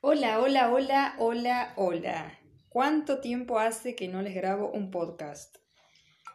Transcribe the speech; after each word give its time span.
Hola, 0.00 0.38
hola, 0.38 0.72
hola, 0.72 1.16
hola, 1.18 1.72
hola. 1.74 2.38
¿Cuánto 2.68 3.20
tiempo 3.20 3.58
hace 3.58 3.96
que 3.96 4.06
no 4.06 4.22
les 4.22 4.32
grabo 4.32 4.70
un 4.70 4.92
podcast? 4.92 5.56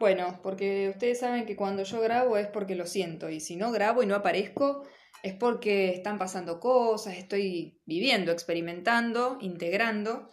Bueno, 0.01 0.41
porque 0.43 0.89
ustedes 0.89 1.21
saben 1.21 1.45
que 1.45 1.55
cuando 1.55 1.83
yo 1.83 2.01
grabo 2.01 2.35
es 2.35 2.47
porque 2.47 2.75
lo 2.75 2.85
siento 2.85 3.29
y 3.29 3.39
si 3.39 3.55
no 3.55 3.71
grabo 3.71 4.03
y 4.03 4.05
no 4.05 4.15
aparezco 4.15 4.83
es 5.23 5.33
porque 5.33 5.91
están 5.91 6.19
pasando 6.19 6.59
cosas, 6.59 7.15
estoy 7.15 7.81
viviendo, 7.85 8.33
experimentando, 8.33 9.37
integrando. 9.39 10.29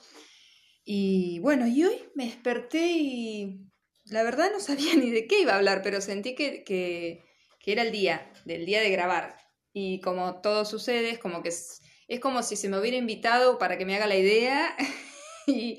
Y 0.85 1.39
bueno, 1.39 1.69
y 1.69 1.85
hoy 1.85 2.03
me 2.17 2.25
desperté 2.25 2.85
y 2.95 3.71
la 4.07 4.25
verdad 4.25 4.51
no 4.51 4.59
sabía 4.59 4.95
ni 4.97 5.12
de 5.12 5.29
qué 5.29 5.43
iba 5.43 5.53
a 5.53 5.59
hablar, 5.59 5.83
pero 5.83 6.01
sentí 6.01 6.35
que, 6.35 6.65
que, 6.65 7.23
era 7.65 7.83
el 7.83 7.93
día, 7.93 8.33
del 8.45 8.67
día 8.67 8.81
de 8.81 8.91
grabar. 8.91 9.37
Y 9.73 10.01
como 10.01 10.41
todo 10.41 10.65
sucede, 10.65 11.11
es 11.11 11.21
como 11.21 11.45
que 11.45 11.53
es, 12.11 12.20
como 12.20 12.42
si 12.42 12.56
se 12.56 12.68
me 12.68 12.79
hubiera 12.79 12.96
invitado 12.96 13.58
para 13.58 13.78
que 13.78 13.87
me 13.87 13.95
haga 13.95 14.06
la 14.06 14.16
idea 14.16 14.77
y, 15.46 15.78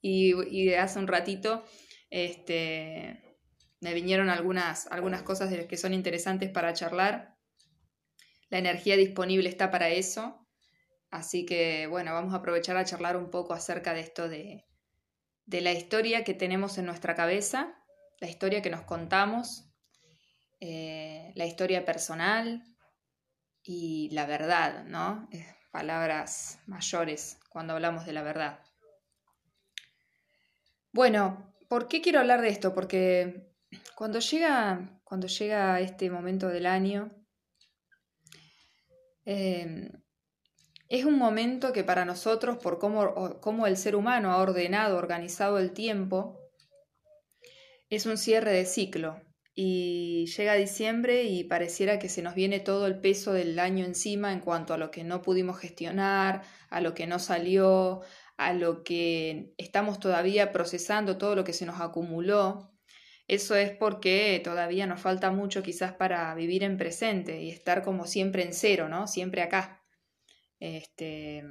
y, 0.00 0.72
hace 0.74 0.98
un 0.98 1.08
ratito 1.08 1.64
este, 2.10 3.38
me 3.80 3.92
vinieron 3.92 4.30
algunas, 4.30 4.86
algunas 4.86 5.22
cosas 5.22 5.50
de 5.50 5.58
las 5.58 5.66
que 5.66 5.76
son 5.76 5.92
interesantes 5.92 6.50
para 6.50 6.72
charlar. 6.72 7.36
La 8.50 8.58
energía 8.58 8.96
disponible 8.96 9.48
está 9.48 9.70
para 9.70 9.88
eso. 9.88 10.46
Así 11.10 11.44
que 11.44 11.86
bueno, 11.86 12.12
vamos 12.12 12.32
a 12.34 12.38
aprovechar 12.38 12.76
a 12.76 12.84
charlar 12.84 13.16
un 13.16 13.30
poco 13.30 13.52
acerca 13.52 13.94
de 13.94 14.00
esto 14.00 14.28
de, 14.28 14.64
de 15.46 15.60
la 15.60 15.72
historia 15.72 16.24
que 16.24 16.34
tenemos 16.34 16.78
en 16.78 16.86
nuestra 16.86 17.14
cabeza, 17.14 17.74
la 18.20 18.28
historia 18.28 18.62
que 18.62 18.70
nos 18.70 18.82
contamos, 18.82 19.70
eh, 20.60 21.32
la 21.34 21.46
historia 21.46 21.84
personal 21.84 22.62
y 23.62 24.08
la 24.12 24.26
verdad, 24.26 24.84
¿no? 24.84 25.28
Palabras 25.74 26.60
mayores 26.68 27.40
cuando 27.48 27.72
hablamos 27.72 28.06
de 28.06 28.12
la 28.12 28.22
verdad. 28.22 28.60
Bueno, 30.92 31.52
¿por 31.68 31.88
qué 31.88 32.00
quiero 32.00 32.20
hablar 32.20 32.42
de 32.42 32.50
esto? 32.50 32.72
Porque 32.72 33.50
cuando 33.96 34.20
llega, 34.20 35.00
cuando 35.02 35.26
llega 35.26 35.80
este 35.80 36.10
momento 36.10 36.46
del 36.46 36.66
año, 36.66 37.10
eh, 39.24 39.90
es 40.88 41.04
un 41.04 41.18
momento 41.18 41.72
que 41.72 41.82
para 41.82 42.04
nosotros, 42.04 42.58
por 42.58 42.78
cómo, 42.78 43.40
cómo 43.40 43.66
el 43.66 43.76
ser 43.76 43.96
humano 43.96 44.30
ha 44.30 44.36
ordenado, 44.40 44.96
organizado 44.96 45.58
el 45.58 45.72
tiempo, 45.72 46.38
es 47.90 48.06
un 48.06 48.16
cierre 48.16 48.52
de 48.52 48.64
ciclo 48.64 49.20
y 49.54 50.26
llega 50.36 50.54
diciembre 50.54 51.24
y 51.24 51.44
pareciera 51.44 52.00
que 52.00 52.08
se 52.08 52.22
nos 52.22 52.34
viene 52.34 52.58
todo 52.58 52.86
el 52.86 53.00
peso 53.00 53.32
del 53.32 53.58
año 53.60 53.84
encima 53.84 54.32
en 54.32 54.40
cuanto 54.40 54.74
a 54.74 54.78
lo 54.78 54.90
que 54.90 55.04
no 55.04 55.22
pudimos 55.22 55.58
gestionar, 55.60 56.42
a 56.70 56.80
lo 56.80 56.94
que 56.94 57.06
no 57.06 57.20
salió, 57.20 58.00
a 58.36 58.52
lo 58.52 58.82
que 58.82 59.54
estamos 59.56 60.00
todavía 60.00 60.50
procesando, 60.50 61.18
todo 61.18 61.36
lo 61.36 61.44
que 61.44 61.52
se 61.52 61.66
nos 61.66 61.80
acumuló. 61.80 62.72
Eso 63.28 63.54
es 63.54 63.70
porque 63.70 64.40
todavía 64.42 64.86
nos 64.86 65.00
falta 65.00 65.30
mucho 65.30 65.62
quizás 65.62 65.92
para 65.92 66.34
vivir 66.34 66.64
en 66.64 66.76
presente 66.76 67.40
y 67.42 67.50
estar 67.50 67.82
como 67.82 68.06
siempre 68.06 68.44
en 68.44 68.52
cero, 68.52 68.88
¿no? 68.88 69.06
Siempre 69.06 69.42
acá. 69.42 69.84
Este... 70.58 71.44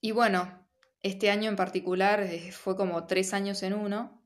Y 0.00 0.10
bueno, 0.10 0.68
este 1.02 1.30
año 1.30 1.48
en 1.48 1.56
particular 1.56 2.20
eh, 2.22 2.52
fue 2.52 2.76
como 2.76 3.06
tres 3.06 3.32
años 3.32 3.62
en 3.62 3.72
uno 3.74 4.23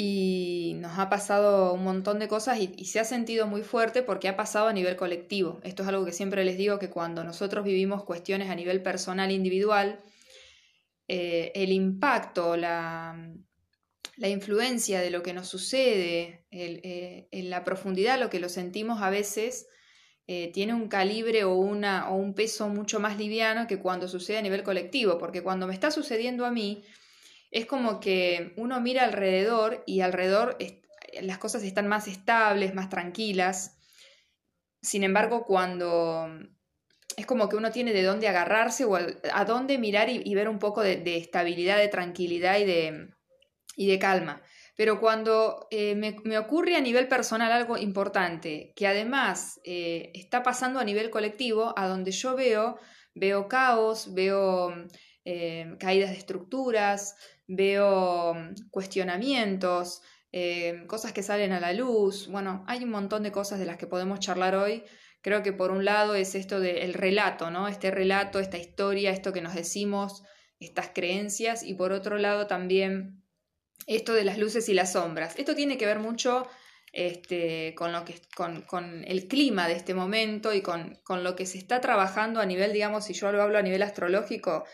y 0.00 0.74
nos 0.76 0.96
ha 0.96 1.08
pasado 1.08 1.72
un 1.74 1.82
montón 1.82 2.20
de 2.20 2.28
cosas 2.28 2.60
y, 2.60 2.84
se 2.84 3.00
ha 3.00 3.04
sentido 3.04 3.48
muy 3.48 3.62
fuerte 3.62 4.04
porque 4.04 4.28
ha 4.28 4.36
pasado 4.36 4.68
a 4.68 4.72
nivel 4.72 4.94
colectivo. 4.94 5.60
Esto 5.64 5.82
es 5.82 5.88
algo 5.88 6.04
que 6.04 6.12
siempre 6.12 6.44
les 6.44 6.56
digo 6.56 6.78
que 6.78 6.88
cuando 6.88 7.24
nosotros 7.24 7.64
vivimos 7.64 8.04
cuestiones 8.04 8.48
a 8.48 8.54
nivel 8.54 8.80
personal 8.80 9.32
individual, 9.32 9.98
eh, 11.08 11.50
el 11.56 11.72
impacto, 11.72 12.56
la, 12.56 13.28
la, 14.16 14.28
influencia 14.28 15.00
de 15.00 15.10
lo 15.10 15.24
que 15.24 15.32
nos 15.32 15.48
sucede, 15.48 16.46
eh, 16.52 17.26
en 17.32 17.50
la 17.50 17.64
profundidad, 17.64 18.20
lo 18.20 18.30
que 18.30 18.38
lo 18.38 18.48
sentimos 18.48 19.02
a 19.02 19.10
veces, 19.10 19.66
eh, 20.28 20.52
tiene 20.52 20.74
un 20.74 20.86
calibre 20.86 21.42
o, 21.42 21.56
una, 21.56 22.08
o 22.08 22.14
un 22.14 22.34
peso 22.34 22.68
mucho 22.68 23.00
más 23.00 23.18
liviano 23.18 23.66
que 23.66 23.80
cuando 23.80 24.06
sucede 24.06 24.38
a 24.38 24.42
nivel 24.42 24.62
colectivo, 24.62 25.18
porque 25.18 25.42
cuando 25.42 25.66
me 25.66 25.74
está 25.74 25.90
sucediendo 25.90 26.46
a 26.46 26.52
mí, 26.52 26.84
es 27.50 27.66
como 27.66 28.00
que 28.00 28.52
uno 28.56 28.80
mira 28.80 29.04
alrededor 29.04 29.82
y 29.86 30.00
alrededor 30.00 30.56
las 31.22 31.38
cosas 31.38 31.62
están 31.62 31.88
más 31.88 32.06
estables, 32.08 32.74
más 32.74 32.88
tranquilas. 32.90 33.78
Sin 34.82 35.02
embargo, 35.02 35.44
cuando 35.44 36.28
es 37.16 37.26
como 37.26 37.48
que 37.48 37.56
uno 37.56 37.72
tiene 37.72 37.92
de 37.92 38.02
dónde 38.02 38.28
agarrarse 38.28 38.84
o 38.84 38.94
a 38.96 39.44
dónde 39.44 39.78
mirar 39.78 40.08
y, 40.08 40.34
ver 40.34 40.48
un 40.48 40.58
poco 40.58 40.82
de, 40.82 41.16
estabilidad, 41.16 41.78
de 41.78 41.88
tranquilidad 41.88 42.58
y 42.58 42.64
de, 42.64 43.08
y 43.76 43.88
de 43.88 43.98
calma. 43.98 44.42
Pero 44.76 45.00
cuando 45.00 45.66
eh, 45.72 45.96
me, 45.96 46.38
ocurre 46.38 46.76
a 46.76 46.80
nivel 46.80 47.08
personal 47.08 47.50
algo 47.50 47.76
importante, 47.76 48.72
que 48.76 48.86
además 48.86 49.60
eh, 49.64 50.12
está 50.14 50.44
pasando 50.44 50.78
a 50.78 50.84
nivel 50.84 51.10
colectivo, 51.10 51.74
a 51.76 51.88
donde 51.88 52.12
yo 52.12 52.36
veo, 52.36 52.78
veo 53.16 53.48
caos, 53.48 54.14
veo 54.14 54.72
eh, 55.24 55.74
caídas 55.80 56.10
de 56.10 56.18
estructuras, 56.18 57.16
veo 57.48 58.34
mm, 58.34 58.70
cuestionamientos, 58.70 60.02
eh, 60.30 60.84
cosas 60.86 61.12
que 61.12 61.24
salen 61.24 61.52
a 61.52 61.60
la 61.60 61.72
luz. 61.72 62.28
Bueno, 62.28 62.64
hay 62.68 62.84
un 62.84 62.90
montón 62.90 63.24
de 63.24 63.32
cosas 63.32 63.58
de 63.58 63.66
las 63.66 63.78
que 63.78 63.88
podemos 63.88 64.20
charlar 64.20 64.54
hoy. 64.54 64.84
Creo 65.22 65.42
que 65.42 65.52
por 65.52 65.72
un 65.72 65.84
lado 65.84 66.14
es 66.14 66.36
esto 66.36 66.60
del 66.60 66.94
relato, 66.94 67.50
¿no? 67.50 67.66
Este 67.66 67.90
relato, 67.90 68.38
esta 68.38 68.58
historia, 68.58 69.10
esto 69.10 69.32
que 69.32 69.40
nos 69.40 69.54
decimos, 69.54 70.22
estas 70.60 70.90
creencias, 70.94 71.64
y 71.64 71.74
por 71.74 71.90
otro 71.92 72.18
lado 72.18 72.46
también 72.46 73.24
esto 73.86 74.14
de 74.14 74.24
las 74.24 74.38
luces 74.38 74.68
y 74.68 74.74
las 74.74 74.92
sombras. 74.92 75.36
Esto 75.38 75.54
tiene 75.56 75.76
que 75.76 75.86
ver 75.86 75.98
mucho 75.98 76.46
este, 76.92 77.74
con, 77.74 77.92
lo 77.92 78.04
que, 78.04 78.20
con, 78.36 78.62
con, 78.62 79.04
el 79.04 79.28
clima 79.28 79.66
de 79.66 79.74
este 79.74 79.94
momento 79.94 80.52
y 80.54 80.62
con, 80.62 80.98
con, 81.04 81.24
lo 81.24 81.36
que 81.36 81.46
se 81.46 81.58
está 81.58 81.80
trabajando 81.80 82.40
a 82.40 82.46
nivel, 82.46 82.72
digamos, 82.72 83.04
si 83.04 83.14
yo 83.14 83.32
lo 83.32 83.42
hablo 83.42 83.58
a 83.58 83.62
nivel 83.62 83.82
astrológico, 83.82 84.64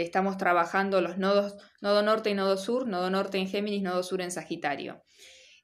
estamos 0.00 0.38
trabajando 0.38 1.00
los 1.00 1.18
nodos, 1.18 1.56
nodo 1.80 2.02
norte 2.02 2.30
y 2.30 2.34
nodo 2.34 2.56
sur, 2.56 2.86
nodo 2.86 3.10
norte 3.10 3.38
en 3.38 3.48
Géminis, 3.48 3.82
nodo 3.82 4.02
sur 4.02 4.22
en 4.22 4.30
Sagitario. 4.30 5.02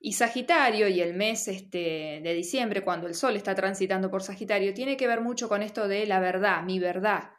Y 0.00 0.12
Sagitario 0.12 0.86
y 0.88 1.00
el 1.00 1.14
mes 1.14 1.48
este, 1.48 2.20
de 2.22 2.34
diciembre, 2.34 2.84
cuando 2.84 3.08
el 3.08 3.14
Sol 3.14 3.36
está 3.36 3.54
transitando 3.54 4.10
por 4.10 4.22
Sagitario, 4.22 4.74
tiene 4.74 4.96
que 4.96 5.08
ver 5.08 5.20
mucho 5.20 5.48
con 5.48 5.62
esto 5.62 5.88
de 5.88 6.06
la 6.06 6.20
verdad, 6.20 6.62
mi 6.62 6.78
verdad, 6.78 7.30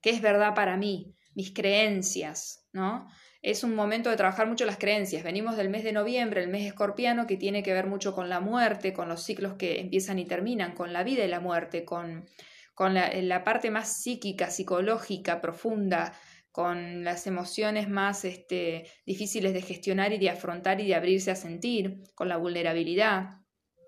qué 0.00 0.10
es 0.10 0.20
verdad 0.20 0.54
para 0.54 0.76
mí, 0.76 1.14
mis 1.34 1.52
creencias, 1.52 2.66
¿no? 2.72 3.06
Es 3.42 3.62
un 3.62 3.74
momento 3.74 4.10
de 4.10 4.16
trabajar 4.16 4.46
mucho 4.46 4.66
las 4.66 4.76
creencias. 4.76 5.22
Venimos 5.22 5.56
del 5.56 5.70
mes 5.70 5.84
de 5.84 5.92
noviembre, 5.92 6.42
el 6.42 6.48
mes 6.48 6.66
escorpiano, 6.66 7.26
que 7.26 7.36
tiene 7.36 7.62
que 7.62 7.72
ver 7.72 7.86
mucho 7.86 8.12
con 8.12 8.28
la 8.28 8.40
muerte, 8.40 8.92
con 8.92 9.08
los 9.08 9.22
ciclos 9.22 9.54
que 9.54 9.80
empiezan 9.80 10.18
y 10.18 10.26
terminan, 10.26 10.74
con 10.74 10.92
la 10.92 11.04
vida 11.04 11.24
y 11.24 11.28
la 11.28 11.40
muerte, 11.40 11.84
con, 11.84 12.28
con 12.74 12.94
la 12.94 13.44
parte 13.44 13.70
más 13.70 14.02
psíquica, 14.02 14.50
psicológica, 14.50 15.40
profunda, 15.40 16.12
con 16.52 17.04
las 17.04 17.26
emociones 17.26 17.88
más 17.88 18.24
este, 18.24 18.90
difíciles 19.06 19.52
de 19.52 19.62
gestionar 19.62 20.12
y 20.12 20.18
de 20.18 20.30
afrontar 20.30 20.80
y 20.80 20.86
de 20.86 20.94
abrirse 20.94 21.30
a 21.30 21.36
sentir, 21.36 22.02
con 22.14 22.28
la 22.28 22.36
vulnerabilidad. 22.36 23.40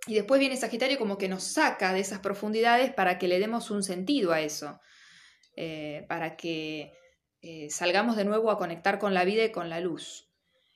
Y 0.06 0.14
después 0.14 0.40
viene 0.40 0.56
Sagitario 0.56 0.98
como 0.98 1.18
que 1.18 1.28
nos 1.28 1.44
saca 1.44 1.92
de 1.92 2.00
esas 2.00 2.20
profundidades 2.20 2.92
para 2.92 3.18
que 3.18 3.28
le 3.28 3.38
demos 3.38 3.70
un 3.70 3.82
sentido 3.82 4.32
a 4.32 4.40
eso, 4.40 4.80
eh, 5.56 6.04
para 6.08 6.36
que 6.36 6.92
eh, 7.40 7.68
salgamos 7.70 8.16
de 8.16 8.24
nuevo 8.24 8.50
a 8.50 8.58
conectar 8.58 8.98
con 8.98 9.14
la 9.14 9.24
vida 9.24 9.44
y 9.44 9.52
con 9.52 9.68
la 9.68 9.80
luz, 9.80 10.30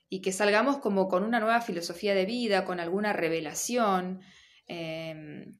y 0.08 0.22
que 0.22 0.32
salgamos 0.32 0.78
como 0.78 1.08
con 1.08 1.22
una 1.22 1.40
nueva 1.40 1.60
filosofía 1.60 2.14
de 2.14 2.26
vida, 2.26 2.64
con 2.64 2.80
alguna 2.80 3.12
revelación, 3.12 4.20
em, 4.66 5.58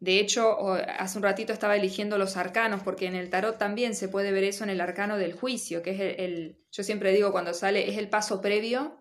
de 0.00 0.18
hecho, 0.18 0.72
hace 0.72 1.18
un 1.18 1.22
ratito 1.22 1.52
estaba 1.52 1.76
eligiendo 1.76 2.16
los 2.16 2.38
arcanos, 2.38 2.82
porque 2.82 3.04
en 3.04 3.14
el 3.14 3.28
tarot 3.28 3.58
también 3.58 3.94
se 3.94 4.08
puede 4.08 4.32
ver 4.32 4.44
eso 4.44 4.64
en 4.64 4.70
el 4.70 4.80
arcano 4.80 5.18
del 5.18 5.34
juicio, 5.34 5.82
que 5.82 5.90
es 5.90 6.00
el, 6.18 6.58
yo 6.72 6.82
siempre 6.82 7.12
digo 7.12 7.32
cuando 7.32 7.52
sale, 7.52 7.90
es 7.90 7.98
el 7.98 8.08
paso 8.08 8.40
previo 8.40 8.98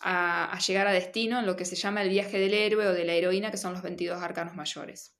a, 0.00 0.58
llegar 0.66 0.86
a 0.86 0.92
destino 0.92 1.38
en 1.38 1.46
lo 1.46 1.56
que 1.56 1.64
se 1.64 1.76
llama 1.76 2.02
el 2.02 2.10
viaje 2.10 2.38
del 2.38 2.52
héroe 2.52 2.88
o 2.88 2.92
de 2.92 3.06
la 3.06 3.14
heroína, 3.14 3.50
que 3.50 3.56
son 3.56 3.72
los 3.72 3.80
22 3.80 4.22
arcanos 4.22 4.54
mayores. 4.54 5.16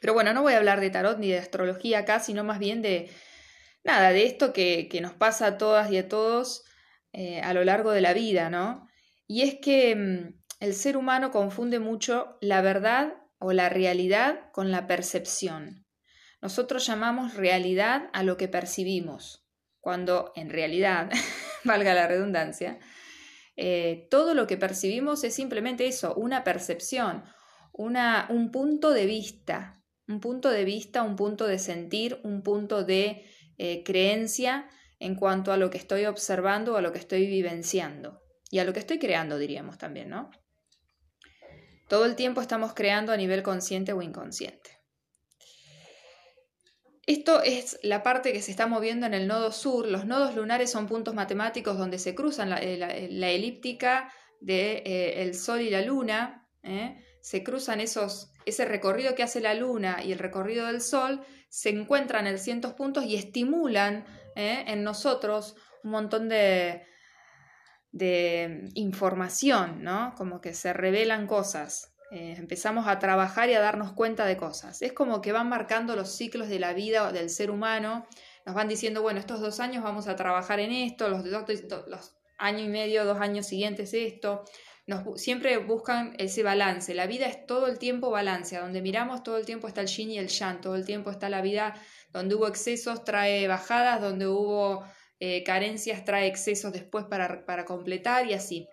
Pero 0.00 0.14
bueno, 0.14 0.32
no 0.32 0.42
voy 0.42 0.52
a 0.52 0.58
hablar 0.58 0.80
de 0.80 0.90
tarot 0.90 1.18
ni 1.18 1.30
de 1.30 1.38
astrología 1.38 1.98
acá, 1.98 2.20
sino 2.20 2.44
más 2.44 2.60
bien 2.60 2.82
de 2.82 3.10
nada, 3.82 4.12
de 4.12 4.26
esto 4.26 4.52
que, 4.52 4.88
nos 5.02 5.12
pasa 5.12 5.46
a 5.46 5.58
todas 5.58 5.90
y 5.90 5.98
a 5.98 6.08
todos 6.08 6.64
eh, 7.12 7.40
a 7.40 7.52
lo 7.52 7.64
largo 7.64 7.90
de 7.90 8.00
la 8.00 8.12
vida, 8.12 8.48
¿no? 8.48 8.86
Y 9.26 9.42
es 9.42 9.56
que 9.60 9.96
mm, 9.96 10.40
el 10.60 10.74
ser 10.74 10.96
humano 10.96 11.32
confunde 11.32 11.80
mucho 11.80 12.38
la 12.40 12.60
verdad 12.62 13.20
o 13.40 13.52
la 13.52 13.68
realidad 13.68 14.52
con 14.52 14.70
la 14.70 14.86
percepción. 14.86 15.86
Nosotros 16.40 16.86
llamamos 16.86 17.34
realidad 17.34 18.08
a 18.12 18.22
lo 18.22 18.36
que 18.36 18.48
percibimos, 18.48 19.44
cuando 19.80 20.32
en 20.36 20.50
realidad, 20.50 21.10
valga 21.64 21.94
la 21.94 22.06
redundancia, 22.06 22.78
eh, 23.56 24.06
todo 24.10 24.34
lo 24.34 24.46
que 24.46 24.56
percibimos 24.56 25.24
es 25.24 25.34
simplemente 25.34 25.86
eso, 25.86 26.14
una 26.14 26.44
percepción, 26.44 27.24
una, 27.72 28.26
un 28.30 28.50
punto 28.52 28.90
de 28.90 29.06
vista. 29.06 29.82
un 30.06 30.20
punto 30.20 30.50
de 30.50 30.64
vista, 30.64 31.02
un 31.02 31.14
punto 31.14 31.46
de 31.46 31.58
sentir, 31.58 32.20
un 32.24 32.42
punto 32.42 32.84
de 32.84 33.24
eh, 33.58 33.84
creencia 33.84 34.68
en 34.98 35.14
cuanto 35.14 35.52
a 35.52 35.56
lo 35.56 35.70
que 35.70 35.78
estoy 35.78 36.04
observando 36.06 36.74
o 36.74 36.76
a 36.76 36.80
lo 36.80 36.92
que 36.92 36.98
estoy 36.98 37.26
vivenciando 37.26 38.20
y 38.50 38.58
a 38.58 38.64
lo 38.64 38.72
que 38.72 38.80
estoy 38.80 38.98
creando, 38.98 39.38
diríamos 39.38 39.78
también, 39.78 40.10
¿no? 40.10 40.30
Todo 41.90 42.04
el 42.04 42.14
tiempo 42.14 42.40
estamos 42.40 42.72
creando 42.72 43.10
a 43.10 43.16
nivel 43.16 43.42
consciente 43.42 43.92
o 43.92 44.00
inconsciente. 44.00 44.78
Esto 47.04 47.42
es 47.42 47.80
la 47.82 48.04
parte 48.04 48.32
que 48.32 48.42
se 48.42 48.52
está 48.52 48.68
moviendo 48.68 49.06
en 49.06 49.14
el 49.14 49.26
nodo 49.26 49.50
sur. 49.50 49.88
Los 49.88 50.06
nodos 50.06 50.36
lunares 50.36 50.70
son 50.70 50.86
puntos 50.86 51.14
matemáticos 51.14 51.76
donde 51.76 51.98
se 51.98 52.14
cruzan 52.14 52.48
la, 52.48 52.58
elíptica 52.60 54.12
del 54.40 54.84
de, 54.84 55.22
eh, 55.24 55.34
Sol 55.34 55.62
y 55.62 55.70
la 55.70 55.82
Luna. 55.82 56.48
¿eh? 56.62 57.04
Se 57.22 57.42
cruzan 57.42 57.80
esos, 57.80 58.30
ese 58.46 58.66
recorrido 58.66 59.16
que 59.16 59.24
hace 59.24 59.40
la 59.40 59.54
Luna 59.54 60.00
y 60.04 60.12
el 60.12 60.20
recorrido 60.20 60.68
del 60.68 60.82
Sol, 60.82 61.20
se 61.48 61.70
encuentran 61.70 62.28
en 62.28 62.38
cientos 62.38 62.74
puntos 62.74 63.04
y 63.04 63.16
estimulan 63.16 64.04
¿eh? 64.36 64.62
en 64.68 64.84
nosotros 64.84 65.56
un 65.82 65.90
montón 65.90 66.28
de, 66.28 66.84
de 67.92 68.68
información, 68.74 69.82
¿no? 69.82 70.14
Como 70.16 70.40
que 70.40 70.54
se 70.54 70.72
revelan 70.72 71.26
cosas. 71.26 71.92
Eh, 72.12 72.34
empezamos 72.36 72.86
a 72.88 72.98
trabajar 72.98 73.48
y 73.50 73.54
a 73.54 73.60
darnos 73.60 73.92
cuenta 73.92 74.26
de 74.26 74.36
cosas. 74.36 74.82
Es 74.82 74.92
como 74.92 75.20
que 75.20 75.32
van 75.32 75.48
marcando 75.48 75.96
los 75.96 76.10
ciclos 76.10 76.48
de 76.48 76.58
la 76.58 76.72
vida 76.72 77.12
del 77.12 77.30
ser 77.30 77.50
humano. 77.50 78.06
Nos 78.46 78.54
van 78.54 78.68
diciendo, 78.68 79.02
bueno, 79.02 79.20
estos 79.20 79.40
dos 79.40 79.60
años 79.60 79.84
vamos 79.84 80.08
a 80.08 80.16
trabajar 80.16 80.60
en 80.60 80.72
esto, 80.72 81.08
los, 81.08 81.24
los 81.24 82.16
año 82.38 82.64
y 82.64 82.68
medio, 82.68 83.04
dos 83.04 83.20
años 83.20 83.46
siguientes 83.46 83.94
esto. 83.94 84.44
Nos, 84.86 85.20
siempre 85.20 85.58
buscan 85.58 86.14
ese 86.18 86.42
balance. 86.42 86.94
La 86.94 87.06
vida 87.06 87.26
es 87.26 87.46
todo 87.46 87.66
el 87.66 87.78
tiempo 87.78 88.10
balance. 88.10 88.56
Donde 88.58 88.82
miramos 88.82 89.22
todo 89.22 89.36
el 89.36 89.46
tiempo 89.46 89.68
está 89.68 89.82
el 89.82 89.86
yin 89.86 90.10
y 90.10 90.18
el 90.18 90.28
yang. 90.28 90.60
Todo 90.60 90.74
el 90.74 90.84
tiempo 90.84 91.10
está 91.10 91.28
la 91.28 91.42
vida 91.42 91.74
donde 92.12 92.34
hubo 92.34 92.48
excesos, 92.48 93.04
trae 93.04 93.46
bajadas, 93.46 94.00
donde 94.00 94.26
hubo 94.26 94.84
eh, 95.20 95.44
carencias, 95.44 96.04
trae 96.04 96.26
excesos 96.26 96.72
después 96.72 97.04
para, 97.04 97.44
para 97.46 97.64
completar 97.64 98.26
y 98.26 98.32
así. 98.32 98.66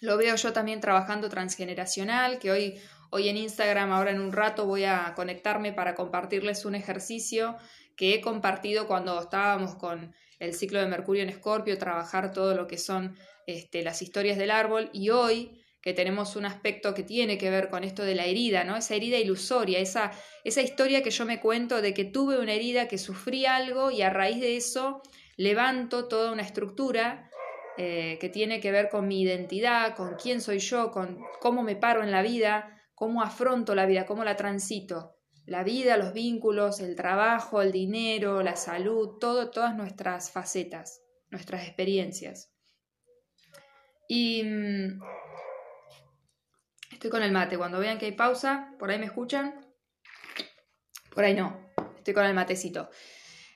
Lo 0.00 0.16
veo 0.16 0.34
yo 0.36 0.52
también 0.52 0.80
trabajando 0.80 1.28
transgeneracional, 1.28 2.38
que 2.38 2.50
hoy, 2.50 2.78
hoy 3.10 3.28
en 3.28 3.36
Instagram, 3.36 3.92
ahora 3.92 4.10
en 4.10 4.20
un 4.20 4.32
rato 4.32 4.66
voy 4.66 4.84
a 4.84 5.14
conectarme 5.14 5.72
para 5.72 5.94
compartirles 5.94 6.64
un 6.64 6.74
ejercicio 6.74 7.56
que 7.96 8.14
he 8.14 8.20
compartido 8.20 8.86
cuando 8.86 9.18
estábamos 9.20 9.76
con 9.76 10.12
el 10.38 10.54
ciclo 10.54 10.80
de 10.80 10.86
Mercurio 10.86 11.22
en 11.22 11.30
Escorpio, 11.30 11.78
trabajar 11.78 12.32
todo 12.32 12.54
lo 12.54 12.66
que 12.66 12.78
son 12.78 13.16
este, 13.46 13.82
las 13.82 14.02
historias 14.02 14.36
del 14.36 14.50
árbol 14.50 14.90
y 14.92 15.10
hoy 15.10 15.62
que 15.80 15.94
tenemos 15.94 16.34
un 16.34 16.46
aspecto 16.46 16.94
que 16.94 17.04
tiene 17.04 17.38
que 17.38 17.48
ver 17.48 17.70
con 17.70 17.84
esto 17.84 18.02
de 18.02 18.16
la 18.16 18.24
herida, 18.24 18.64
¿no? 18.64 18.76
Esa 18.76 18.96
herida 18.96 19.18
ilusoria, 19.18 19.78
esa, 19.78 20.10
esa 20.42 20.60
historia 20.60 21.00
que 21.04 21.12
yo 21.12 21.24
me 21.24 21.40
cuento 21.40 21.80
de 21.80 21.94
que 21.94 22.04
tuve 22.04 22.40
una 22.40 22.54
herida, 22.54 22.88
que 22.88 22.98
sufrí 22.98 23.46
algo 23.46 23.92
y 23.92 24.02
a 24.02 24.10
raíz 24.10 24.40
de 24.40 24.56
eso 24.56 25.00
levanto 25.36 26.08
toda 26.08 26.32
una 26.32 26.42
estructura 26.42 27.30
eh, 27.78 28.18
que 28.20 28.30
tiene 28.30 28.60
que 28.60 28.72
ver 28.72 28.88
con 28.88 29.06
mi 29.06 29.20
identidad, 29.20 29.94
con 29.94 30.14
quién 30.14 30.40
soy 30.40 30.58
yo, 30.58 30.90
con 30.90 31.20
cómo 31.40 31.62
me 31.62 31.76
paro 31.76 32.02
en 32.02 32.10
la 32.10 32.22
vida, 32.22 32.82
cómo 32.94 33.22
afronto 33.22 33.74
la 33.74 33.86
vida, 33.86 34.06
cómo 34.06 34.24
la 34.24 34.36
transito. 34.36 35.14
La 35.44 35.62
vida, 35.62 35.96
los 35.96 36.12
vínculos, 36.12 36.80
el 36.80 36.96
trabajo, 36.96 37.62
el 37.62 37.70
dinero, 37.70 38.42
la 38.42 38.56
salud, 38.56 39.18
todo, 39.20 39.50
todas 39.50 39.76
nuestras 39.76 40.32
facetas, 40.32 41.02
nuestras 41.30 41.68
experiencias. 41.68 42.50
Y 44.08 44.42
mm, 44.42 45.00
estoy 46.92 47.10
con 47.10 47.22
el 47.22 47.30
mate. 47.30 47.58
Cuando 47.58 47.78
vean 47.78 47.98
que 47.98 48.06
hay 48.06 48.12
pausa, 48.12 48.74
por 48.78 48.90
ahí 48.90 48.98
me 48.98 49.06
escuchan. 49.06 49.54
Por 51.14 51.24
ahí 51.24 51.34
no. 51.34 51.70
Estoy 51.98 52.14
con 52.14 52.24
el 52.24 52.34
matecito. 52.34 52.90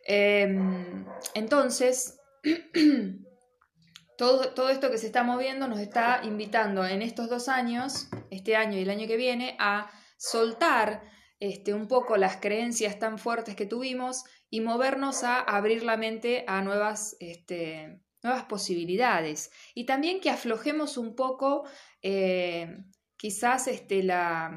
Em, 0.07 1.05
entonces, 1.35 2.19
todo, 4.19 4.69
esto 4.69 4.91
que 4.91 4.99
se 4.99 5.07
está 5.07 5.23
moviendo 5.23 5.69
nos 5.69 5.81
está 5.81 6.21
invitando 6.25 6.85
en 6.87 7.03
estos 7.03 7.29
dos 7.29 7.49
años, 7.49 8.09
este 8.31 8.57
año 8.57 8.79
y 8.79 8.83
el 8.83 8.91
año 8.91 9.07
que 9.07 9.17
viene, 9.17 9.57
a 9.59 9.91
soltar 10.17 11.03
este, 11.39 11.73
un 11.73 11.89
poco 11.89 12.17
las 12.17 12.37
creencias 12.37 12.99
tan 12.99 13.19
fuertes 13.19 13.57
que 13.57 13.67
tuvimos 13.67 14.25
y 14.51 14.61
movernos 14.61 15.25
a 15.25 15.41
abrir 15.41 15.83
la 15.83 15.97
mente 15.97 16.45
a 16.47 16.61
nuevas, 16.61 17.17
este, 17.21 18.03
nuevas 18.23 18.45
posibilidades. 18.45 19.51
Y 19.75 19.87
también 19.87 20.21
que 20.21 20.31
aflojemos 20.31 20.99
un 20.99 21.15
poco 21.15 21.65
eh, 22.03 22.77
quizás 23.17 23.69
este, 23.69 24.03
la, 24.03 24.51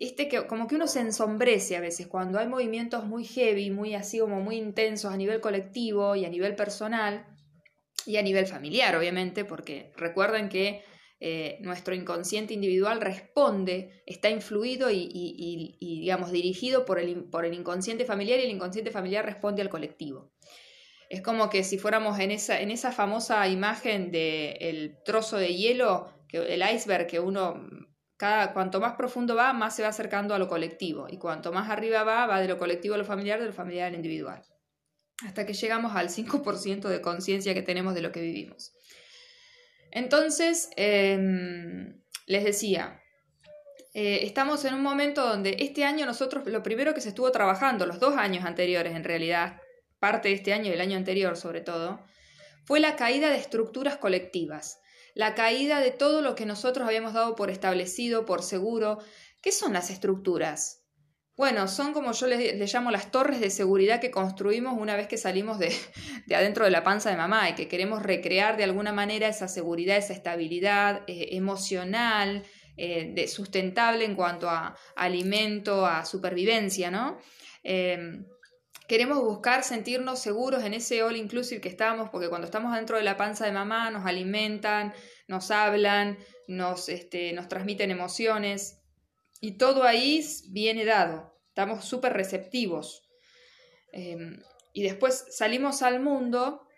este 0.00 0.28
que 0.28 0.46
como 0.46 0.68
que 0.68 0.76
uno 0.76 0.86
se 0.86 1.00
ensombrece 1.00 1.76
a 1.76 1.80
veces 1.80 2.06
cuando 2.06 2.38
hay 2.38 2.46
movimientos 2.46 3.04
muy 3.04 3.24
heavy, 3.24 3.70
muy 3.70 3.94
así 3.94 4.18
como 4.18 4.40
muy 4.40 4.56
intensos 4.56 5.12
a 5.12 5.16
nivel 5.16 5.40
colectivo 5.40 6.14
y 6.14 6.24
a 6.24 6.28
nivel 6.28 6.54
personal 6.54 7.26
y 8.06 8.16
a 8.16 8.22
nivel 8.22 8.46
familiar, 8.46 8.96
obviamente, 8.96 9.44
porque 9.44 9.92
recuerden 9.96 10.48
que 10.48 10.82
eh, 11.24 11.58
nuestro 11.60 11.94
inconsciente 11.94 12.52
individual 12.52 13.00
responde, 13.00 14.02
está 14.06 14.28
influido 14.28 14.90
y, 14.90 15.76
digamos, 15.78 16.32
dirigido 16.32 16.84
por 16.84 16.98
el, 16.98 17.24
por 17.30 17.44
el, 17.44 17.54
inconsciente 17.54 18.04
familiar 18.04 18.40
y 18.40 18.42
el 18.42 18.50
inconsciente 18.50 18.90
familiar 18.90 19.24
responde 19.24 19.62
al 19.62 19.68
colectivo. 19.68 20.32
Es 21.08 21.22
como 21.22 21.48
que 21.48 21.62
si 21.62 21.78
fuéramos 21.78 22.18
en 22.18 22.32
esa, 22.32 22.60
en 22.60 22.72
esa 22.72 22.90
famosa 22.90 23.46
imagen 23.46 24.10
del 24.10 24.96
trozo 25.04 25.36
de 25.36 25.54
hielo, 25.54 26.12
que, 26.28 26.38
el 26.38 26.62
iceberg 26.74 27.06
que 27.06 27.20
uno, 27.20 27.68
cada, 28.22 28.52
cuanto 28.52 28.78
más 28.78 28.94
profundo 28.94 29.34
va, 29.34 29.52
más 29.52 29.74
se 29.74 29.82
va 29.82 29.88
acercando 29.88 30.32
a 30.32 30.38
lo 30.38 30.46
colectivo, 30.46 31.08
y 31.10 31.18
cuanto 31.18 31.52
más 31.52 31.68
arriba 31.68 32.04
va, 32.04 32.24
va 32.24 32.40
de 32.40 32.46
lo 32.46 32.56
colectivo 32.56 32.94
a 32.94 32.98
lo 32.98 33.04
familiar, 33.04 33.40
de 33.40 33.46
lo 33.46 33.52
familiar 33.52 33.88
al 33.88 33.96
individual. 33.96 34.44
Hasta 35.26 35.44
que 35.44 35.54
llegamos 35.54 35.96
al 35.96 36.08
5% 36.08 36.88
de 36.88 37.00
conciencia 37.00 37.52
que 37.52 37.62
tenemos 37.62 37.94
de 37.94 38.00
lo 38.00 38.12
que 38.12 38.20
vivimos. 38.20 38.74
Entonces, 39.90 40.70
em, 40.76 42.00
les 42.26 42.44
decía, 42.44 43.02
eh, 43.92 44.20
estamos 44.22 44.64
en 44.66 44.74
un 44.74 44.82
momento 44.82 45.26
donde 45.26 45.56
este 45.58 45.82
año 45.82 46.06
nosotros, 46.06 46.46
lo 46.46 46.62
primero 46.62 46.94
que 46.94 47.00
se 47.00 47.08
estuvo 47.08 47.32
trabajando, 47.32 47.86
los 47.86 47.98
dos 47.98 48.16
años 48.16 48.44
anteriores 48.44 48.94
en 48.94 49.02
realidad, 49.02 49.60
parte 49.98 50.28
de 50.28 50.36
este 50.36 50.52
año 50.52 50.70
y 50.70 50.74
el 50.74 50.80
año 50.80 50.96
anterior 50.96 51.36
sobre 51.36 51.60
todo, 51.60 51.98
fue 52.62 52.78
la 52.78 52.94
caída 52.94 53.30
de 53.30 53.38
estructuras 53.38 53.96
colectivas, 53.96 54.78
la 55.14 55.34
caída 55.34 55.80
de 55.80 55.90
todo 55.90 56.22
lo 56.22 56.34
que 56.34 56.46
nosotros 56.46 56.86
habíamos 56.86 57.12
dado 57.12 57.34
por 57.34 57.50
establecido, 57.50 58.24
por 58.26 58.42
seguro. 58.42 58.98
¿Qué 59.40 59.52
son 59.52 59.72
las 59.72 59.90
estructuras? 59.90 60.82
Bueno, 61.36 61.66
son 61.66 61.94
como 61.94 62.12
yo 62.12 62.26
les, 62.26 62.72
llamo 62.72 62.90
las 62.90 63.10
torres 63.10 63.40
de 63.40 63.48
seguridad 63.48 64.00
que 64.00 64.10
construimos 64.10 64.78
una 64.78 64.96
vez 64.96 65.08
que 65.08 65.16
salimos 65.16 65.58
de, 65.58 65.74
adentro 66.34 66.64
de 66.64 66.70
la 66.70 66.82
panza 66.82 67.10
de 67.10 67.16
mamá 67.16 67.48
y 67.50 67.54
que 67.54 67.68
queremos 67.68 68.02
recrear 68.02 68.56
de 68.56 68.64
alguna 68.64 68.92
manera 68.92 69.28
esa 69.28 69.48
seguridad, 69.48 69.96
esa 69.96 70.12
estabilidad 70.12 71.02
eh, 71.06 71.28
emocional, 71.32 72.44
eh, 72.76 73.12
de, 73.14 73.28
sustentable 73.28 74.04
en 74.04 74.14
cuanto 74.14 74.48
a, 74.48 74.76
alimento, 74.94 75.86
a 75.86 76.04
supervivencia, 76.04 76.90
¿no? 76.90 77.18
Em, 77.62 78.24
queremos 78.92 79.22
buscar 79.22 79.64
sentirnos 79.64 80.18
seguros 80.18 80.64
en 80.64 80.74
ese 80.74 81.02
all 81.02 81.16
inclusive 81.16 81.62
que 81.62 81.70
estamos, 81.70 82.10
porque 82.10 82.28
cuando 82.28 82.44
estamos 82.44 82.74
dentro 82.74 82.98
de 82.98 83.02
la 83.02 83.16
panza 83.16 83.46
de 83.46 83.52
mamá 83.52 83.90
nos 83.90 84.04
alimentan, 84.04 84.92
nos 85.28 85.50
hablan, 85.50 86.18
nos, 86.46 86.90
este, 86.90 87.32
nos 87.32 87.48
transmiten 87.48 87.90
emociones. 87.90 88.82
Y 89.40 89.52
todo 89.52 89.84
ahí 89.84 90.22
viene 90.50 90.84
dado, 90.84 91.34
estamos 91.48 91.86
súper 91.86 92.12
receptivos. 92.12 93.08
Em, 93.94 94.42
y 94.74 94.82
después 94.82 95.24
salimos 95.30 95.80
al 95.80 96.00
mundo 96.00 96.68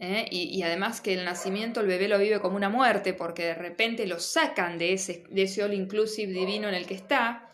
¿eh? 0.00 0.26
y, 0.30 0.60
además 0.60 1.00
que 1.00 1.14
el 1.14 1.24
nacimiento 1.24 1.80
el 1.80 1.86
bebé 1.86 2.06
lo 2.06 2.18
vive 2.18 2.40
como 2.40 2.56
una 2.56 2.68
muerte 2.68 3.14
porque 3.14 3.46
de 3.46 3.54
repente 3.54 4.06
lo 4.06 4.20
sacan 4.20 4.76
de 4.76 4.92
ese, 4.92 5.24
de 5.30 5.44
ese 5.44 5.62
all 5.62 5.72
inclusive 5.72 6.30
divino 6.30 6.68
en 6.68 6.74
el 6.74 6.84
que 6.84 6.94
está 6.94 7.48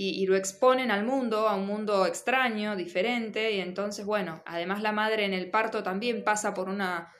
y, 0.00 0.24
lo 0.26 0.36
exponen 0.36 0.92
al 0.92 1.04
mundo, 1.04 1.48
a 1.48 1.56
un 1.56 1.66
mundo 1.66 2.06
extraño, 2.06 2.76
diferente 2.76 3.50
y 3.50 3.60
entonces 3.60 4.06
bueno, 4.06 4.42
además 4.46 4.80
la 4.80 4.92
madre 4.92 5.24
en 5.24 5.34
el 5.34 5.50
parto 5.50 5.82
también 5.82 6.22
pasa 6.22 6.54
por 6.54 6.68
una 6.68 7.12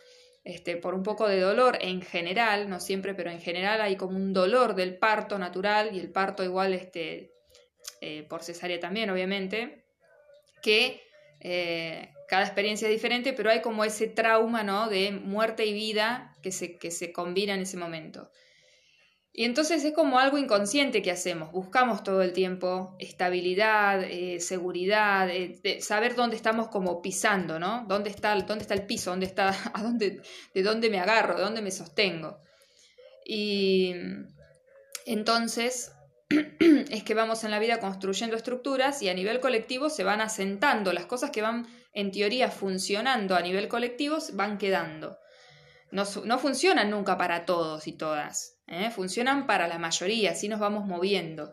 este, 0.44 0.76
por 0.76 0.94
un 0.94 1.02
poco 1.02 1.26
de 1.26 1.40
dolor 1.40 1.76
en 1.80 2.00
general, 2.00 2.70
no 2.70 2.78
siempre, 2.78 3.14
pero 3.14 3.30
en 3.30 3.40
general 3.40 3.80
hay 3.80 3.96
como 3.96 4.16
un 4.16 4.32
dolor 4.32 4.76
del 4.76 4.96
parto 4.96 5.40
natural 5.40 5.90
y 5.92 5.98
el 5.98 6.12
parto 6.12 6.44
igual 6.44 6.72
este, 6.72 7.32
eh, 8.00 8.22
por 8.28 8.44
cesárea 8.44 8.78
también, 8.78 9.10
obviamente, 9.10 9.84
que 10.62 11.02
eh, 11.40 12.12
cada 12.28 12.44
experiencia 12.44 12.86
es 12.86 12.94
diferente, 12.94 13.32
pero 13.32 13.50
hay 13.50 13.60
como 13.60 13.84
ese 13.84 14.06
trauma 14.06 14.62
¿no? 14.62 14.88
de 14.88 15.10
muerte 15.10 15.66
y 15.66 15.72
vida 15.72 16.36
que 16.42 16.52
se, 16.52 16.76
que 16.76 16.92
se 16.92 17.12
combina 17.12 17.54
en 17.54 17.62
ese 17.62 17.76
momento. 17.76 18.30
Y 19.38 19.44
entonces 19.44 19.84
es 19.84 19.92
como 19.92 20.18
algo 20.18 20.36
inconsciente 20.36 21.00
que 21.00 21.12
hacemos, 21.12 21.52
buscamos 21.52 22.02
todo 22.02 22.22
el 22.22 22.32
tiempo 22.32 22.96
estabilidad, 22.98 24.02
eh, 24.02 24.40
seguridad, 24.40 25.30
eh, 25.30 25.80
saber 25.80 26.16
dónde 26.16 26.34
estamos 26.34 26.66
como 26.66 27.00
pisando, 27.00 27.60
¿no? 27.60 27.84
¿Dónde 27.86 28.10
está, 28.10 28.34
dónde 28.34 28.62
está 28.62 28.74
el 28.74 28.84
piso? 28.84 29.10
¿Dónde 29.10 29.26
está, 29.26 29.50
a 29.74 29.80
dónde, 29.84 30.22
¿De 30.52 30.62
dónde 30.64 30.90
me 30.90 30.98
agarro? 30.98 31.36
¿De 31.36 31.42
dónde 31.42 31.62
me 31.62 31.70
sostengo? 31.70 32.40
Y 33.24 33.94
entonces 35.06 35.92
es 36.90 37.04
que 37.04 37.14
vamos 37.14 37.44
en 37.44 37.52
la 37.52 37.60
vida 37.60 37.78
construyendo 37.78 38.34
estructuras 38.34 39.02
y 39.02 39.08
a 39.08 39.14
nivel 39.14 39.38
colectivo 39.38 39.88
se 39.88 40.02
van 40.02 40.20
asentando. 40.20 40.92
Las 40.92 41.06
cosas 41.06 41.30
que 41.30 41.42
van 41.42 41.68
en 41.92 42.10
teoría 42.10 42.50
funcionando 42.50 43.36
a 43.36 43.42
nivel 43.42 43.68
colectivo 43.68 44.18
van 44.32 44.58
quedando. 44.58 45.16
No, 45.92 46.04
funcionan 46.38 46.90
nunca 46.90 47.16
para 47.16 47.46
todos 47.46 47.86
y 47.86 47.92
todas, 47.92 48.57
¿eh? 48.68 48.90
funcionan 48.90 49.46
para 49.46 49.68
la 49.68 49.78
mayoría, 49.78 50.32
así 50.32 50.48
nos 50.48 50.60
vamos 50.60 50.86
moviendo. 50.86 51.52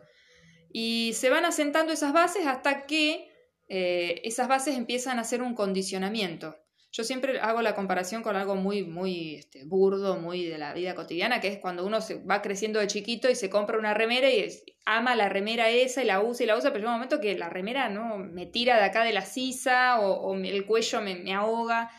Y 0.70 1.12
se 1.14 1.30
van 1.30 1.44
asentando 1.44 1.92
esas 1.92 2.12
bases 2.12 2.46
hasta 2.46 2.86
que 2.86 3.30
eh, 3.68 4.20
esas 4.24 4.48
bases 4.48 4.76
empiezan 4.76 5.18
a 5.18 5.22
hacer 5.22 5.42
un 5.42 5.54
condicionamiento. 5.54 6.56
Yo 6.92 7.04
siempre 7.04 7.40
hago 7.40 7.60
la 7.60 7.74
comparación 7.74 8.22
con 8.22 8.36
algo 8.36 8.54
muy, 8.54 8.82
muy 8.82 9.34
este, 9.34 9.64
burdo, 9.64 10.18
muy 10.18 10.46
de 10.46 10.56
la 10.56 10.72
vida 10.72 10.94
cotidiana, 10.94 11.40
que 11.40 11.48
es 11.48 11.58
cuando 11.58 11.84
uno 11.84 12.00
se 12.00 12.22
va 12.24 12.40
creciendo 12.40 12.80
de 12.80 12.86
chiquito 12.86 13.28
y 13.28 13.34
se 13.34 13.50
compra 13.50 13.78
una 13.78 13.92
remera 13.92 14.30
y 14.30 14.48
ama 14.86 15.14
la 15.14 15.28
remera 15.28 15.68
esa 15.68 16.02
y 16.02 16.06
la 16.06 16.22
usa 16.22 16.44
y 16.44 16.46
la 16.46 16.56
usa, 16.56 16.70
pero 16.70 16.78
llega 16.80 16.90
un 16.90 16.96
momento 16.96 17.20
que 17.20 17.36
la 17.36 17.50
remera 17.50 17.90
no 17.90 18.16
me 18.16 18.46
tira 18.46 18.76
de 18.76 18.84
acá 18.84 19.04
de 19.04 19.12
la 19.12 19.26
sisa 19.26 20.00
o, 20.00 20.34
el 20.36 20.64
cuello 20.64 21.02
me, 21.02 21.16
me 21.16 21.34
ahoga, 21.34 21.90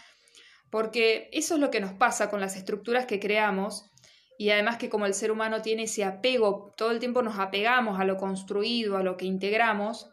porque 0.72 1.30
eso 1.32 1.56
es 1.56 1.60
lo 1.60 1.70
que 1.70 1.80
nos 1.80 1.94
pasa 1.94 2.32
con 2.32 2.42
las 2.42 2.56
estructuras 2.56 3.06
que 3.06 3.20
creamos 3.20 3.92
y 4.38 4.50
además 4.50 4.78
que 4.78 4.90
como 4.90 5.06
el 5.06 5.14
ser 5.14 5.32
humano 5.32 5.62
tiene 5.62 5.84
ese 5.84 6.04
apego, 6.04 6.74
todo 6.78 6.92
el 6.92 7.00
tiempo 7.00 7.22
nos 7.22 7.40
apegamos 7.40 8.00
a 8.00 8.06
lo 8.06 8.18
construido, 8.18 8.98
a 8.98 9.04
lo 9.04 9.18
que 9.18 9.26
integramos, 9.26 10.10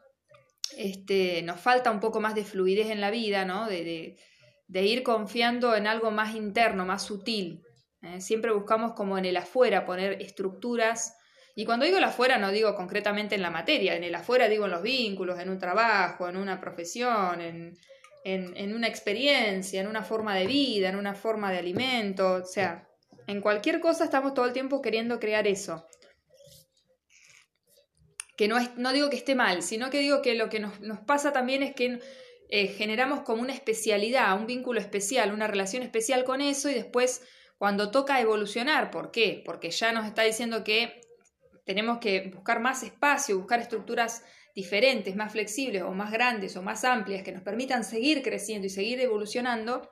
este, 0.77 1.43
nos 1.43 1.61
falta 1.61 1.91
un 1.91 2.01
poco 2.01 2.21
más 2.21 2.35
de 2.35 2.45
fluidez 2.45 2.91
en 2.91 3.01
la 3.01 3.11
vida, 3.11 3.45
¿no? 3.45 3.69
de 3.69 4.17
de 4.67 4.83
ir 4.83 5.03
confiando 5.03 5.77
en 5.77 5.87
algo 5.87 6.11
más 6.11 6.35
interno, 6.35 6.87
más 6.87 7.03
sutil. 7.03 7.63
¿eh? 8.03 8.21
Siempre 8.21 8.53
buscamos 8.53 8.93
como 8.95 9.19
en 9.19 9.25
el 9.25 9.37
afuera 9.37 9.85
poner 9.85 10.21
estructuras. 10.23 11.17
Y 11.55 11.65
cuando 11.65 11.85
digo 11.85 11.99
el 11.99 12.05
afuera 12.05 12.39
no 12.39 12.51
digo 12.51 12.75
concretamente 12.75 13.35
en 13.35 13.43
la 13.43 13.51
materia, 13.51 13.95
en 13.95 14.05
el 14.05 14.15
afuera 14.15 14.49
digo 14.49 14.65
en 14.65 14.73
los 14.73 14.83
vínculos, 14.83 15.39
en 15.39 15.51
un 15.51 15.59
trabajo, 15.59 16.29
en 16.29 16.37
una 16.37 16.61
profesión, 16.61 17.41
en, 17.41 17.77
en 18.25 18.75
una 18.75 18.89
experiencia, 18.89 19.81
en 19.81 19.87
una 19.87 20.03
forma 20.03 20.35
de 20.35 20.47
vida, 20.47 20.89
en 20.89 20.97
una 20.97 21.15
forma 21.15 21.53
de 21.53 21.59
alimento. 21.59 22.35
O 22.43 22.45
sea, 22.45 22.89
en 23.27 23.41
cualquier 23.41 23.81
cosa 23.81 24.05
estamos 24.05 24.35
todo 24.35 24.47
el 24.47 24.53
tiempo 24.53 24.83
queriendo 24.83 25.19
crear 25.21 25.47
eso 25.47 25.87
que 28.37 28.49
no, 28.49 28.59
es, 28.59 28.77
no 28.77 28.93
digo 28.93 29.11
que 29.11 29.17
esté 29.17 29.35
mal, 29.35 29.63
sino 29.63 29.91
que 29.91 30.01
digo 30.01 30.23
que 30.23 30.35
lo 30.35 30.49
que 30.49 30.61
nos, 30.61 30.81
nos, 30.81 31.01
pasa 31.01 31.33
también 31.33 31.63
es 31.63 31.75
que 31.75 32.01
eh, 32.49 32.67
generamos 32.69 33.21
como 33.21 33.43
una 33.43 33.53
especialidad, 33.53 34.37
un 34.39 34.47
vínculo 34.47 34.81
especial, 34.81 35.33
una 35.33 35.47
relación 35.47 35.83
especial 35.83 36.25
con 36.25 36.41
eso 36.41 36.69
y 36.69 36.75
después 36.75 37.23
cuando 37.59 37.91
toca 37.91 38.21
evolucionar, 38.21 38.91
¿por 38.91 39.11
qué? 39.11 39.43
Porque 39.45 39.71
ya 39.71 39.93
nos 39.93 40.07
está 40.07 40.23
diciendo 40.23 40.65
que 40.65 41.01
tenemos 41.65 41.99
que 41.99 42.31
buscar 42.35 42.61
más 42.61 42.83
espacio, 42.83 43.39
buscar 43.39 43.61
estructuras 43.61 44.25
diferentes, 44.55 45.17
más 45.17 45.33
flexibles 45.33 45.83
o 45.83 45.93
más 45.93 46.13
grandes 46.13 46.57
o 46.57 46.63
más 46.63 46.85
amplias 46.85 47.23
que 47.23 47.33
nos 47.33 47.43
permitan 47.43 47.85
seguir 47.85 48.23
creciendo 48.23 48.67
y 48.67 48.71
seguir 48.71 49.01
evolucionando, 49.01 49.89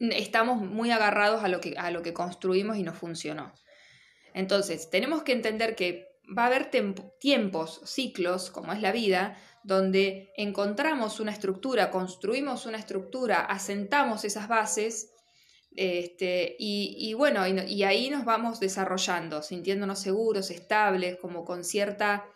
estamos 0.00 0.60
muy 0.60 0.90
agarrados 0.90 1.44
a 1.44 1.48
lo 1.48 1.60
que, 1.60 1.74
a 1.76 1.90
lo 1.90 2.02
que 2.02 2.12
construimos 2.12 2.76
y 2.76 2.82
no 2.82 2.92
funcionó. 2.92 3.52
Entonces, 4.34 4.90
tenemos 4.90 5.22
que 5.22 5.32
entender 5.32 5.76
que 5.76 6.08
va 6.36 6.44
a 6.44 6.46
haber 6.46 6.70
tiempos, 7.18 7.80
ciclos, 7.84 8.50
como 8.50 8.72
es 8.72 8.80
la 8.80 8.92
vida, 8.92 9.36
donde 9.62 10.32
encontramos 10.36 11.20
una 11.20 11.32
estructura, 11.32 11.90
construimos 11.90 12.66
una 12.66 12.78
estructura, 12.78 13.40
asentamos 13.40 14.24
esas 14.24 14.48
bases, 14.48 15.12
este, 15.76 16.56
y, 16.58 17.14
bueno, 17.14 17.46
y, 17.46 17.82
ahí 17.84 18.10
nos 18.10 18.24
vamos 18.24 18.58
desarrollando, 18.58 19.42
sintiéndonos 19.42 20.00
seguros, 20.00 20.50
estables, 20.50 21.16
como 21.16 21.44
con 21.44 21.64
cierta 21.64 22.26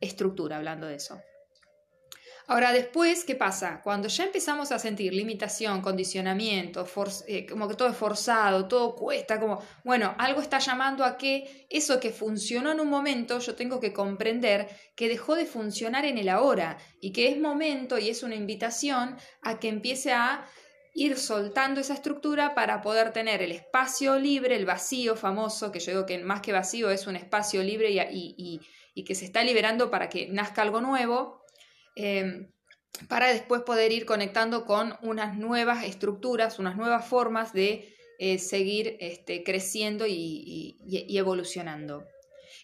estructura, 0.00 0.56
hablando 0.56 0.86
de 0.86 0.96
eso. 0.96 1.20
Ahora, 2.46 2.72
después, 2.72 3.24
¿qué 3.24 3.34
pasa? 3.34 3.80
Cuando 3.82 4.08
ya 4.08 4.24
empezamos 4.24 4.70
a 4.70 4.78
sentir 4.78 5.14
limitación, 5.14 5.80
condicionamiento, 5.80 6.86
eh, 7.26 7.46
como 7.46 7.66
que 7.66 7.74
todo 7.74 7.88
es 7.88 7.96
forzado, 7.96 8.68
todo 8.68 8.94
cuesta, 8.94 9.40
como, 9.40 9.62
bueno, 9.82 10.14
algo 10.18 10.42
está 10.42 10.58
llamando 10.58 11.04
a 11.04 11.16
que 11.16 11.66
eso 11.70 11.98
que 11.98 12.10
funcionó 12.10 12.72
en 12.72 12.80
un 12.80 12.90
momento, 12.90 13.38
yo 13.38 13.54
tengo 13.54 13.80
que 13.80 13.94
comprender 13.94 14.68
que 14.94 15.08
dejó 15.08 15.36
de 15.36 15.46
funcionar 15.46 16.04
en 16.04 16.18
el 16.18 16.28
ahora 16.28 16.76
y 17.00 17.12
que 17.12 17.28
es 17.28 17.40
momento 17.40 17.98
y 17.98 18.10
es 18.10 18.22
una 18.22 18.34
invitación 18.34 19.16
a 19.40 19.58
que 19.58 19.68
empiece 19.68 20.12
a 20.12 20.44
ir 20.92 21.16
soltando 21.16 21.80
esa 21.80 21.94
estructura 21.94 22.54
para 22.54 22.82
poder 22.82 23.12
tener 23.12 23.40
el 23.40 23.52
espacio 23.52 24.18
libre, 24.18 24.54
el 24.54 24.66
vacío 24.66 25.16
famoso, 25.16 25.72
que 25.72 25.80
yo 25.80 25.92
digo 25.92 26.06
que 26.06 26.18
más 26.18 26.42
que 26.42 26.52
vacío 26.52 26.90
es 26.90 27.06
un 27.06 27.16
espacio 27.16 27.62
libre 27.62 27.90
y, 27.90 28.60
y 28.94 29.04
que 29.04 29.14
se 29.14 29.24
está 29.24 29.42
liberando 29.42 29.90
para 29.90 30.10
que 30.10 30.28
nazca 30.28 30.60
algo 30.60 30.82
nuevo 30.82 31.43
Em, 31.94 32.48
para 33.08 33.28
después 33.28 33.62
poder 33.62 33.92
ir 33.92 34.06
conectando 34.06 34.64
con 34.64 34.96
unas 35.02 35.36
nuevas 35.36 35.84
estructuras, 35.84 36.58
unas 36.58 36.76
nuevas 36.76 37.06
formas 37.06 37.52
de 37.52 37.94
eh, 38.18 38.38
seguir 38.38 38.96
este, 39.00 39.42
creciendo 39.42 40.06
y, 40.06 40.76
evolucionando. 41.08 42.06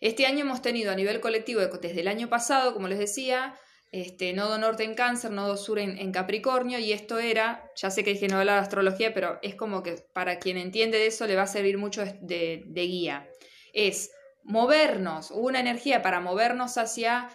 Este 0.00 0.26
año 0.26 0.40
hemos 0.40 0.62
tenido 0.62 0.92
a 0.92 0.94
nivel 0.94 1.20
colectivo, 1.20 1.60
desde 1.60 2.00
el 2.00 2.08
año 2.08 2.28
pasado, 2.28 2.72
como 2.72 2.88
les 2.88 2.98
decía, 2.98 3.54
este, 3.92 4.32
nodo 4.32 4.56
norte 4.56 4.84
en 4.84 4.94
cáncer, 4.94 5.32
nodo 5.32 5.56
sur 5.56 5.80
en, 5.80 6.12
Capricornio, 6.12 6.78
y 6.78 6.92
esto 6.92 7.18
era, 7.18 7.68
ya 7.76 7.90
sé 7.90 8.04
que 8.04 8.12
dije 8.12 8.28
no 8.28 8.38
hablar 8.38 8.56
de 8.56 8.62
astrología, 8.62 9.12
pero 9.12 9.38
es 9.42 9.56
como 9.56 9.82
que 9.82 9.96
para 10.14 10.38
quien 10.38 10.56
entiende 10.56 10.98
de 10.98 11.08
eso 11.08 11.26
le 11.26 11.36
va 11.36 11.42
a 11.42 11.48
servir 11.48 11.76
mucho 11.76 12.04
de, 12.04 12.62
de 12.66 12.82
guía. 12.86 13.28
Es 13.72 14.12
movernos, 14.44 15.32
una 15.32 15.60
energía 15.60 16.02
para 16.02 16.20
movernos 16.20 16.78
hacia 16.78 17.28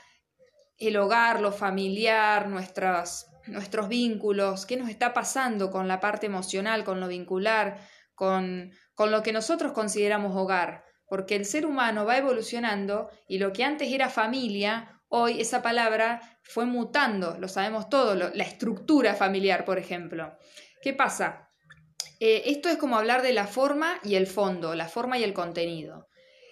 el 0.78 0.98
hogar, 0.98 1.42
lo 1.42 1.52
familiar, 1.52 2.48
nuestros, 2.48 3.28
nuestros 3.48 3.88
vínculos, 3.88 4.66
qué 4.66 4.78
nos 4.78 4.90
está 4.90 5.14
pasando 5.14 5.72
con 5.72 5.88
la 5.88 6.00
parte 6.00 6.26
emocional, 6.26 6.84
con 6.84 7.00
lo 7.00 7.08
vincular, 7.08 7.80
con, 8.14 8.72
con 8.94 9.12
lo 9.12 9.24
que 9.24 9.34
nosotros 9.34 9.72
consideramos 9.72 10.36
hogar, 10.36 10.84
porque 11.08 11.36
el 11.36 11.46
ser 11.46 11.66
humano 11.66 12.06
va 12.06 12.18
evolucionando 12.18 13.10
y 13.28 13.38
lo 13.38 13.54
que 13.54 13.64
antes 13.64 13.92
era 13.92 14.10
familia, 14.10 15.02
hoy 15.10 15.40
esa 15.40 15.62
palabra 15.62 16.40
fue 16.44 16.66
mutando, 16.66 17.38
lo 17.40 17.48
sabemos 17.48 17.90
todo, 17.90 18.16
la 18.16 18.44
estructura 18.44 19.16
familiar, 19.16 19.66
por 19.66 19.78
ejemplo. 19.78 20.38
¿Qué 20.82 20.94
pasa? 20.94 21.50
Eh, 22.20 22.44
esto 22.46 22.70
es 22.70 22.78
como 22.78 22.98
hablar 22.98 23.22
de 23.22 23.34
la 23.34 23.48
forma 23.48 24.00
y 24.04 24.16
el 24.16 24.28
fondo, 24.28 24.76
la 24.76 24.88
forma 24.88 25.18
y 25.18 25.24
el 25.24 25.34
contenido. 25.34 26.08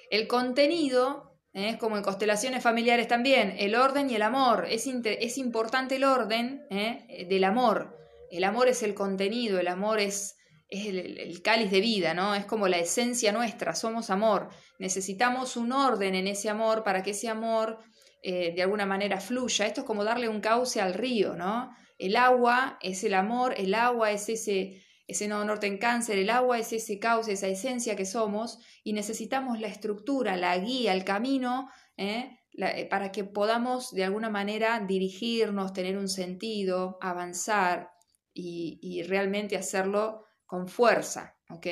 El 0.10 0.28
contenido 0.28 1.33
¿eh? 1.54 1.78
como 1.80 1.98
en 1.98 2.04
constelaciones 2.04 2.64
familiares 2.64 3.08
también, 3.08 3.56
el 3.58 3.76
orden 3.76 4.10
y 4.10 4.16
el 4.16 4.22
amor. 4.22 4.66
Es, 4.70 4.88
es 4.88 5.38
importante 5.38 5.96
el 5.96 6.04
orden 6.04 6.66
¿eh? 6.70 7.26
del 7.30 7.44
amor. 7.44 7.98
El 8.32 8.44
amor 8.44 8.68
es 8.68 8.82
el 8.84 8.96
contenido, 8.96 9.60
el 9.60 9.68
amor 9.68 10.00
es, 10.00 10.38
es 10.68 10.88
el, 10.88 11.42
cáliz 11.44 11.70
de 11.70 11.82
vida, 11.82 12.14
¿no? 12.16 12.34
Es 12.34 12.46
como 12.46 12.68
la 12.68 12.80
esencia 12.80 13.32
nuestra, 13.32 13.76
somos 13.76 14.10
amor. 14.10 14.50
Necesitamos 14.80 15.56
un 15.56 15.72
orden 15.72 16.16
en 16.16 16.28
ese 16.28 16.50
amor 16.50 16.84
para 16.84 17.04
que 17.04 17.12
ese 17.12 17.30
amor 17.30 17.78
eh, 18.24 18.54
de 18.56 18.64
alguna 18.64 18.88
manera 18.88 19.20
fluya. 19.20 19.68
Esto 19.68 19.82
es 19.82 19.88
como 19.88 20.04
darle 20.04 20.30
un 20.30 20.42
cauce 20.42 20.82
al 20.82 20.96
río, 20.96 21.36
¿no? 21.36 21.76
El 22.00 22.16
agua 22.16 22.80
es 22.82 23.04
el 23.04 23.14
amor, 23.14 23.54
el 23.56 23.76
agua 23.76 24.12
es 24.12 24.28
ese 24.30 24.83
ese 25.08 25.28
nodo 25.28 25.44
norte 25.46 25.68
en 25.68 25.78
cáncer, 25.78 26.18
el 26.18 26.30
agua 26.30 26.60
es 26.60 26.72
ese 26.74 27.00
cauce, 27.00 27.34
esa 27.34 27.48
esencia 27.48 27.96
que 27.96 28.06
somos 28.06 28.60
y 28.84 28.94
necesitamos 28.94 29.60
la 29.60 29.68
estructura, 29.68 30.38
la 30.38 30.58
guía, 30.58 30.94
el 30.94 31.04
camino 31.04 31.70
¿eh? 31.98 32.40
Eh, 32.56 32.88
para 32.88 33.12
que 33.12 33.24
podamos 33.24 33.92
de 33.92 34.04
alguna 34.04 34.30
manera 34.30 34.80
dirigirnos, 34.80 35.74
tener 35.74 35.98
un 35.98 36.08
sentido, 36.08 36.98
avanzar 37.02 37.92
y, 38.34 39.04
realmente 39.04 39.58
hacerlo 39.58 40.26
con 40.46 40.68
fuerza. 40.68 41.36
¿ok? 41.50 41.68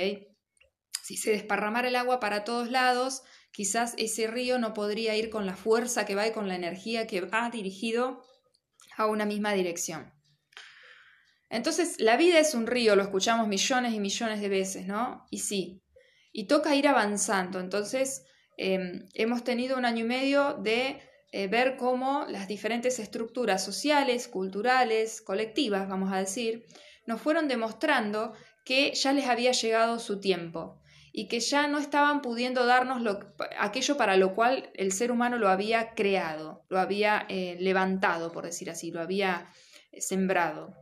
Si 1.04 1.18
se 1.18 1.32
desparramara 1.32 1.88
el 1.88 1.96
agua 1.96 2.20
para 2.20 2.44
todos 2.44 2.72
lados, 2.72 3.22
quizás 3.52 3.94
ese 3.98 4.28
río 4.28 4.58
no 4.58 4.74
podría 4.74 5.16
ir 5.16 5.30
con 5.30 5.46
la 5.46 5.56
fuerza 5.56 6.06
que 6.06 6.16
va 6.16 6.28
y 6.28 6.32
con 6.32 6.48
la 6.48 6.56
energía 6.56 7.06
que 7.06 7.22
va 7.22 7.50
dirigido 7.50 8.24
a 8.98 9.06
una 9.06 9.26
misma 9.26 9.54
dirección. 9.54 10.12
Entonces, 11.52 12.00
la 12.00 12.16
vida 12.16 12.40
es 12.40 12.56
un 12.56 12.66
río, 12.66 12.96
lo 12.96 13.04
escuchamos 13.04 13.48
millones 13.48 13.94
y 13.94 14.00
millones 14.00 14.40
de 14.40 14.48
veces, 14.48 14.88
¿no? 14.88 15.26
Y 15.30 15.40
sí, 15.40 15.84
y 16.32 16.46
toca 16.46 16.76
ir 16.76 16.88
avanzando. 16.88 17.60
Entonces, 17.60 18.24
em, 18.58 19.06
hemos 19.14 19.44
tenido 19.44 19.78
un 19.78 19.84
año 19.84 20.06
y 20.06 20.08
medio 20.08 20.54
de 20.54 21.02
eh, 21.34 21.48
ver 21.48 21.76
cómo 21.76 22.26
las 22.30 22.48
diferentes 22.48 23.00
estructuras 23.00 23.64
sociales, 23.64 24.30
culturales, 24.30 25.22
colectivas, 25.22 25.90
vamos 25.90 26.12
a 26.14 26.18
decir, 26.18 26.66
nos 27.06 27.22
fueron 27.22 27.48
demostrando 27.50 28.34
que 28.66 28.94
ya 28.94 29.12
les 29.12 29.28
había 29.28 29.52
llegado 29.52 30.00
su 30.00 30.20
tiempo 30.20 30.82
y 31.14 31.28
que 31.28 31.42
ya 31.42 31.68
no 31.68 31.80
estaban 31.80 32.22
pudiendo 32.22 32.66
darnos 32.66 33.18
aquello 33.60 33.98
para 33.98 34.16
lo 34.16 34.34
cual 34.36 34.72
el 34.76 34.94
ser 34.94 35.12
humano 35.12 35.38
lo 35.38 35.50
había 35.50 35.94
creado, 35.96 36.64
lo 36.70 36.80
había 36.80 37.26
eh, 37.28 37.58
levantado, 37.60 38.32
por 38.32 38.46
decir 38.46 38.70
así, 38.70 38.92
lo 38.92 39.02
había 39.02 39.50
eh, 39.92 40.00
sembrado. 40.00 40.81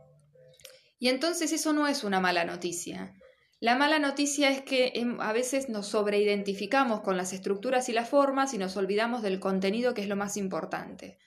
Y 1.00 1.08
entonces 1.08 1.50
eso 1.50 1.72
no 1.72 1.88
es 1.88 2.04
una 2.04 2.20
mala 2.20 2.44
noticia. 2.44 3.14
La 3.58 3.74
mala 3.74 3.98
noticia 3.98 4.50
es 4.50 4.60
que 4.60 4.92
em, 4.94 5.20
a 5.20 5.32
veces 5.32 5.68
nos 5.68 5.88
sobreidentificamos 5.88 7.00
con 7.00 7.16
las 7.16 7.32
estructuras 7.32 7.88
y 7.88 7.92
las 7.92 8.08
formas 8.08 8.54
y 8.54 8.58
nos 8.58 8.76
olvidamos 8.76 9.22
del 9.22 9.40
contenido 9.40 9.94
que 9.94 10.02
es 10.02 10.08
lo 10.08 10.16
más 10.16 10.36
importante. 10.36 11.18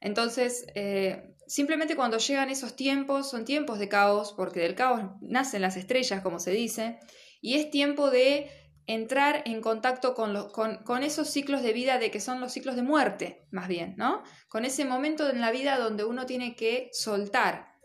Entonces, 0.00 0.66
eh, 0.74 1.34
simplemente 1.46 1.94
cuando 1.94 2.18
llegan 2.18 2.50
esos 2.50 2.74
tiempos, 2.74 3.30
son 3.30 3.44
tiempos 3.44 3.78
de 3.78 3.88
caos, 3.88 4.34
porque 4.34 4.60
del 4.60 4.74
caos 4.74 5.02
nacen 5.20 5.62
las 5.62 5.76
estrellas, 5.76 6.22
como 6.22 6.38
se 6.38 6.50
dice, 6.50 6.98
y 7.40 7.54
es 7.54 7.70
tiempo 7.70 8.10
de 8.10 8.50
entrar 8.86 9.42
en 9.46 9.60
contacto 9.60 10.14
con, 10.14 10.50
con, 10.50 11.02
esos 11.02 11.28
ciclos 11.28 11.62
de 11.62 11.72
vida 11.72 11.98
de 11.98 12.10
que 12.10 12.20
son 12.20 12.40
los 12.40 12.52
ciclos 12.52 12.76
de 12.76 12.82
muerte, 12.82 13.46
más 13.50 13.68
bien, 13.68 13.94
¿no? 13.96 14.22
Con 14.48 14.64
ese 14.64 14.84
momento 14.84 15.28
en 15.28 15.40
la 15.40 15.50
vida 15.50 15.76
donde 15.76 16.04
uno 16.04 16.24
tiene 16.24 16.54
que 16.54 16.88
soltar, 16.92 17.75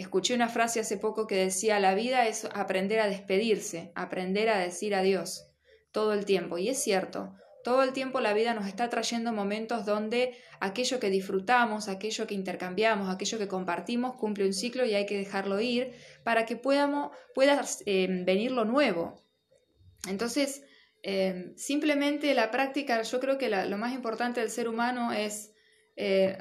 Escuché 0.00 0.34
una 0.34 0.48
frase 0.48 0.80
hace 0.80 0.96
poco 0.96 1.26
que 1.26 1.36
decía, 1.36 1.78
la 1.78 1.94
vida 1.94 2.26
es 2.26 2.46
aprender 2.54 3.00
a 3.00 3.06
despedirse, 3.06 3.92
aprender 3.94 4.48
a 4.48 4.56
decir 4.56 4.94
adiós 4.94 5.44
todo 5.92 6.14
el 6.14 6.24
tiempo. 6.24 6.56
Y 6.56 6.70
es 6.70 6.82
cierto, 6.82 7.34
todo 7.64 7.82
el 7.82 7.92
tiempo 7.92 8.20
la 8.20 8.32
vida 8.32 8.54
nos 8.54 8.66
está 8.66 8.88
trayendo 8.88 9.34
momentos 9.34 9.84
donde 9.84 10.34
aquello 10.58 11.00
que 11.00 11.10
disfrutamos, 11.10 11.88
aquello 11.88 12.26
que 12.26 12.32
intercambiamos, 12.32 13.14
aquello 13.14 13.36
que 13.36 13.46
compartimos 13.46 14.16
cumple 14.16 14.46
un 14.46 14.54
ciclo 14.54 14.86
y 14.86 14.94
hay 14.94 15.04
que 15.04 15.18
dejarlo 15.18 15.60
ir 15.60 15.92
para 16.24 16.46
que 16.46 16.56
podamos, 16.56 17.10
pueda 17.34 17.62
eh, 17.84 18.08
venir 18.24 18.52
lo 18.52 18.64
nuevo. 18.64 19.22
Entonces, 20.08 20.62
eh, 21.02 21.52
simplemente 21.56 22.32
la 22.32 22.50
práctica, 22.50 23.02
yo 23.02 23.20
creo 23.20 23.36
que 23.36 23.50
lo 23.50 23.76
más 23.76 23.92
importante 23.92 24.40
del 24.40 24.48
ser 24.48 24.66
humano 24.66 25.12
es 25.12 25.52
eh, 25.96 26.38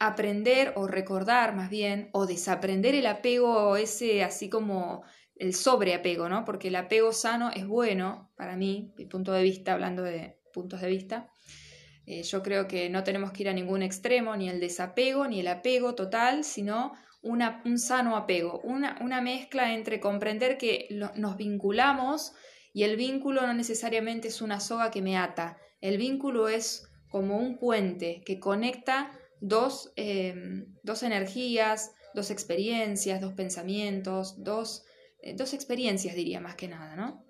aprender 0.00 0.72
o 0.76 0.86
recordar 0.88 1.54
más 1.54 1.70
bien 1.70 2.08
o 2.12 2.26
desaprender 2.26 2.94
el 2.94 3.06
apego 3.06 3.76
ese 3.76 4.24
así 4.24 4.48
como 4.48 5.04
el 5.36 5.54
sobreapego, 5.54 6.28
¿no? 6.28 6.44
Porque 6.44 6.68
el 6.68 6.76
apego 6.76 7.12
sano 7.12 7.50
es 7.54 7.66
bueno 7.66 8.32
para 8.36 8.56
mí, 8.56 8.92
mi 8.96 9.04
punto 9.04 9.32
de 9.32 9.42
vista, 9.42 9.74
hablando 9.74 10.02
de 10.02 10.38
puntos 10.52 10.80
de 10.80 10.88
vista. 10.88 11.28
Eh, 12.06 12.22
yo 12.22 12.42
creo 12.42 12.66
que 12.66 12.88
no 12.88 13.04
tenemos 13.04 13.30
que 13.30 13.42
ir 13.42 13.48
a 13.50 13.52
ningún 13.52 13.82
extremo, 13.82 14.34
ni 14.36 14.48
el 14.48 14.58
desapego, 14.58 15.26
ni 15.28 15.40
el 15.40 15.48
apego 15.48 15.94
total, 15.94 16.44
sino 16.44 16.94
una, 17.22 17.62
un 17.66 17.78
sano 17.78 18.16
apego, 18.16 18.60
una, 18.64 18.96
una 19.02 19.20
mezcla 19.20 19.74
entre 19.74 20.00
comprender 20.00 20.56
que 20.56 20.88
nos 21.14 21.36
vinculamos 21.36 22.32
y 22.72 22.84
el 22.84 22.96
vínculo 22.96 23.46
no 23.46 23.52
necesariamente 23.52 24.28
es 24.28 24.40
una 24.40 24.60
soga 24.60 24.90
que 24.90 25.02
me 25.02 25.18
ata, 25.18 25.58
el 25.82 25.98
vínculo 25.98 26.48
es 26.48 26.90
como 27.10 27.36
un 27.38 27.58
puente 27.58 28.22
que 28.24 28.40
conecta 28.40 29.10
Em, 29.96 30.66
dos, 30.82 31.02
energías, 31.02 31.92
dos 32.14 32.30
experiencias, 32.30 33.20
dos 33.20 33.32
pensamientos, 33.32 34.42
dos, 34.42 34.84
eh, 35.22 35.34
dos, 35.34 35.54
experiencias 35.54 36.14
diría 36.14 36.40
más 36.40 36.56
que 36.56 36.68
nada, 36.68 36.94
¿no? 36.94 37.24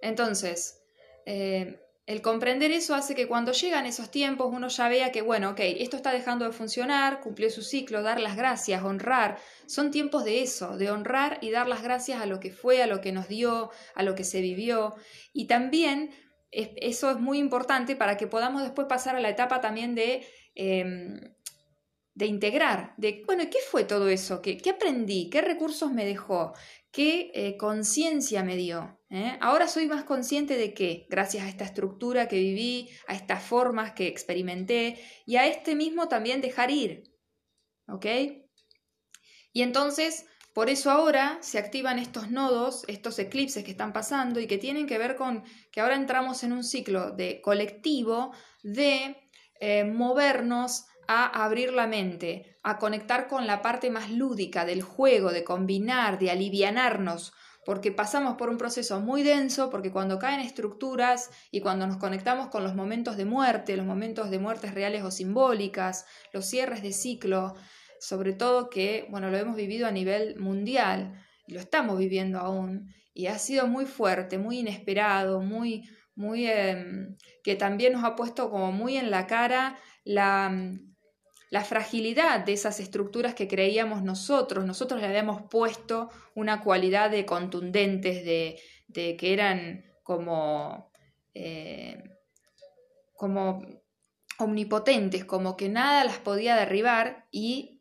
Entonces, 0.00 0.80
em, 1.24 1.76
el 2.06 2.22
comprender 2.22 2.70
eso 2.70 2.94
hace 2.94 3.16
que 3.16 3.26
cuando 3.26 3.50
llegan 3.50 3.84
esos 3.84 4.12
tiempos 4.12 4.52
uno 4.52 4.68
ya 4.68 4.88
vea 4.88 5.10
que, 5.10 5.22
bueno, 5.22 5.50
ok, 5.50 5.60
esto 5.60 5.96
está 5.96 6.12
dejando 6.12 6.44
de 6.44 6.52
funcionar, 6.52 7.20
cumplió 7.20 7.50
su 7.50 7.62
ciclo, 7.62 8.02
dar 8.02 8.20
las 8.20 8.36
gracias, 8.36 8.84
honrar. 8.84 9.38
Son 9.66 9.90
tiempos 9.90 10.24
de 10.24 10.40
eso, 10.42 10.76
de 10.76 10.92
honrar 10.92 11.38
y 11.40 11.50
dar 11.50 11.66
las 11.66 11.82
gracias 11.82 12.20
a 12.20 12.26
lo 12.26 12.38
que 12.38 12.52
fue, 12.52 12.80
a 12.80 12.86
lo 12.86 13.00
que 13.00 13.10
nos 13.10 13.26
dio, 13.26 13.70
a 13.96 14.04
lo 14.04 14.14
que 14.14 14.22
se 14.22 14.40
vivió. 14.40 14.94
Y 15.32 15.48
también 15.48 16.10
eso 16.52 17.10
es 17.10 17.18
muy 17.18 17.38
importante 17.38 17.96
para 17.96 18.16
que 18.16 18.28
podamos 18.28 18.62
después 18.62 18.86
pasar 18.86 19.16
a 19.16 19.20
la 19.20 19.28
etapa 19.28 19.60
también 19.60 19.94
de 19.96 20.24
Em, 20.56 21.20
de 22.16 22.24
integrar, 22.24 22.94
de, 22.96 23.22
bueno, 23.26 23.44
¿qué 23.50 23.58
fue 23.70 23.84
todo 23.84 24.08
eso? 24.08 24.40
¿Qué, 24.40 24.56
qué 24.56 24.70
aprendí? 24.70 25.28
¿Qué 25.28 25.42
recursos 25.42 25.92
me 25.92 26.06
dejó? 26.06 26.54
¿Qué 26.90 27.30
eh, 27.34 27.58
conciencia 27.58 28.42
me 28.42 28.56
dio? 28.56 28.98
¿Eh? 29.10 29.36
Ahora 29.42 29.68
soy 29.68 29.86
más 29.86 30.04
consciente 30.04 30.56
de 30.56 30.72
qué, 30.72 31.06
gracias 31.10 31.44
a 31.44 31.48
esta 31.50 31.64
estructura 31.64 32.26
que 32.26 32.38
viví, 32.38 32.88
a 33.06 33.14
estas 33.14 33.44
formas 33.44 33.92
que 33.92 34.06
experimenté 34.06 34.98
y 35.26 35.36
a 35.36 35.46
este 35.46 35.74
mismo 35.74 36.08
también 36.08 36.40
dejar 36.40 36.70
ir. 36.70 37.02
¿Ok? 37.86 38.06
Y 39.52 39.60
entonces, 39.60 40.24
por 40.54 40.70
eso 40.70 40.90
ahora 40.90 41.36
se 41.42 41.58
activan 41.58 41.98
estos 41.98 42.30
nodos, 42.30 42.84
estos 42.88 43.18
eclipses 43.18 43.62
que 43.62 43.72
están 43.72 43.92
pasando 43.92 44.40
y 44.40 44.46
que 44.46 44.56
tienen 44.56 44.86
que 44.86 44.96
ver 44.96 45.16
con 45.16 45.44
que 45.70 45.82
ahora 45.82 45.96
entramos 45.96 46.42
en 46.44 46.52
un 46.52 46.64
ciclo 46.64 47.10
de 47.10 47.42
colectivo 47.42 48.32
de 48.62 49.25
eh, 49.60 49.84
movernos 49.84 50.86
a 51.08 51.44
abrir 51.44 51.72
la 51.72 51.86
mente, 51.86 52.56
a 52.62 52.78
conectar 52.78 53.28
con 53.28 53.46
la 53.46 53.62
parte 53.62 53.90
más 53.90 54.10
lúdica 54.10 54.64
del 54.64 54.82
juego, 54.82 55.30
de 55.30 55.44
combinar, 55.44 56.18
de 56.18 56.30
alivianarnos, 56.30 57.32
porque 57.64 57.90
pasamos 57.90 58.36
por 58.36 58.48
un 58.48 58.58
proceso 58.58 59.00
muy 59.00 59.22
denso, 59.22 59.70
porque 59.70 59.90
cuando 59.90 60.18
caen 60.18 60.40
estructuras 60.40 61.30
y 61.50 61.60
cuando 61.60 61.86
nos 61.86 61.96
conectamos 61.96 62.48
con 62.48 62.62
los 62.62 62.74
momentos 62.74 63.16
de 63.16 63.24
muerte, 63.24 63.76
los 63.76 63.86
momentos 63.86 64.30
de 64.30 64.38
muertes 64.38 64.72
reales 64.72 65.02
o 65.02 65.10
simbólicas, 65.10 66.06
los 66.32 66.46
cierres 66.46 66.82
de 66.82 66.92
ciclo, 66.92 67.54
sobre 67.98 68.32
todo 68.34 68.70
que, 68.70 69.06
bueno, 69.10 69.30
lo 69.30 69.36
hemos 69.36 69.56
vivido 69.56 69.86
a 69.86 69.90
nivel 69.90 70.38
mundial, 70.38 71.20
lo 71.48 71.58
estamos 71.58 71.98
viviendo 71.98 72.38
aún, 72.38 72.94
y 73.12 73.26
ha 73.26 73.38
sido 73.38 73.66
muy 73.66 73.86
fuerte, 73.86 74.38
muy 74.38 74.60
inesperado, 74.60 75.40
muy, 75.40 75.88
muy, 76.16 76.46
em, 76.46 77.16
que 77.44 77.54
también 77.54 77.92
nos 77.92 78.04
ha 78.04 78.16
puesto 78.16 78.50
como 78.50 78.72
muy 78.72 78.96
en 78.96 79.10
la 79.10 79.26
cara 79.26 79.78
la, 80.04 80.48
mm, 80.48 80.96
la 81.50 81.62
fragilidad 81.62 82.44
de 82.44 82.54
esas 82.54 82.80
estructuras 82.80 83.34
que 83.34 83.48
creíamos 83.48 84.02
nosotros. 84.02 84.64
Nosotros 84.64 85.00
le 85.00 85.06
habíamos 85.06 85.42
puesto 85.42 86.10
una 86.34 86.62
cualidad 86.62 87.10
de 87.10 87.24
contundentes, 87.24 88.24
de, 88.24 88.58
de 88.88 89.16
que 89.16 89.32
eran 89.32 89.84
como, 90.02 90.90
eh, 91.34 92.02
como 93.14 93.62
omnipotentes, 94.38 95.24
como 95.24 95.56
que 95.56 95.68
nada 95.68 96.04
las 96.04 96.18
podía 96.18 96.56
derribar 96.56 97.26
y 97.30 97.75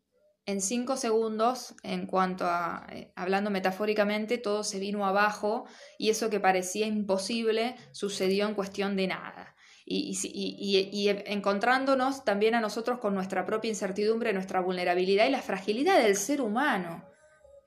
en 0.46 0.62
cinco 0.62 0.96
segundos, 0.96 1.76
en 1.84 2.06
cuanto 2.06 2.46
a, 2.46 2.86
eh, 2.92 3.12
hablando 3.16 3.50
metafóricamente, 3.50 4.38
todo 4.38 4.64
se 4.64 4.80
vino 4.80 5.06
abajo 5.06 5.66
y 5.98 6.10
eso 6.10 6.30
que 6.30 6.40
parecía 6.40 6.86
imposible 6.86 7.76
sucedió 7.92 8.48
en 8.48 8.54
cuestión 8.54 8.96
de 8.96 9.08
nada. 9.08 9.56
Y, 9.88 10.18
y, 10.24 11.10
encontrándonos 11.10 12.26
también 12.26 12.56
a 12.56 12.60
nosotros 12.60 12.98
con 13.00 13.14
nuestra 13.14 13.46
propia 13.46 13.70
incertidumbre, 13.70 14.34
nuestra 14.34 14.60
vulnerabilidad 14.60 15.28
y 15.28 15.32
la 15.32 15.44
fragilidad 15.44 16.02
del 16.02 16.16
ser 16.16 16.42
humano, 16.42 17.08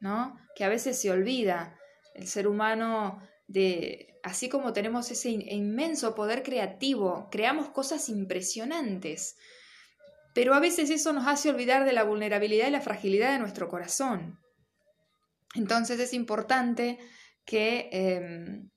¿no? 0.00 0.36
Que 0.56 0.64
a 0.64 0.68
veces 0.68 1.00
se 1.00 1.12
olvida. 1.12 1.78
El 2.14 2.26
ser 2.26 2.48
humano, 2.48 3.22
de, 3.46 4.18
así 4.24 4.48
como 4.48 4.72
tenemos 4.72 5.12
ese 5.12 5.30
inmenso 5.30 6.16
poder 6.16 6.42
creativo, 6.42 7.28
creamos 7.30 7.68
cosas 7.68 8.08
impresionantes 8.08 9.36
pero 10.34 10.54
a 10.54 10.60
veces 10.60 10.90
eso 10.90 11.12
nos 11.12 11.26
hace 11.26 11.50
olvidar 11.50 11.84
de 11.84 11.92
la 11.92 12.04
vulnerabilidad 12.04 12.68
y 12.68 12.70
la 12.70 12.80
fragilidad 12.80 13.32
de 13.32 13.38
nuestro 13.38 13.68
corazón. 13.68 14.38
Entonces 15.54 15.98
es 16.00 16.12
importante 16.12 16.98
que, 17.44 17.88
em, 17.92 18.70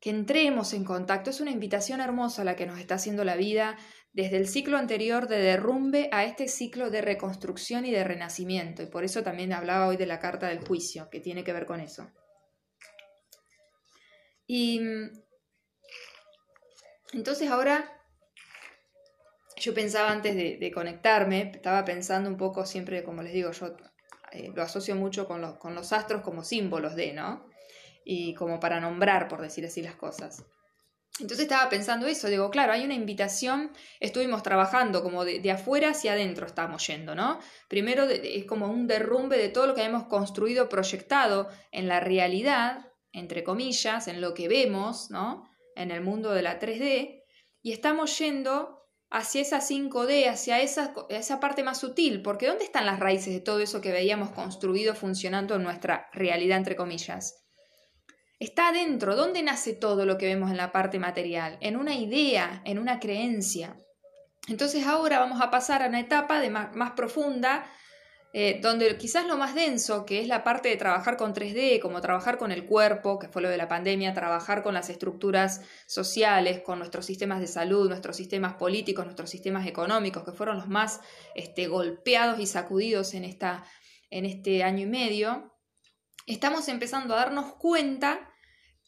que 0.00 0.10
entremos 0.10 0.72
en 0.72 0.84
contacto. 0.84 1.30
Es 1.30 1.40
una 1.40 1.50
invitación 1.50 2.00
hermosa 2.00 2.44
la 2.44 2.56
que 2.56 2.66
nos 2.66 2.78
está 2.78 2.94
haciendo 2.94 3.24
la 3.24 3.36
vida 3.36 3.76
desde 4.12 4.36
el 4.36 4.46
ciclo 4.46 4.76
anterior 4.76 5.26
de 5.26 5.38
derrumbe 5.38 6.08
a 6.12 6.24
este 6.24 6.46
ciclo 6.46 6.90
de 6.90 7.00
reconstrucción 7.00 7.86
y 7.86 7.90
de 7.90 8.04
renacimiento. 8.04 8.82
Y 8.82 8.86
por 8.86 9.04
eso 9.04 9.22
también 9.22 9.52
hablaba 9.52 9.88
hoy 9.88 9.96
de 9.96 10.06
la 10.06 10.18
carta 10.18 10.48
del 10.48 10.60
juicio, 10.60 11.08
que 11.10 11.20
tiene 11.20 11.44
que 11.44 11.52
ver 11.52 11.66
con 11.66 11.80
eso. 11.80 12.10
Y 14.46 14.80
entonces 17.12 17.50
ahora 17.50 18.01
yo 19.62 19.74
pensaba 19.74 20.10
antes 20.10 20.34
de, 20.34 20.72
conectarme, 20.72 21.52
estaba 21.54 21.84
pensando 21.84 22.28
un 22.28 22.36
poco 22.36 22.66
siempre, 22.66 23.04
como 23.04 23.22
les 23.22 23.32
digo, 23.32 23.52
yo 23.52 23.76
eh, 24.32 24.50
lo 24.54 24.62
asocio 24.62 24.96
mucho 24.96 25.26
con 25.28 25.40
los, 25.40 25.56
con 25.58 25.74
los 25.74 25.92
astros 25.92 26.22
como 26.22 26.42
símbolos 26.42 26.96
de, 26.96 27.12
¿no? 27.12 27.46
Y 28.04 28.34
como 28.34 28.58
para 28.58 28.80
nombrar, 28.80 29.28
por 29.28 29.40
decir 29.40 29.64
así 29.64 29.80
las 29.80 29.94
cosas. 29.94 30.44
Entonces 31.20 31.44
estaba 31.44 31.70
pensando 31.70 32.08
eso, 32.08 32.28
digo, 32.28 32.50
claro, 32.50 32.72
hay 32.72 32.84
una 32.84 32.94
invitación, 32.94 33.70
estuvimos 34.00 34.42
trabajando 34.42 35.02
como 35.04 35.24
de, 35.24 35.48
afuera 35.52 35.90
hacia 35.90 36.14
adentro, 36.14 36.46
estamos 36.46 36.84
yendo, 36.86 37.14
¿no? 37.14 37.38
Primero 37.68 38.04
es 38.04 38.44
como 38.46 38.66
un 38.66 38.88
derrumbe 38.88 39.38
de 39.38 39.48
todo 39.48 39.68
lo 39.68 39.74
que 39.76 39.84
hemos 39.84 40.04
construido, 40.04 40.68
proyectado 40.68 41.48
en 41.70 41.86
la 41.86 42.00
realidad, 42.00 42.88
entre 43.12 43.44
comillas, 43.44 44.08
en 44.08 44.20
lo 44.20 44.34
que 44.34 44.48
vemos, 44.48 45.10
¿no? 45.10 45.48
En 45.76 45.92
el 45.92 46.00
mundo 46.00 46.32
de 46.32 46.42
la 46.42 46.58
3D, 46.58 47.22
y 47.62 47.72
estamos 47.72 48.18
yendo 48.18 48.81
hacia 49.12 49.42
esa 49.42 49.60
5D, 49.60 50.28
hacia 50.28 50.60
esa, 50.60 50.94
esa 51.10 51.38
parte 51.38 51.62
más 51.62 51.78
sutil, 51.78 52.22
porque 52.22 52.46
¿dónde 52.46 52.64
están 52.64 52.86
las 52.86 52.98
raíces 52.98 53.34
de 53.34 53.40
todo 53.40 53.60
eso 53.60 53.82
que 53.82 53.92
veíamos 53.92 54.30
construido 54.30 54.94
funcionando 54.94 55.54
en 55.54 55.62
nuestra 55.62 56.08
realidad, 56.12 56.56
entre 56.56 56.76
comillas? 56.76 57.44
Está 58.40 58.68
adentro, 58.68 59.14
¿dónde 59.14 59.42
nace 59.42 59.74
todo 59.74 60.06
lo 60.06 60.16
que 60.16 60.26
vemos 60.26 60.50
en 60.50 60.56
la 60.56 60.72
parte 60.72 60.98
material? 60.98 61.58
En 61.60 61.76
una 61.76 61.94
idea, 61.94 62.62
en 62.64 62.78
una 62.78 62.98
creencia. 62.98 63.76
Entonces 64.48 64.86
ahora 64.86 65.20
vamos 65.20 65.42
a 65.42 65.50
pasar 65.50 65.82
a 65.82 65.88
una 65.88 66.00
etapa 66.00 66.40
de 66.40 66.50
más, 66.50 66.92
profunda 66.96 67.66
eh, 68.34 68.60
donde 68.62 68.96
quizás 68.96 69.26
lo 69.26 69.36
más 69.36 69.54
denso, 69.54 70.06
que 70.06 70.20
es 70.20 70.26
la 70.26 70.42
parte 70.42 70.70
de 70.70 70.76
trabajar 70.76 71.18
con 71.18 71.34
3D, 71.34 71.80
como 71.80 72.00
trabajar 72.00 72.38
con 72.38 72.50
el 72.50 72.64
cuerpo, 72.64 73.18
que 73.18 73.28
fue 73.28 73.42
lo 73.42 73.50
de 73.50 73.58
la 73.58 73.68
pandemia, 73.68 74.14
trabajar 74.14 74.62
con 74.62 74.72
las 74.72 74.88
estructuras 74.88 75.60
sociales, 75.86 76.62
con 76.62 76.78
nuestros 76.78 77.04
sistemas 77.04 77.40
de 77.40 77.46
salud, 77.46 77.88
nuestros 77.88 78.16
sistemas 78.16 78.54
políticos, 78.54 79.04
nuestros 79.04 79.28
sistemas 79.28 79.66
económicos, 79.66 80.24
que 80.24 80.32
fueron 80.32 80.56
los 80.56 80.68
más 80.68 81.00
este, 81.34 81.66
golpeados 81.66 82.40
y 82.40 82.46
sacudidos 82.46 83.12
en, 83.12 83.24
esta, 83.24 83.64
en 84.08 84.24
este 84.24 84.62
año 84.62 84.84
y 84.84 84.86
medio, 84.86 85.52
estamos 86.26 86.68
empezando 86.68 87.14
a 87.14 87.18
darnos 87.18 87.54
cuenta 87.56 88.30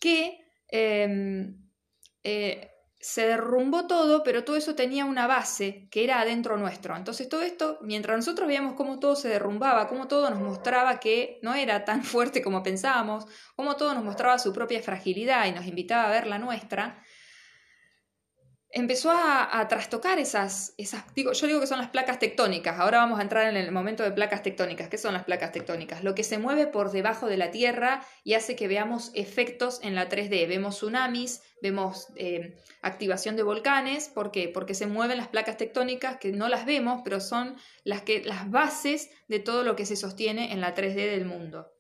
que 0.00 0.38
em, 0.68 1.68
eh, 2.22 2.70
se 3.04 3.26
derrumbó 3.26 3.86
todo, 3.86 4.22
pero 4.22 4.44
todo 4.44 4.56
eso 4.56 4.74
tenía 4.74 5.04
una 5.04 5.26
base 5.26 5.88
que 5.90 6.04
era 6.04 6.20
adentro 6.20 6.56
nuestro. 6.56 6.96
Entonces 6.96 7.28
todo 7.28 7.42
esto, 7.42 7.78
mientras 7.82 8.16
nosotros 8.16 8.48
veíamos 8.48 8.76
cómo 8.76 8.98
todo 8.98 9.14
se 9.14 9.28
derrumbaba, 9.28 9.88
cómo 9.88 10.08
todo 10.08 10.30
nos 10.30 10.40
mostraba 10.40 11.00
que 11.00 11.38
no 11.42 11.54
era 11.54 11.84
tan 11.84 12.02
fuerte 12.02 12.40
como 12.40 12.62
pensábamos, 12.62 13.26
cómo 13.56 13.76
todo 13.76 13.92
nos 13.92 14.04
mostraba 14.04 14.38
su 14.38 14.54
propia 14.54 14.82
fragilidad 14.82 15.44
y 15.44 15.52
nos 15.52 15.66
invitaba 15.66 16.04
a 16.04 16.12
ver 16.12 16.26
la 16.26 16.38
nuestra, 16.38 17.04
empezó 18.74 19.12
a, 19.12 19.66
trastocar 19.68 20.18
esas, 20.18 20.74
esas, 20.76 21.04
digo, 21.14 21.32
yo 21.32 21.46
digo 21.46 21.60
que 21.60 21.66
son 21.66 21.78
las 21.78 21.90
placas 21.90 22.18
tectónicas, 22.18 22.78
ahora 22.78 22.98
vamos 22.98 23.20
a 23.20 23.22
entrar 23.22 23.48
en 23.48 23.56
el 23.56 23.70
momento 23.70 24.02
de 24.02 24.10
placas 24.10 24.42
tectónicas. 24.42 24.88
¿Qué 24.88 24.98
son 24.98 25.14
las 25.14 25.24
placas 25.24 25.52
tectónicas? 25.52 26.02
Lo 26.02 26.14
que 26.14 26.24
se 26.24 26.38
mueve 26.38 26.66
por 26.66 26.90
debajo 26.90 27.28
de 27.28 27.36
la 27.36 27.52
Tierra 27.52 28.04
y 28.24 28.34
hace 28.34 28.56
que 28.56 28.68
veamos 28.68 29.12
efectos 29.14 29.78
en 29.82 29.94
la 29.94 30.08
3D. 30.08 30.48
Vemos 30.48 30.76
tsunamis, 30.76 31.42
vemos 31.62 32.08
eh, 32.16 32.56
activación 32.82 33.36
de 33.36 33.44
volcanes, 33.44 34.08
¿por 34.08 34.32
qué? 34.32 34.48
Porque 34.48 34.74
se 34.74 34.86
mueven 34.86 35.18
las 35.18 35.28
placas 35.28 35.56
tectónicas 35.56 36.18
que 36.18 36.32
no 36.32 36.48
las 36.48 36.66
vemos, 36.66 37.02
pero 37.04 37.20
son 37.20 37.56
las, 37.84 38.02
que, 38.02 38.24
las 38.24 38.50
bases 38.50 39.08
de 39.28 39.38
todo 39.38 39.62
lo 39.62 39.76
que 39.76 39.86
se 39.86 39.96
sostiene 39.96 40.52
en 40.52 40.60
la 40.60 40.74
3D 40.74 40.94
del 40.94 41.24
mundo. 41.26 41.73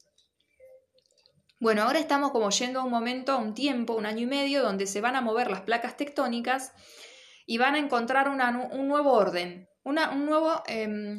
Bueno, 1.64 1.84
ahora 1.84 1.98
estamos 1.98 2.30
como 2.30 2.50
yendo 2.50 2.80
a 2.80 2.84
un 2.84 2.90
momento, 2.90 3.32
a 3.32 3.36
un 3.36 3.54
tiempo, 3.54 3.94
un 3.94 4.04
año 4.04 4.20
y 4.20 4.26
medio, 4.26 4.62
donde 4.62 4.86
se 4.86 5.00
van 5.00 5.16
a 5.16 5.22
mover 5.22 5.50
las 5.50 5.62
placas 5.62 5.96
tectónicas 5.96 6.72
y 7.46 7.56
van 7.56 7.74
a 7.74 7.78
encontrar 7.78 8.28
un 8.28 8.86
nuevo 8.86 9.14
orden. 9.14 9.66
un 9.82 10.26
nuevo, 10.26 10.62
eh, 10.68 11.16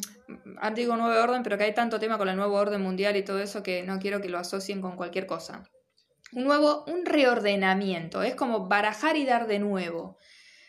digo 0.76 0.98
nuevo 0.98 1.20
orden, 1.20 1.42
pero 1.42 1.58
que 1.58 1.64
hay 1.64 1.74
tanto 1.74 2.00
tema 2.00 2.20
con 2.20 2.30
el 2.30 2.36
nuevo 2.36 2.58
orden 2.58 2.80
mundial 2.80 3.16
y 3.16 3.26
todo 3.26 3.40
eso 3.40 3.64
que 3.64 3.82
no 3.82 3.98
quiero 3.98 4.22
que 4.22 4.30
lo 4.30 4.38
asocien 4.38 4.82
con 4.82 4.96
cualquier 4.96 5.26
cosa. 5.26 5.64
Un 6.32 6.44
nuevo, 6.44 6.84
un 6.86 7.08
reordenamiento, 7.08 8.22
es 8.22 8.36
como 8.36 8.68
barajar 8.68 9.18
y 9.18 9.26
dar 9.26 9.48
de 9.48 9.58
nuevo. 9.58 10.20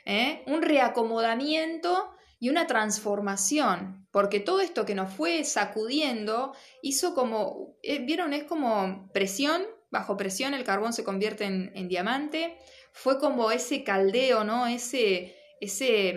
¿eh? 0.07 0.43
Un 0.47 0.63
reacomodamiento 0.63 2.15
y 2.39 2.49
una 2.49 2.67
transformación, 2.67 4.06
porque 4.17 4.41
todo 4.41 4.63
esto 4.63 4.87
que 4.87 4.95
nos 4.95 5.13
fue 5.13 5.45
sacudiendo 5.45 6.55
hizo 6.81 7.15
como, 7.15 7.77
eh, 7.83 7.99
vieron, 7.99 8.33
es 8.33 8.45
como 8.45 9.11
presión, 9.13 9.67
bajo 9.91 10.17
presión 10.17 10.55
el 10.55 10.65
carbón 10.65 10.95
se 10.95 11.05
convierte 11.05 11.45
en, 11.45 11.89
diamante, 11.89 12.57
fue 12.93 13.19
como 13.19 13.51
ese 13.51 13.85
caldeo, 13.85 14.43
¿no? 14.43 14.69
Ese, 14.69 15.37
ese, 15.61 16.17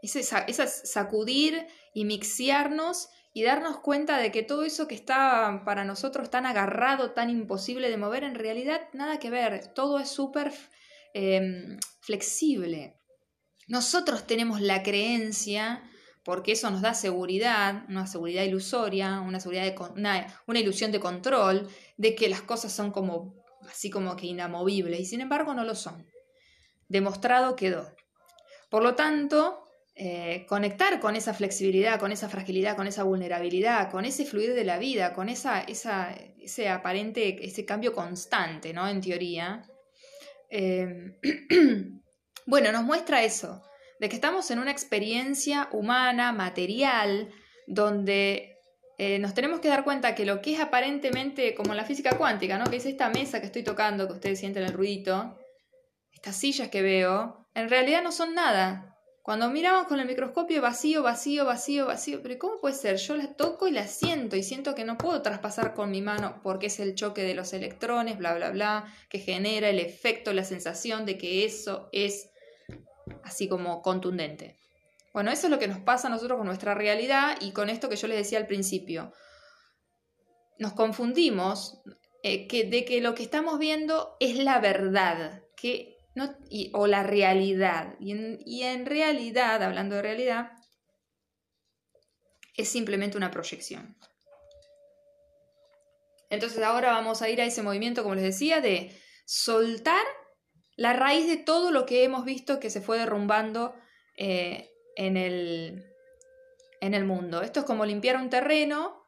ese, 0.00 0.68
sacudir 0.68 1.66
y 1.92 2.04
mixiarnos 2.04 3.08
y 3.34 3.42
darnos 3.42 3.80
cuenta 3.80 4.18
de 4.18 4.30
que 4.30 4.44
todo 4.44 4.62
eso 4.62 4.86
que 4.86 4.94
está 4.94 5.62
para 5.64 5.84
nosotros 5.84 6.30
tan 6.30 6.46
agarrado, 6.46 7.14
tan 7.14 7.30
imposible 7.30 7.90
de 7.90 7.96
mover, 7.96 8.22
en 8.22 8.36
realidad 8.36 8.82
nada 8.92 9.18
que 9.18 9.28
ver, 9.28 9.74
todo 9.74 9.98
es 9.98 10.08
súper 10.08 10.52
em, 11.14 11.80
flexible. 12.00 12.94
Nosotros 13.66 14.24
tenemos 14.28 14.60
la 14.60 14.84
creencia, 14.84 15.89
porque 16.24 16.52
eso 16.52 16.70
nos 16.70 16.82
da 16.82 16.94
seguridad, 16.94 17.84
una 17.88 18.06
seguridad 18.06 18.44
ilusoria, 18.44 19.20
una, 19.20 19.40
seguridad 19.40 19.64
de, 19.64 19.74
una, 20.46 20.60
ilusión 20.60 20.92
de 20.92 21.00
control, 21.00 21.68
de 21.96 22.14
que 22.14 22.28
las 22.28 22.42
cosas 22.42 22.72
son 22.72 22.90
como 22.90 23.34
así 23.70 23.90
como 23.90 24.16
que 24.16 24.26
inamovibles, 24.26 25.00
y 25.00 25.04
sin 25.04 25.20
embargo 25.20 25.54
no 25.54 25.64
lo 25.64 25.74
son. 25.74 26.06
Demostrado 26.88 27.56
quedó. 27.56 27.94
Por 28.68 28.82
lo 28.82 28.94
tanto, 28.94 29.64
eh, 29.94 30.46
conectar 30.48 31.00
con 31.00 31.16
esa 31.16 31.34
flexibilidad, 31.34 32.00
con 32.00 32.12
esa 32.12 32.28
fragilidad, 32.28 32.76
con 32.76 32.86
esa 32.86 33.04
vulnerabilidad, 33.04 33.90
con 33.90 34.04
ese 34.04 34.24
fluir 34.24 34.54
de 34.54 34.64
la 34.64 34.78
vida, 34.78 35.12
con 35.12 35.28
esa, 35.28 35.60
esa, 35.60 36.12
ese 36.38 36.68
aparente, 36.68 37.44
ese 37.44 37.64
cambio 37.64 37.92
constante, 37.92 38.72
¿no? 38.72 38.88
En 38.88 39.00
teoría. 39.00 39.62
Eh, 40.50 41.16
Bueno, 42.50 42.72
nos 42.72 42.82
muestra 42.82 43.22
eso, 43.22 43.62
de 44.00 44.08
que 44.08 44.16
estamos 44.16 44.50
en 44.50 44.58
una 44.58 44.70
experiencia 44.70 45.68
humana, 45.72 46.32
material, 46.32 47.28
donde 47.66 48.56
eh, 48.96 49.18
nos 49.18 49.34
tenemos 49.34 49.60
que 49.60 49.68
dar 49.68 49.84
cuenta 49.84 50.14
que 50.14 50.24
lo 50.24 50.40
que 50.40 50.54
es 50.54 50.60
aparentemente 50.60 51.54
como 51.54 51.74
la 51.74 51.84
física 51.84 52.16
cuántica, 52.16 52.56
¿no? 52.56 52.64
que 52.64 52.76
es 52.76 52.86
esta 52.86 53.10
mesa 53.10 53.40
que 53.40 53.46
estoy 53.46 53.62
tocando, 53.62 54.06
que 54.06 54.14
ustedes 54.14 54.40
sienten 54.40 54.64
el 54.64 54.72
ruidito, 54.72 55.38
estas 56.12 56.34
sillas 56.34 56.68
que 56.68 56.80
veo, 56.80 57.46
en 57.54 57.68
realidad 57.68 58.02
no 58.02 58.10
son 58.10 58.34
nada. 58.34 58.96
Cuando 59.22 59.50
miramos 59.50 59.86
con 59.86 60.00
el 60.00 60.06
microscopio 60.06 60.62
vacío, 60.62 61.02
vacío, 61.02 61.44
vacío, 61.44 61.86
vacío, 61.86 62.22
pero 62.22 62.38
¿cómo 62.38 62.58
puede 62.58 62.74
ser? 62.74 62.96
Yo 62.96 63.16
las 63.16 63.36
toco 63.36 63.68
y 63.68 63.70
las 63.70 63.90
siento 63.90 64.34
y 64.34 64.42
siento 64.42 64.74
que 64.74 64.86
no 64.86 64.96
puedo 64.96 65.20
traspasar 65.20 65.74
con 65.74 65.90
mi 65.90 66.00
mano 66.00 66.40
porque 66.42 66.66
es 66.68 66.80
el 66.80 66.94
choque 66.94 67.22
de 67.22 67.34
los 67.34 67.52
electrones, 67.52 68.16
bla, 68.16 68.34
bla, 68.34 68.50
bla, 68.50 68.94
que 69.10 69.18
genera 69.18 69.68
el 69.68 69.78
efecto, 69.78 70.32
la 70.32 70.44
sensación 70.44 71.04
de 71.04 71.18
que 71.18 71.44
eso 71.44 71.90
es 71.92 72.29
así 73.24 73.48
como 73.48 73.82
contundente. 73.82 74.58
Bueno, 75.12 75.30
eso 75.30 75.46
es 75.46 75.50
lo 75.50 75.58
que 75.58 75.68
nos 75.68 75.80
pasa 75.80 76.08
a 76.08 76.10
nosotros 76.10 76.38
con 76.38 76.46
nuestra 76.46 76.74
realidad 76.74 77.36
y 77.40 77.52
con 77.52 77.68
esto 77.68 77.88
que 77.88 77.96
yo 77.96 78.06
les 78.06 78.18
decía 78.18 78.38
al 78.38 78.46
principio. 78.46 79.12
Nos 80.58 80.72
confundimos 80.74 81.82
eh, 82.22 82.46
que, 82.46 82.64
de 82.64 82.84
que 82.84 83.00
lo 83.00 83.14
que 83.14 83.22
estamos 83.22 83.58
viendo 83.58 84.16
es 84.20 84.36
la 84.36 84.60
verdad 84.60 85.42
que, 85.56 85.96
no, 86.14 86.36
o 86.72 86.86
la 86.86 87.02
realidad. 87.02 87.96
Y 87.98 88.12
en, 88.12 88.38
y 88.44 88.62
en 88.62 88.86
realidad, 88.86 89.62
hablando 89.62 89.96
de 89.96 90.02
realidad, 90.02 90.52
es 92.56 92.68
simplemente 92.68 93.16
una 93.16 93.30
proyección. 93.30 93.96
Entonces 96.28 96.62
ahora 96.62 96.92
vamos 96.92 97.22
a 97.22 97.28
ir 97.28 97.40
a 97.40 97.44
ese 97.44 97.62
movimiento, 97.62 98.02
como 98.02 98.14
les 98.14 98.24
decía, 98.24 98.60
de 98.60 98.96
soltar 99.26 100.04
la 100.80 100.94
raíz 100.94 101.26
de 101.26 101.36
todo 101.36 101.72
lo 101.72 101.84
que 101.84 102.04
hemos 102.04 102.24
visto 102.24 102.58
que 102.58 102.70
se 102.70 102.80
fue 102.80 102.96
derrumbando 102.96 103.74
eh, 104.16 104.72
en, 104.96 105.18
el, 105.18 105.84
en 106.80 106.94
el 106.94 107.04
mundo. 107.04 107.42
Esto 107.42 107.60
es 107.60 107.66
como 107.66 107.84
limpiar 107.84 108.16
un 108.16 108.30
terreno 108.30 109.06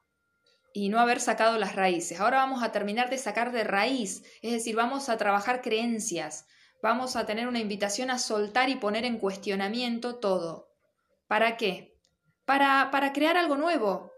y 0.75 0.91
no 0.91 1.01
haber 1.01 1.19
sacado 1.19 1.59
las 1.59 1.75
raíces. 1.75 2.21
Ahora 2.21 2.37
vamos 2.37 2.63
a 2.63 2.73
terminar 2.73 3.09
de 3.09 3.17
sacar 3.17 3.53
de 3.53 3.65
raíz, 3.65 4.23
es 4.43 4.53
decir, 4.53 4.77
vamos 4.77 5.09
a 5.09 5.17
trabajar 5.17 5.63
creencias, 5.63 6.45
vamos 6.83 7.17
a 7.17 7.25
tener 7.25 7.49
una 7.49 7.61
invitación 7.61 8.11
a 8.11 8.19
soltar 8.19 8.69
y 8.69 8.77
poner 8.77 9.07
en 9.07 9.17
cuestionamiento 9.17 10.17
todo. 10.17 10.69
¿Para 11.27 11.57
qué? 11.57 11.97
Para, 12.45 12.91
para 12.91 13.15
crear 13.15 13.39
algo 13.39 13.57
nuevo. 13.57 14.13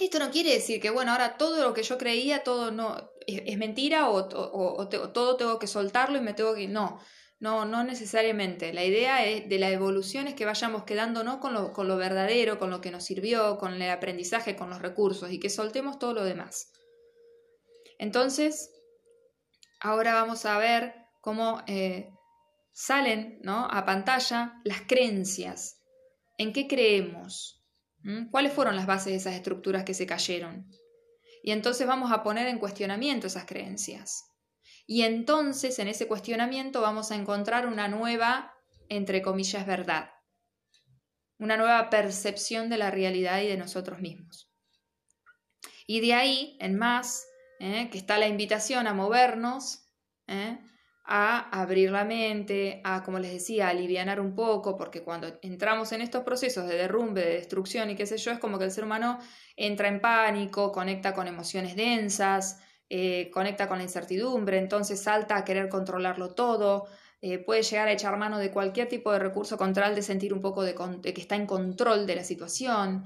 Esto 0.00 0.18
no 0.18 0.32
quiere 0.32 0.54
decir 0.54 0.80
que, 0.80 0.90
bueno, 0.90 1.12
ahora 1.12 1.36
todo 1.36 1.62
lo 1.62 1.72
que 1.72 1.84
yo 1.84 1.98
creía, 1.98 2.42
todo 2.42 2.72
no, 2.72 3.12
es, 3.36 3.58
mentira 3.58 4.10
o, 4.10 4.28
todo 4.28 5.36
tengo 5.36 5.58
que 5.58 5.66
soltarlo 5.66 6.18
y 6.18 6.20
me 6.20 6.34
tengo 6.34 6.54
que... 6.54 6.68
No, 6.68 7.00
no, 7.38 7.64
no 7.64 7.84
necesariamente. 7.84 8.72
La 8.72 8.84
idea 8.84 9.16
de 9.22 9.58
la 9.58 9.70
evolución 9.70 10.26
es 10.26 10.34
que 10.34 10.44
vayamos 10.44 10.84
quedándonos 10.84 11.38
con 11.38 11.54
lo, 11.54 11.72
con 11.72 11.88
lo 11.88 11.96
verdadero, 11.96 12.58
con 12.58 12.70
lo 12.70 12.80
que 12.80 12.90
nos 12.90 13.04
sirvió, 13.04 13.56
con 13.58 13.74
el 13.74 13.90
aprendizaje, 13.90 14.56
con 14.56 14.68
los 14.68 14.82
recursos 14.82 15.32
y 15.32 15.40
que 15.40 15.48
soltemos 15.48 15.98
todo 15.98 16.12
lo 16.12 16.24
demás. 16.24 16.70
Entonces, 17.98 18.70
ahora 19.80 20.14
vamos 20.14 20.44
a 20.46 20.58
ver 20.58 20.94
cómo 21.20 21.62
eh, 21.66 22.10
salen 22.72 23.38
¿no? 23.42 23.66
a 23.70 23.84
pantalla 23.84 24.60
las 24.64 24.82
creencias. 24.82 25.80
¿En 26.38 26.52
qué 26.52 26.66
creemos? 26.66 27.62
¿Mm? 28.02 28.30
¿Cuáles 28.30 28.52
fueron 28.52 28.76
las 28.76 28.86
bases 28.86 29.12
de 29.12 29.16
esas 29.16 29.34
estructuras 29.34 29.84
que 29.84 29.94
se 29.94 30.06
cayeron? 30.06 30.66
Y 31.42 31.52
entonces 31.52 31.86
vamos 31.86 32.12
a 32.12 32.22
poner 32.22 32.46
en 32.46 32.58
cuestionamiento 32.58 33.26
esas 33.26 33.46
creencias. 33.46 34.30
Y 34.86 35.02
entonces 35.02 35.78
en 35.78 35.88
ese 35.88 36.08
cuestionamiento 36.08 36.80
vamos 36.80 37.10
a 37.10 37.16
encontrar 37.16 37.66
una 37.66 37.88
nueva, 37.88 38.54
entre 38.88 39.22
comillas, 39.22 39.66
verdad. 39.66 40.10
Una 41.38 41.56
nueva 41.56 41.88
percepción 41.90 42.68
de 42.68 42.76
la 42.76 42.90
realidad 42.90 43.40
y 43.40 43.46
de 43.46 43.56
nosotros 43.56 44.00
mismos. 44.00 44.50
Y 45.86 46.00
de 46.00 46.14
ahí, 46.14 46.56
en 46.60 46.76
más, 46.76 47.26
¿eh? 47.58 47.88
que 47.90 47.98
está 47.98 48.18
la 48.18 48.28
invitación 48.28 48.86
a 48.86 48.94
movernos, 48.94 49.86
¿eh? 50.26 50.58
A 51.12 51.48
abrir 51.60 51.90
la 51.90 52.04
mente, 52.04 52.80
a, 52.84 53.02
como 53.02 53.18
les 53.18 53.32
decía, 53.32 53.66
a 53.66 53.70
alivianar 53.70 54.20
un 54.20 54.36
poco, 54.36 54.76
porque 54.76 55.02
cuando 55.02 55.40
entramos 55.42 55.90
en 55.90 56.02
estos 56.02 56.22
procesos 56.22 56.68
de 56.68 56.76
derrumbe, 56.76 57.20
de 57.20 57.34
destrucción 57.34 57.90
y 57.90 57.96
qué 57.96 58.06
sé 58.06 58.16
yo, 58.16 58.30
es 58.30 58.38
como 58.38 58.60
que 58.60 58.66
el 58.66 58.70
ser 58.70 58.84
humano 58.84 59.18
entra 59.56 59.88
en 59.88 60.00
pánico, 60.00 60.70
conecta 60.70 61.12
con 61.12 61.26
emociones 61.26 61.74
densas, 61.74 62.60
eh, 62.88 63.28
conecta 63.34 63.66
con 63.66 63.78
la 63.78 63.84
incertidumbre, 63.84 64.58
entonces 64.58 65.02
salta 65.02 65.36
a 65.36 65.44
querer 65.44 65.68
controlarlo 65.68 66.32
todo, 66.32 66.86
eh, 67.20 67.38
puede 67.38 67.64
llegar 67.64 67.88
a 67.88 67.92
echar 67.92 68.16
mano 68.16 68.38
de 68.38 68.52
cualquier 68.52 68.88
tipo 68.88 69.10
de 69.12 69.18
recurso 69.18 69.58
contra 69.58 69.90
de 69.90 70.02
sentir 70.02 70.32
un 70.32 70.40
poco 70.40 70.62
de, 70.62 70.76
que 71.02 71.20
está 71.20 71.34
en 71.34 71.46
control 71.46 72.06
de 72.06 72.14
la 72.14 72.22
situación. 72.22 73.04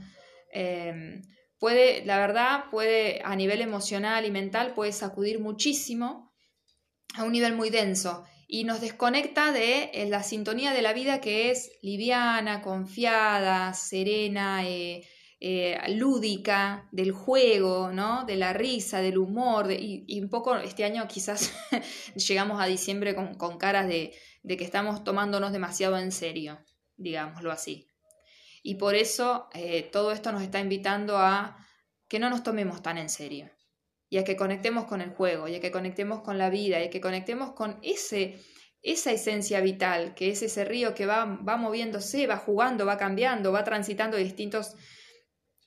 Em, 0.53 1.23
puede, 1.59 2.05
la 2.05 2.19
verdad, 2.19 2.64
puede 2.71 3.23
a 3.25 3.35
nivel 3.35 3.62
emocional 3.62 4.27
y 4.27 4.31
mental, 4.31 4.75
puede 4.75 4.93
sacudir 4.93 5.40
muchísimo 5.40 6.34
a 7.14 7.24
un 7.24 7.33
nivel 7.33 7.55
muy 7.55 7.70
denso 7.70 8.24
y 8.46 8.64
nos 8.64 8.81
desconecta 8.81 9.53
de 9.53 9.90
eh, 9.94 10.07
la 10.09 10.22
sintonía 10.22 10.72
de 10.72 10.83
la 10.83 10.92
vida 10.92 11.20
que 11.20 11.50
es 11.50 11.72
liviana, 11.83 12.62
confiada, 12.62 13.72
serena, 13.74 14.66
eh, 14.66 15.07
eh, 15.40 15.79
lúdica, 15.88 16.88
del 16.92 17.12
juego, 17.12 17.90
¿no? 17.92 18.24
de 18.24 18.37
la 18.37 18.53
risa, 18.53 19.00
del 19.00 19.18
humor, 19.18 19.70
y, 19.72 20.20
un 20.20 20.29
poco 20.29 20.57
este 20.57 20.85
año 20.85 21.07
quizás 21.09 21.53
llegamos 22.14 22.61
a 22.62 22.66
diciembre 22.66 23.14
con, 23.14 23.59
caras 23.59 23.88
de, 23.88 24.12
que 24.46 24.64
estamos 24.64 25.05
tomándonos 25.05 25.53
demasiado 25.53 25.98
en 25.98 26.12
serio, 26.12 26.59
digámoslo 26.96 27.50
así. 27.50 27.88
Y 28.62 28.77
por 28.77 28.94
eso 28.94 29.48
todo 29.92 30.12
esto 30.12 30.33
nos 30.33 30.42
está 30.42 30.61
invitando 30.61 31.18
a 31.18 31.59
que 32.09 32.18
no 32.18 32.31
nos 32.31 32.42
tomemos 32.42 32.83
tan 32.83 32.96
en 32.96 33.11
serio 33.11 33.54
y 34.14 34.18
a 34.18 34.22
que 34.22 34.37
conectemos 34.37 34.85
con 34.85 35.00
el 35.00 35.11
juego, 35.11 35.48
y 35.48 35.57
a 35.57 35.61
que 35.61 35.72
conectemos 35.72 36.20
con 36.20 36.38
la 36.38 36.48
vida, 36.48 36.81
y 36.81 36.85
a 36.85 36.90
que 36.90 37.00
conectemos 37.00 37.50
con 37.50 37.81
ese, 37.83 38.38
esa 38.81 39.11
esencia 39.11 39.61
vital, 39.61 40.14
que 40.14 40.31
es 40.31 40.40
ese 40.40 40.64
río 40.64 40.94
que 40.94 41.05
va, 41.05 41.24
va 41.24 41.57
moviéndose, 41.57 42.29
va 42.29 42.37
jugando, 42.37 42.87
va 42.87 42.96
cambiando, 42.96 43.50
va 43.50 43.64
transitando 43.64 44.16
distintos 44.16 44.77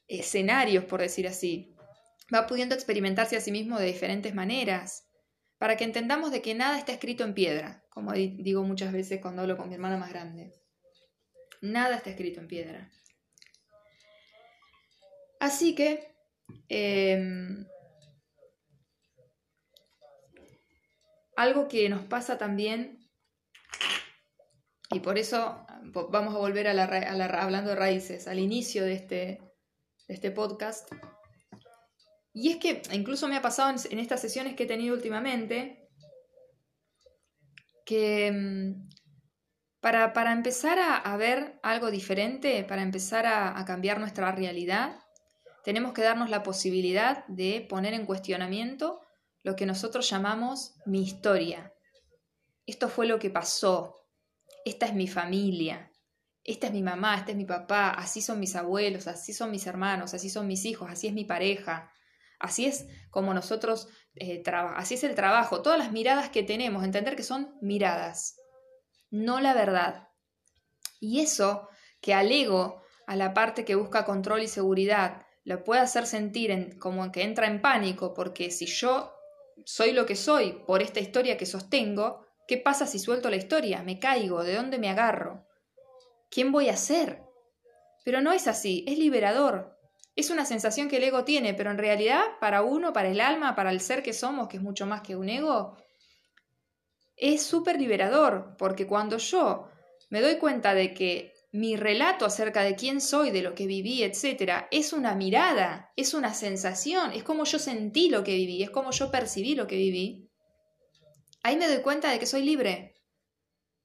escenarios, 0.08 0.86
por 0.86 1.02
decir 1.02 1.28
así. 1.28 1.76
Va 2.34 2.48
pudiendo 2.48 2.74
experimentarse 2.74 3.36
a 3.36 3.42
sí 3.42 3.52
mismo 3.52 3.80
de 3.80 3.88
diferentes 3.88 4.34
maneras, 4.34 5.10
para 5.58 5.76
que 5.76 5.84
entendamos 5.84 6.32
de 6.32 6.42
que 6.42 6.56
nada 6.56 6.80
está 6.80 6.94
escrito 6.94 7.26
en 7.26 7.34
piedra, 7.34 7.84
como 7.90 8.14
digo 8.14 8.64
muchas 8.64 8.94
veces 8.94 9.20
cuando 9.22 9.42
hablo 9.42 9.58
con 9.58 9.68
mi 9.68 9.76
hermana 9.76 9.98
más 9.98 10.10
grande. 10.10 10.54
Nada 11.62 11.98
está 11.98 12.12
escrito 12.12 12.40
en 12.40 12.48
piedra. 12.48 12.90
Así 15.38 15.76
que 15.76 16.16
em, 16.70 17.68
algo 21.38 21.68
que 21.68 21.88
nos 21.88 22.04
pasa 22.04 22.38
también, 22.38 23.08
y 24.90 25.00
por 25.00 25.18
eso 25.18 25.66
vamos 26.10 26.34
a 26.36 26.40
volver 26.40 26.68
a 26.68 26.74
la, 26.74 26.86
hablando 27.42 27.70
de 27.70 27.76
raíces, 27.76 28.28
al 28.28 28.40
inicio 28.40 28.84
de 28.84 28.94
este, 28.94 29.16
de 30.08 30.14
este 30.14 30.32
podcast, 30.32 30.92
y 32.34 32.50
es 32.50 32.58
que 32.58 32.82
incluso 32.92 33.28
me 33.28 33.36
ha 33.36 33.42
pasado 33.42 33.70
en, 33.90 34.00
estas 34.00 34.20
sesiones 34.20 34.56
que 34.56 34.64
he 34.64 34.68
tenido 34.68 34.96
últimamente, 34.96 35.88
que 37.86 38.32
mm, 38.32 38.90
para, 39.80 40.14
para 40.14 40.32
empezar 40.32 40.80
a, 40.80 41.18
ver 41.18 41.60
algo 41.62 41.92
diferente, 41.92 42.64
para 42.64 42.82
empezar 42.82 43.28
a 43.28 43.64
cambiar 43.66 44.00
nuestra 44.00 44.32
realidad, 44.32 45.00
tenemos 45.64 45.94
que 45.94 46.02
darnos 46.02 46.32
la 46.32 46.42
posibilidad 46.42 47.28
de 47.28 47.66
poner 47.70 47.94
en 47.94 48.06
cuestionamiento 48.06 49.02
lo 49.48 49.56
que 49.56 49.66
nosotros 49.66 50.10
llamamos 50.10 50.76
mi 50.86 51.02
historia. 51.02 51.74
Esto 52.66 52.90
fue 52.90 53.08
lo 53.08 53.18
que 53.18 53.30
pasó. 53.30 53.96
Esta 54.66 54.88
es 54.88 54.94
mi 54.94 55.08
familia. 55.08 55.90
Esta 56.44 56.68
es 56.68 56.74
mi 56.74 56.84
mamá, 56.84 57.16
este 57.16 57.32
es 57.32 57.38
mi 57.38 57.46
papá, 57.46 57.92
así 57.92 58.22
son 58.22 58.42
mis 58.42 58.58
abuelos, 58.58 59.08
así 59.08 59.32
son 59.32 59.50
mis 59.50 59.66
hermanos, 59.66 60.14
así 60.14 60.30
son 60.30 60.48
mis 60.48 60.66
hijos, 60.66 60.92
así 60.92 61.08
es 61.08 61.14
mi 61.14 61.24
pareja. 61.24 61.90
Así 62.40 62.66
es 62.66 62.88
como 63.10 63.34
nosotros, 63.34 63.88
eh, 64.16 64.44
así 64.76 64.96
es 64.96 65.06
el 65.06 65.16
trabajo, 65.16 65.62
todas 65.62 65.80
las 65.80 65.94
miradas 65.94 66.28
que 66.30 66.44
tenemos, 66.44 66.84
entender 66.84 67.16
que 67.16 67.24
son 67.24 67.56
miradas, 67.62 68.36
no 69.12 69.40
la 69.40 69.54
verdad. 69.54 70.10
Y 71.00 71.22
eso 71.22 71.70
que 72.02 72.14
al 72.14 72.34
ego, 72.34 72.82
a 73.08 73.16
la 73.16 73.34
parte 73.34 73.64
que 73.64 73.76
busca 73.76 74.04
control 74.04 74.42
y 74.42 74.50
seguridad, 74.50 75.26
lo 75.46 75.64
puede 75.64 75.80
hacer 75.80 76.06
sentir 76.06 76.78
como 76.80 77.14
que 77.14 77.24
entra 77.24 77.48
en 77.48 77.62
pánico, 77.62 78.14
porque 78.14 78.52
si 78.52 78.66
yo 78.66 79.14
soy 79.66 79.92
lo 79.92 80.06
que 80.06 80.16
soy 80.16 80.64
por 80.66 80.82
esta 80.82 81.00
historia 81.00 81.38
que 81.38 81.46
sostengo, 81.46 82.26
¿qué 82.48 82.58
pasa 82.58 82.88
si 82.88 83.00
suelto 83.00 83.30
la 83.30 83.36
historia? 83.36 83.84
Me 83.84 84.00
caigo, 84.00 84.44
¿de 84.44 84.56
dónde 84.56 84.78
me 84.80 84.90
agarro? 84.90 85.46
¿Quién 86.30 86.52
voy 86.52 86.70
a 86.70 86.78
ser? 86.78 87.24
Pero 88.04 88.22
no 88.22 88.32
es 88.32 88.48
así, 88.48 88.86
es 88.88 88.98
liberador. 88.98 89.78
Es 90.16 90.30
una 90.30 90.46
sensación 90.46 90.90
que 90.90 90.98
el 90.98 91.04
ego 91.04 91.24
tiene, 91.24 91.54
pero 91.54 91.70
en 91.72 91.78
realidad 91.78 92.24
para 92.40 92.64
uno, 92.64 92.92
para 92.94 93.10
el 93.10 93.22
alma, 93.22 93.56
para 93.56 93.72
el 93.72 93.82
ser 93.82 94.02
que 94.02 94.14
somos, 94.14 94.48
que 94.48 94.58
es 94.58 94.64
mucho 94.64 94.86
más 94.86 95.02
que 95.02 95.16
un 95.16 95.30
ego, 95.30 95.78
es 97.16 97.44
súper 97.44 97.80
liberador, 97.80 98.56
porque 98.58 98.88
cuando 98.88 99.18
yo 99.18 99.70
me 100.10 100.22
doy 100.22 100.38
cuenta 100.38 100.74
de 100.74 100.94
que 100.94 101.34
mi 101.52 101.78
relato 101.78 102.26
acerca 102.26 102.62
de 102.62 102.76
quién 102.76 103.00
soy, 103.00 103.32
de 103.32 103.42
lo 103.42 103.56
que 103.56 103.68
viví, 103.68 104.04
etc., 104.04 104.66
es 104.72 104.94
una 104.94 105.16
mirada, 105.16 105.92
es 105.96 106.14
una 106.14 106.34
sensación, 106.34 107.14
es 107.14 107.24
como 107.24 107.46
yo 107.46 107.58
sentí 107.58 108.10
lo 108.10 108.24
que 108.24 108.36
viví, 108.36 108.64
es 108.64 108.70
como 108.70 108.92
yo 108.92 109.10
percibí 109.12 109.56
lo 109.56 109.68
que 109.68 109.78
viví. 109.78 110.30
Ahí 111.44 111.56
me 111.56 111.68
doy 111.68 111.82
cuenta 111.82 112.12
de 112.12 112.20
que 112.20 112.26
soy 112.26 112.44
libre. 112.44 112.96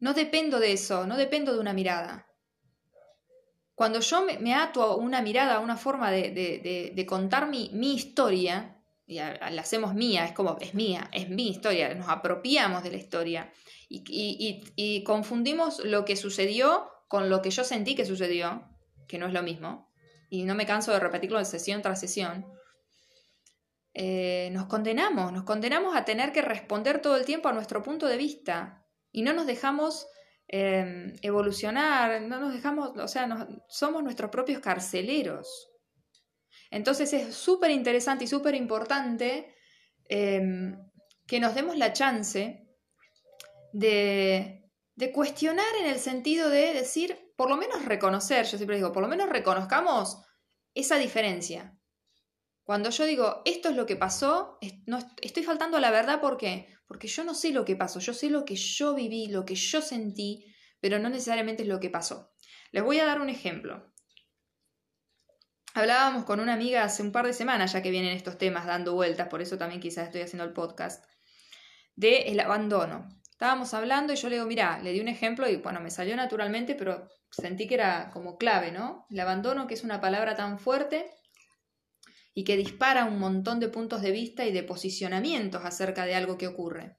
No 0.00 0.14
dependo 0.14 0.58
de 0.58 0.72
eso, 0.72 1.06
no 1.06 1.16
dependo 1.16 1.52
de 1.52 1.60
una 1.60 1.72
mirada. 1.72 2.26
Cuando 3.74 4.00
yo 4.00 4.26
me, 4.40 4.54
ato 4.54 4.82
a 4.82 4.96
una 4.96 5.22
mirada, 5.22 5.56
a 5.56 5.60
una 5.60 5.76
forma 5.76 6.10
de, 6.10 7.04
contar 7.08 7.48
mi, 7.48 7.94
historia, 7.94 8.82
y 9.06 9.14
la 9.16 9.62
hacemos 9.62 9.94
mía, 9.94 10.24
es 10.24 10.32
como, 10.32 10.58
es 10.60 10.74
mía, 10.74 11.08
es 11.12 11.28
mi 11.30 11.48
historia, 11.48 11.94
nos 11.94 12.08
apropiamos 12.08 12.82
de 12.82 12.90
la 12.90 12.96
historia 12.96 13.52
y 13.88 15.04
confundimos 15.04 15.78
lo 15.84 16.04
que 16.04 16.16
sucedió 16.16 16.92
con 17.12 17.28
lo 17.28 17.42
que 17.42 17.50
yo 17.50 17.62
sentí 17.62 17.94
que 17.94 18.06
sucedió, 18.06 18.66
que 19.06 19.18
no 19.18 19.26
es 19.26 19.34
lo 19.34 19.42
mismo, 19.42 19.92
y 20.30 20.44
no 20.44 20.54
me 20.54 20.64
canso 20.64 20.92
de 20.92 20.98
repetirlo 20.98 21.38
de 21.38 21.44
sesión 21.44 21.82
tras 21.82 22.00
sesión, 22.00 22.46
eh, 23.92 24.48
nos 24.52 24.64
condenamos, 24.64 25.30
nos 25.30 25.44
condenamos 25.44 25.94
a 25.94 26.06
tener 26.06 26.32
que 26.32 26.40
responder 26.40 27.02
todo 27.02 27.18
el 27.18 27.26
tiempo 27.26 27.50
a 27.50 27.52
nuestro 27.52 27.82
punto 27.82 28.06
de 28.06 28.16
vista 28.16 28.86
y 29.10 29.20
no 29.20 29.34
nos 29.34 29.46
dejamos 29.46 30.06
em, 30.48 31.12
evolucionar, 31.20 32.22
no 32.22 32.40
nos 32.40 32.54
dejamos, 32.54 32.96
o 32.96 33.08
sea, 33.08 33.46
somos 33.68 34.02
nuestros 34.02 34.30
propios 34.30 34.62
carceleros. 34.62 35.68
Entonces 36.70 37.12
es 37.12 37.34
súper 37.34 37.72
interesante 37.72 38.24
y 38.24 38.26
súper 38.26 38.54
importante 38.54 39.54
em, 40.08 40.78
que 41.26 41.40
nos 41.40 41.54
demos 41.54 41.76
la 41.76 41.92
chance 41.92 42.66
de, 43.74 44.61
de 44.94 45.12
cuestionar 45.12 45.74
en 45.80 45.86
el 45.86 45.98
sentido 45.98 46.50
de 46.50 46.74
decir, 46.74 47.32
por 47.36 47.48
lo 47.48 47.56
menos 47.56 47.84
reconocer, 47.84 48.46
yo 48.46 48.56
siempre 48.56 48.76
digo, 48.76 48.92
por 48.92 49.02
lo 49.02 49.08
menos 49.08 49.28
reconozcamos 49.28 50.22
esa 50.74 50.96
diferencia. 50.98 51.78
Cuando 52.64 52.90
yo 52.90 53.04
digo, 53.04 53.42
esto 53.44 53.70
es 53.70 53.76
lo 53.76 53.86
que 53.86 53.96
pasó, 53.96 54.58
estoy 55.20 55.42
faltando 55.42 55.76
a 55.76 55.80
la 55.80 55.90
verdad, 55.90 56.20
¿por 56.20 56.36
qué? 56.36 56.68
Porque 56.86 57.08
yo 57.08 57.24
no 57.24 57.34
sé 57.34 57.50
lo 57.50 57.64
que 57.64 57.76
pasó, 57.76 57.98
yo 57.98 58.14
sé 58.14 58.30
lo 58.30 58.44
que 58.44 58.54
yo 58.56 58.94
viví, 58.94 59.26
lo 59.26 59.44
que 59.44 59.54
yo 59.54 59.82
sentí, 59.82 60.54
pero 60.80 60.98
no 60.98 61.08
necesariamente 61.08 61.62
es 61.62 61.68
lo 61.68 61.80
que 61.80 61.90
pasó. 61.90 62.32
Les 62.70 62.84
voy 62.84 63.00
a 63.00 63.04
dar 63.04 63.20
un 63.20 63.30
ejemplo. 63.30 63.92
Hablábamos 65.74 66.24
con 66.24 66.38
una 66.38 66.52
amiga 66.52 66.84
hace 66.84 67.02
un 67.02 67.12
par 67.12 67.26
de 67.26 67.32
semanas, 67.32 67.72
ya 67.72 67.82
que 67.82 67.90
vienen 67.90 68.14
estos 68.14 68.36
temas 68.36 68.66
dando 68.66 68.94
vueltas, 68.94 69.28
por 69.28 69.40
eso 69.40 69.56
también 69.56 69.80
quizás 69.80 70.06
estoy 70.06 70.20
haciendo 70.20 70.44
el 70.44 70.52
podcast, 70.52 71.04
de 71.96 72.24
el 72.24 72.40
abandono. 72.40 73.08
Estábamos 73.42 73.74
hablando 73.74 74.12
y 74.12 74.16
yo 74.16 74.28
le 74.28 74.36
digo, 74.36 74.46
mira, 74.46 74.78
le 74.84 74.92
di 74.92 75.00
un 75.00 75.08
ejemplo 75.08 75.48
y 75.48 75.56
bueno, 75.56 75.80
me 75.80 75.90
salió 75.90 76.14
naturalmente, 76.14 76.76
pero 76.76 77.08
sentí 77.28 77.66
que 77.66 77.74
era 77.74 78.08
como 78.12 78.38
clave, 78.38 78.70
¿no? 78.70 79.04
El 79.10 79.18
abandono, 79.18 79.66
que 79.66 79.74
es 79.74 79.82
una 79.82 80.00
palabra 80.00 80.36
tan 80.36 80.60
fuerte 80.60 81.10
y 82.34 82.44
que 82.44 82.56
dispara 82.56 83.04
un 83.04 83.18
montón 83.18 83.58
de 83.58 83.66
puntos 83.66 84.00
de 84.00 84.12
vista 84.12 84.46
y 84.46 84.52
de 84.52 84.62
posicionamientos 84.62 85.64
acerca 85.64 86.06
de 86.06 86.14
algo 86.14 86.38
que 86.38 86.46
ocurre. 86.46 86.98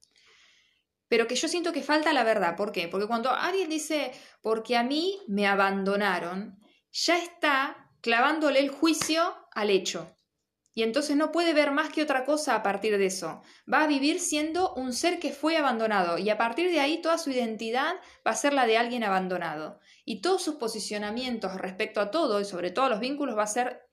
Pero 1.08 1.28
que 1.28 1.36
yo 1.36 1.48
siento 1.48 1.72
que 1.72 1.82
falta 1.82 2.12
la 2.12 2.26
verdad. 2.26 2.58
¿Por 2.58 2.74
qué? 2.74 2.90
Porque 2.90 3.08
cuando 3.08 3.32
alguien 3.32 3.70
dice, 3.70 4.12
porque 4.42 4.76
a 4.76 4.84
mí 4.84 5.22
me 5.30 5.48
abandonaron, 5.48 6.60
ya 6.92 7.20
está 7.20 7.90
clavándole 8.02 8.60
el 8.60 8.70
juicio 8.70 9.34
al 9.54 9.70
hecho. 9.70 10.13
Y 10.76 10.84
entonces 10.84 11.16
no 11.16 11.32
puede 11.32 11.54
ver 11.54 11.72
más 11.72 11.90
que 11.90 12.02
otra 12.02 12.26
cosa 12.26 12.56
a 12.56 12.64
partir 12.64 12.98
de 12.98 13.06
eso. 13.06 13.42
Va 13.72 13.84
a 13.84 13.88
vivir 13.88 14.20
siendo 14.20 14.74
un 14.74 14.94
ser 14.94 15.20
que 15.20 15.32
fue 15.32 15.56
abandonado 15.56 16.18
y 16.18 16.30
a 16.30 16.38
partir 16.38 16.72
de 16.72 16.80
ahí 16.80 17.02
toda 17.02 17.18
su 17.18 17.30
identidad 17.30 17.96
va 18.26 18.32
a 18.32 18.36
ser 18.36 18.54
la 18.54 18.66
de 18.66 18.78
alguien 18.78 19.04
abandonado. 19.04 19.80
Y 20.04 20.22
todos 20.22 20.44
sus 20.44 20.56
posicionamientos 20.56 21.56
respecto 21.56 22.02
a 22.02 22.10
todo 22.10 22.42
y 22.42 22.46
sobre 22.46 22.72
todo 22.72 22.90
los 22.90 23.00
vínculos 23.00 23.38
va 23.38 23.44
a 23.44 23.48
ser 23.48 23.84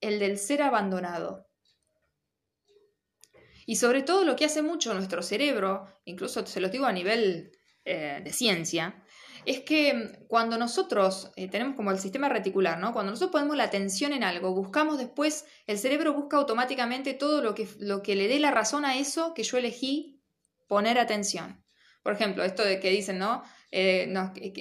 el 0.00 0.18
del 0.20 0.38
ser 0.38 0.62
abandonado. 0.62 1.46
Y 3.66 3.76
sobre 3.76 4.02
todo 4.02 4.24
lo 4.24 4.36
que 4.36 4.44
hace 4.44 4.62
mucho 4.62 4.94
nuestro 4.94 5.22
cerebro, 5.22 5.86
incluso 6.04 6.46
se 6.46 6.60
lo 6.60 6.68
digo 6.68 6.86
a 6.86 6.92
nivel 6.92 7.52
eh, 7.84 8.20
de 8.22 8.32
ciencia, 8.32 9.02
es 9.44 9.60
que 9.60 10.18
cuando 10.28 10.58
nosotros 10.58 11.30
eh, 11.36 11.48
tenemos 11.48 11.76
como 11.76 11.90
el 11.90 11.98
sistema 11.98 12.28
reticular, 12.28 12.78
¿no? 12.78 12.92
Cuando 12.92 13.12
nosotros 13.12 13.32
ponemos 13.32 13.56
la 13.56 13.64
atención 13.64 14.12
en 14.12 14.24
algo, 14.24 14.54
buscamos 14.54 14.98
después, 14.98 15.46
el 15.66 15.78
cerebro 15.78 16.12
busca 16.12 16.36
automáticamente 16.36 17.14
todo 17.14 17.42
lo 17.42 17.54
que, 17.54 17.68
lo 17.78 18.02
que 18.02 18.16
le 18.16 18.28
dé 18.28 18.38
la 18.38 18.50
razón 18.50 18.84
a 18.84 18.96
eso 18.96 19.34
que 19.34 19.42
yo 19.42 19.58
elegí 19.58 20.20
poner 20.68 20.98
atención. 20.98 21.64
Por 22.02 22.14
ejemplo, 22.14 22.44
esto 22.44 22.64
de 22.64 22.80
que 22.80 22.90
dicen, 22.90 23.18
¿no? 23.18 23.42
Eh, 23.72 24.12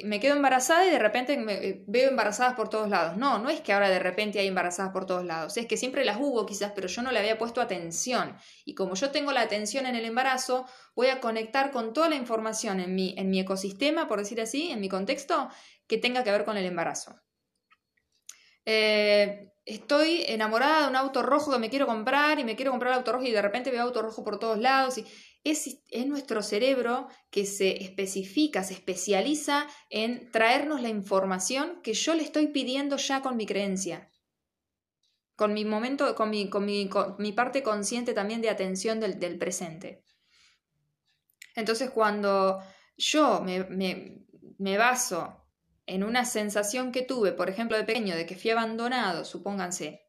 me 0.03 0.19
quedo 0.19 0.35
embarazada 0.35 0.85
y 0.85 0.91
de 0.91 0.99
repente 0.99 1.35
me, 1.37 1.53
eh, 1.53 1.83
veo 1.87 2.09
embarazadas 2.09 2.53
por 2.53 2.69
todos 2.69 2.89
lados. 2.89 3.17
No, 3.17 3.39
no 3.39 3.49
es 3.49 3.61
que 3.61 3.73
ahora 3.73 3.89
de 3.89 3.99
repente 3.99 4.39
hay 4.39 4.47
embarazadas 4.47 4.91
por 4.91 5.05
todos 5.05 5.25
lados, 5.25 5.57
es 5.57 5.65
que 5.65 5.77
siempre 5.77 6.05
las 6.05 6.17
hubo 6.19 6.45
quizás, 6.45 6.73
pero 6.75 6.87
yo 6.87 7.01
no 7.01 7.11
le 7.11 7.19
había 7.19 7.37
puesto 7.37 7.61
atención. 7.61 8.37
Y 8.65 8.75
como 8.75 8.93
yo 8.95 9.09
tengo 9.11 9.31
la 9.31 9.41
atención 9.41 9.85
en 9.85 9.95
el 9.95 10.05
embarazo, 10.05 10.65
voy 10.95 11.07
a 11.07 11.19
conectar 11.19 11.71
con 11.71 11.93
toda 11.93 12.09
la 12.09 12.15
información 12.15 12.79
en 12.79 12.93
mi, 12.93 13.15
en 13.17 13.29
mi 13.29 13.39
ecosistema, 13.39 14.07
por 14.07 14.19
decir 14.19 14.39
así, 14.41 14.71
en 14.71 14.79
mi 14.79 14.89
contexto, 14.89 15.49
que 15.87 15.97
tenga 15.97 16.23
que 16.23 16.31
ver 16.31 16.45
con 16.45 16.57
el 16.57 16.65
embarazo. 16.65 17.19
Eh, 18.65 19.49
estoy 19.65 20.23
enamorada 20.27 20.83
de 20.83 20.87
un 20.89 20.95
auto 20.95 21.23
rojo 21.23 21.51
que 21.51 21.59
me 21.59 21.69
quiero 21.69 21.87
comprar 21.87 22.39
y 22.39 22.43
me 22.43 22.55
quiero 22.55 22.71
comprar 22.71 22.91
el 22.91 22.99
auto 22.99 23.11
rojo 23.13 23.25
y 23.25 23.31
de 23.31 23.41
repente 23.41 23.71
veo 23.71 23.83
auto 23.83 24.01
rojo 24.01 24.23
por 24.23 24.39
todos 24.39 24.59
lados 24.59 24.97
y 24.97 25.05
es, 25.43 25.79
nuestro 26.07 26.41
cerebro 26.41 27.07
que 27.29 27.45
se 27.45 27.83
especifica, 27.83 28.63
se 28.63 28.73
especializa 28.73 29.67
en 29.89 30.31
traernos 30.31 30.81
la 30.81 30.89
información 30.89 31.81
que 31.81 31.93
yo 31.93 32.13
le 32.13 32.23
estoy 32.23 32.47
pidiendo 32.47 32.97
ya 32.97 33.21
con 33.21 33.37
mi 33.37 33.45
creencia. 33.45 34.09
Con 35.35 35.53
mi 35.53 35.63
momento, 35.63 36.13
con 36.15 36.29
mi, 36.29 36.49
con 36.49 36.65
mi, 36.65 37.31
parte 37.31 37.63
consciente 37.63 38.13
también 38.13 38.41
de 38.41 38.49
atención 38.49 38.99
del, 38.99 39.19
del 39.19 39.37
presente. 39.37 40.03
Entonces, 41.55 41.89
cuando 41.91 42.59
yo 42.97 43.41
me, 43.41 43.63
me, 43.63 44.25
me 44.57 44.77
baso 44.77 45.45
en 45.85 46.03
una 46.03 46.25
sensación 46.25 46.91
que 46.91 47.01
tuve, 47.03 47.31
por 47.31 47.49
ejemplo, 47.49 47.77
de 47.77 47.85
pequeño, 47.85 48.15
de 48.15 48.25
que 48.25 48.35
fui 48.35 48.51
abandonado, 48.51 49.23
supónganse, 49.23 50.08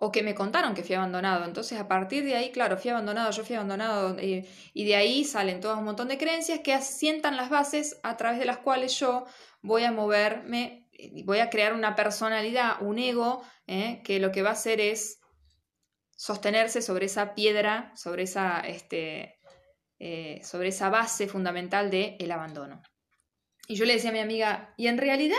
o 0.00 0.12
que 0.12 0.22
me 0.22 0.34
contaron 0.34 0.74
que 0.74 0.82
fui 0.82 0.94
abandonado. 0.94 1.44
Entonces, 1.44 1.78
a 1.78 1.88
partir 1.88 2.24
de 2.24 2.36
ahí, 2.36 2.50
claro, 2.50 2.76
fui 2.78 2.90
abandonado, 2.90 3.30
yo 3.30 3.44
fui 3.44 3.56
abandonado, 3.56 4.16
eh, 4.18 4.48
y 4.72 4.84
de 4.84 4.96
ahí 4.96 5.24
salen 5.24 5.60
todo 5.60 5.76
un 5.76 5.84
montón 5.84 6.08
de 6.08 6.18
creencias 6.18 6.60
que 6.60 6.72
asientan 6.72 7.36
las 7.36 7.50
bases 7.50 7.98
a 8.02 8.16
través 8.16 8.38
de 8.38 8.44
las 8.44 8.58
cuales 8.58 8.98
yo 8.98 9.26
voy 9.60 9.84
a 9.84 9.92
moverme, 9.92 10.88
voy 11.24 11.40
a 11.40 11.50
crear 11.50 11.72
una 11.72 11.96
personalidad, 11.96 12.80
un 12.80 12.98
ego, 12.98 13.42
eh, 13.66 14.00
que 14.04 14.20
lo 14.20 14.30
que 14.30 14.42
va 14.42 14.50
a 14.50 14.52
hacer 14.52 14.80
es 14.80 15.20
sostenerse 16.16 16.82
sobre 16.82 17.06
esa 17.06 17.34
piedra, 17.34 17.92
sobre 17.94 18.24
esa, 18.24 18.60
este, 18.60 19.38
eh, 19.98 20.40
sobre 20.44 20.68
esa 20.68 20.90
base 20.90 21.26
fundamental 21.26 21.90
del 21.90 22.16
el 22.18 22.30
abandono. 22.30 22.82
Y 23.66 23.74
yo 23.74 23.84
le 23.84 23.94
decía 23.94 24.10
a 24.10 24.12
mi 24.12 24.20
amiga, 24.20 24.74
y 24.76 24.86
en 24.86 24.98
realidad, 24.98 25.36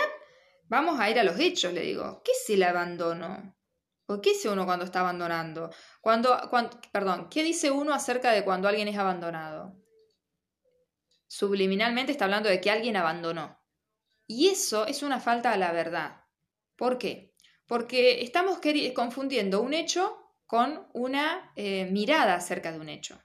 vamos 0.68 1.00
a 1.00 1.10
ir 1.10 1.18
a 1.18 1.24
los 1.24 1.40
hechos, 1.40 1.74
le 1.74 1.82
digo, 1.82 2.22
¿qué 2.24 2.32
es 2.32 2.50
el 2.50 2.64
abandono? 2.64 3.56
¿O 4.12 4.22
qué 4.22 4.32
dice 4.32 4.50
uno 4.50 4.66
cuando 4.66 4.86
está 4.86 5.02
abandonando? 5.02 5.70
Cuando, 6.02 6.36
perdón, 6.92 7.30
¿qué 7.30 7.44
dice 7.44 7.70
uno 7.70 7.94
acerca 7.94 8.32
de 8.32 8.44
cuando 8.44 8.68
alguien 8.68 8.88
es 8.88 8.98
abandonado? 8.98 9.76
Subliminalmente 11.28 12.12
está 12.12 12.26
hablando 12.26 12.50
de 12.50 12.60
que 12.60 12.72
alguien 12.72 12.98
abandonó. 12.98 13.64
Y 14.26 14.48
eso 14.48 14.88
es 14.88 15.04
una 15.04 15.20
falta 15.20 15.52
a 15.52 15.58
la 15.58 15.72
verdad. 15.72 16.24
¿Por 16.76 16.98
qué? 16.98 17.36
Porque 17.68 18.24
estamos 18.24 18.60
confundiendo 18.96 19.62
un 19.62 19.76
hecho 19.76 20.18
con 20.48 20.88
una 20.94 21.54
eh, 21.56 21.86
mirada 21.92 22.34
acerca 22.34 22.72
de 22.72 22.80
un 22.80 22.90
hecho. 22.90 23.22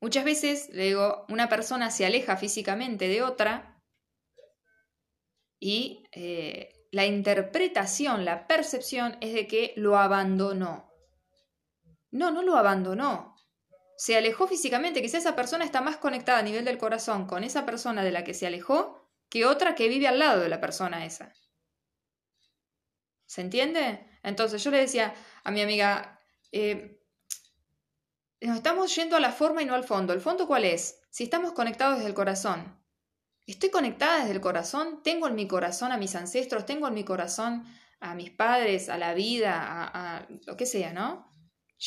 Muchas 0.00 0.24
veces, 0.24 0.68
le 0.68 0.84
digo, 0.84 1.26
una 1.28 1.48
persona 1.48 1.90
se 1.90 2.06
aleja 2.06 2.36
físicamente 2.36 3.08
de 3.08 3.22
otra 3.24 3.82
y 5.58 6.04
eh, 6.12 6.71
la 6.92 7.06
interpretación, 7.06 8.24
la 8.24 8.46
percepción 8.46 9.16
es 9.22 9.32
de 9.32 9.48
que 9.48 9.72
lo 9.76 9.96
abandonó. 9.96 10.92
No, 12.10 12.30
no 12.30 12.42
lo 12.42 12.56
abandonó. 12.56 13.34
Se 13.96 14.16
alejó 14.16 14.46
físicamente, 14.46 15.00
quizá 15.00 15.16
esa 15.16 15.34
persona 15.34 15.64
está 15.64 15.80
más 15.80 15.96
conectada 15.96 16.38
a 16.38 16.42
nivel 16.42 16.66
del 16.66 16.76
corazón 16.76 17.26
con 17.26 17.44
esa 17.44 17.64
persona 17.64 18.04
de 18.04 18.12
la 18.12 18.24
que 18.24 18.34
se 18.34 18.46
alejó 18.46 19.10
que 19.30 19.46
otra 19.46 19.74
que 19.74 19.88
vive 19.88 20.06
al 20.06 20.18
lado 20.18 20.42
de 20.42 20.50
la 20.50 20.60
persona 20.60 21.06
esa. 21.06 21.32
¿Se 23.24 23.40
entiende? 23.40 24.06
Entonces 24.22 24.62
yo 24.62 24.70
le 24.70 24.78
decía 24.78 25.14
a 25.44 25.50
mi 25.50 25.62
amiga, 25.62 26.20
eh, 26.52 27.00
nos 28.42 28.56
estamos 28.56 28.94
yendo 28.94 29.16
a 29.16 29.20
la 29.20 29.32
forma 29.32 29.62
y 29.62 29.64
no 29.64 29.74
al 29.74 29.84
fondo. 29.84 30.12
¿El 30.12 30.20
fondo 30.20 30.46
cuál 30.46 30.66
es? 30.66 31.00
Si 31.08 31.24
estamos 31.24 31.52
conectados 31.52 31.96
desde 31.96 32.10
el 32.10 32.14
corazón, 32.14 32.81
Estoy 33.46 33.70
conectada 33.70 34.20
desde 34.20 34.32
el 34.32 34.40
corazón, 34.40 35.02
tengo 35.02 35.26
en 35.26 35.34
mi 35.34 35.48
corazón 35.48 35.90
a 35.92 35.98
mis 35.98 36.14
ancestros, 36.14 36.64
tengo 36.64 36.86
en 36.86 36.94
mi 36.94 37.04
corazón 37.04 37.64
a 38.00 38.14
mis 38.14 38.30
padres, 38.30 38.88
a 38.88 38.98
la 38.98 39.14
vida, 39.14 39.60
a, 39.62 40.26
lo 40.46 40.56
que 40.56 40.66
sea, 40.66 40.92
¿no? 40.92 41.28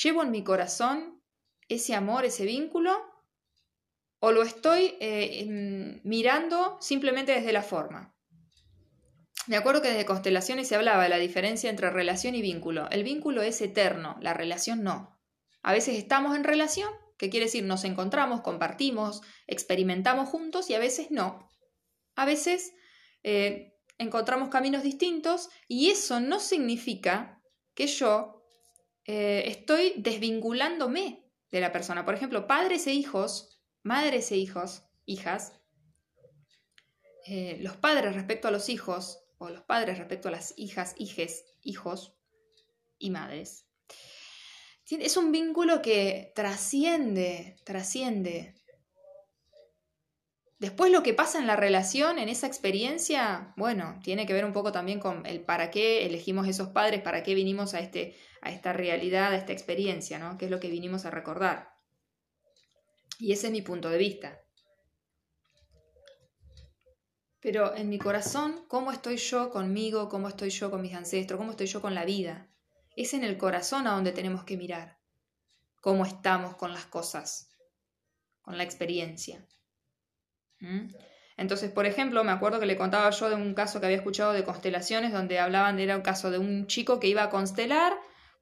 ¿Llevo 0.04 0.24
en 0.24 0.32
mi 0.32 0.44
corazón 0.44 1.22
ese 1.68 1.96
amor, 1.96 2.26
ese 2.26 2.46
vínculo? 2.46 2.92
¿O 4.20 4.32
lo 4.32 4.44
estoy 4.44 4.96
eh, 5.00 6.02
mirando 6.04 6.78
simplemente 6.82 7.34
desde 7.34 7.54
la 7.54 7.62
forma? 7.62 8.16
Me 9.48 9.58
acuerdo 9.58 9.82
que 9.82 9.90
desde 9.90 10.06
constelaciones 10.06 10.68
se 10.68 10.76
hablaba 10.76 11.04
de 11.04 11.10
la 11.10 11.18
diferencia 11.18 11.70
entre 11.70 11.90
relación 11.90 12.34
y 12.36 12.42
vínculo. 12.42 12.90
El 12.90 13.04
vínculo 13.04 13.44
es 13.44 13.62
eterno, 13.62 14.18
la 14.20 14.34
relación 14.34 14.84
no. 14.84 15.20
A 15.62 15.72
veces 15.72 15.98
estamos 15.98 16.36
en 16.36 16.44
relación 16.44 16.90
que 17.18 17.30
quiere 17.30 17.46
decir 17.46 17.64
nos 17.64 17.84
encontramos, 17.84 18.42
compartimos, 18.42 19.22
experimentamos 19.48 20.30
juntos 20.30 20.70
y 20.70 20.74
a 20.74 20.80
veces 20.80 21.12
no. 21.12 21.50
A 22.16 22.26
veces 22.26 22.74
eh, 23.24 23.74
encontramos 23.98 24.50
caminos 24.50 24.84
distintos 24.84 25.50
y 25.68 25.90
eso 25.90 26.20
no 26.20 26.40
significa 26.40 27.42
que 27.74 27.88
yo 27.88 28.44
eh, 29.06 29.44
estoy 29.48 29.94
desvinculándome 29.98 31.32
de 31.52 31.62
la 31.62 31.72
persona. 31.72 32.06
Por 32.06 32.16
ejemplo, 32.16 32.48
padres 32.48 32.88
e 32.88 32.94
hijos, 32.94 33.62
madres 33.84 34.32
e 34.32 34.38
hijos, 34.38 34.84
hijas, 35.06 35.54
eh, 37.28 37.58
los 37.62 37.78
padres 37.78 38.16
respecto 38.16 38.48
a 38.48 38.52
los 38.52 38.70
hijos 38.70 39.20
o 39.38 39.50
los 39.50 39.64
padres 39.64 39.98
respecto 39.98 40.28
a 40.28 40.32
las 40.32 40.54
hijas, 40.58 40.96
hijes, 40.98 41.46
hijos 41.62 42.16
y 42.98 43.10
madres 43.10 43.65
es 44.90 45.18
un 45.18 45.32
vínculo 45.32 45.82
que 45.82 46.32
trasciende, 46.36 47.58
trasciende. 47.64 48.56
Después 50.60 50.92
lo 50.92 51.04
que 51.04 51.14
pasa 51.14 51.40
en 51.40 51.48
la 51.48 51.56
relación, 51.56 52.18
en 52.18 52.30
esa 52.30 52.48
experiencia, 52.48 53.54
bueno, 53.58 54.00
tiene 54.04 54.26
que 54.26 54.34
ver 54.34 54.46
un 54.46 54.54
poco 54.54 54.72
también 54.72 55.00
con 55.00 55.26
el 55.26 55.42
para 55.42 55.70
qué 55.70 56.06
elegimos 56.06 56.48
esos 56.48 56.70
padres, 56.70 57.02
para 57.02 57.24
qué 57.24 57.36
vinimos 57.36 57.74
a, 57.74 57.80
este, 57.80 58.16
a 58.42 58.52
esta 58.52 58.72
realidad, 58.74 59.34
a 59.34 59.38
esta 59.38 59.52
experiencia, 59.52 60.18
¿no? 60.18 60.38
¿Qué 60.38 60.46
es 60.46 60.52
lo 60.52 60.60
que 60.60 60.70
vinimos 60.70 61.06
a 61.06 61.12
recordar? 61.12 61.74
Y 63.20 63.34
ese 63.34 63.48
es 63.48 63.54
mi 63.54 63.62
punto 63.62 63.90
de 63.90 63.98
vista. 63.98 64.40
Pero 67.42 67.76
en 67.76 67.90
mi 67.90 68.00
corazón, 68.00 68.66
¿cómo 68.68 68.92
estoy 68.92 69.18
yo 69.18 69.50
conmigo? 69.50 70.10
¿Cómo 70.10 70.30
estoy 70.30 70.50
yo 70.50 70.72
con 70.72 70.82
mis 70.82 70.96
ancestros? 70.96 71.38
¿Cómo 71.38 71.52
estoy 71.52 71.68
yo 71.68 71.82
con 71.82 71.94
la 71.94 72.06
vida? 72.06 72.50
Es 72.96 73.14
en 73.14 73.24
el 73.24 73.38
corazón 73.38 73.88
a 73.88 73.92
donde 73.92 74.12
tenemos 74.12 74.44
que 74.44 74.58
mirar 74.58 74.98
cómo 75.82 76.06
estamos 76.06 76.56
con 76.56 76.74
las 76.74 76.86
cosas, 76.86 77.52
con 78.42 78.58
la 78.58 78.64
experiencia. 78.64 79.46
¿Mm? 80.60 80.88
Entonces, 81.38 81.72
por 81.72 81.86
ejemplo, 81.86 82.24
me 82.24 82.32
acuerdo 82.32 82.60
que 82.60 82.66
le 82.66 82.78
contaba 82.78 83.10
yo 83.10 83.30
de 83.30 83.36
un 83.36 83.54
caso 83.54 83.80
que 83.80 83.88
había 83.88 83.98
escuchado 83.98 84.32
de 84.32 84.44
constelaciones, 84.44 85.12
donde 85.12 85.40
hablaban, 85.40 85.80
era 85.80 85.98
un 85.98 86.02
caso 86.02 86.32
de 86.32 86.38
un 86.38 86.68
chico 86.68 87.00
que 87.00 87.08
iba 87.08 87.24
a 87.24 87.30
constelar 87.30 87.94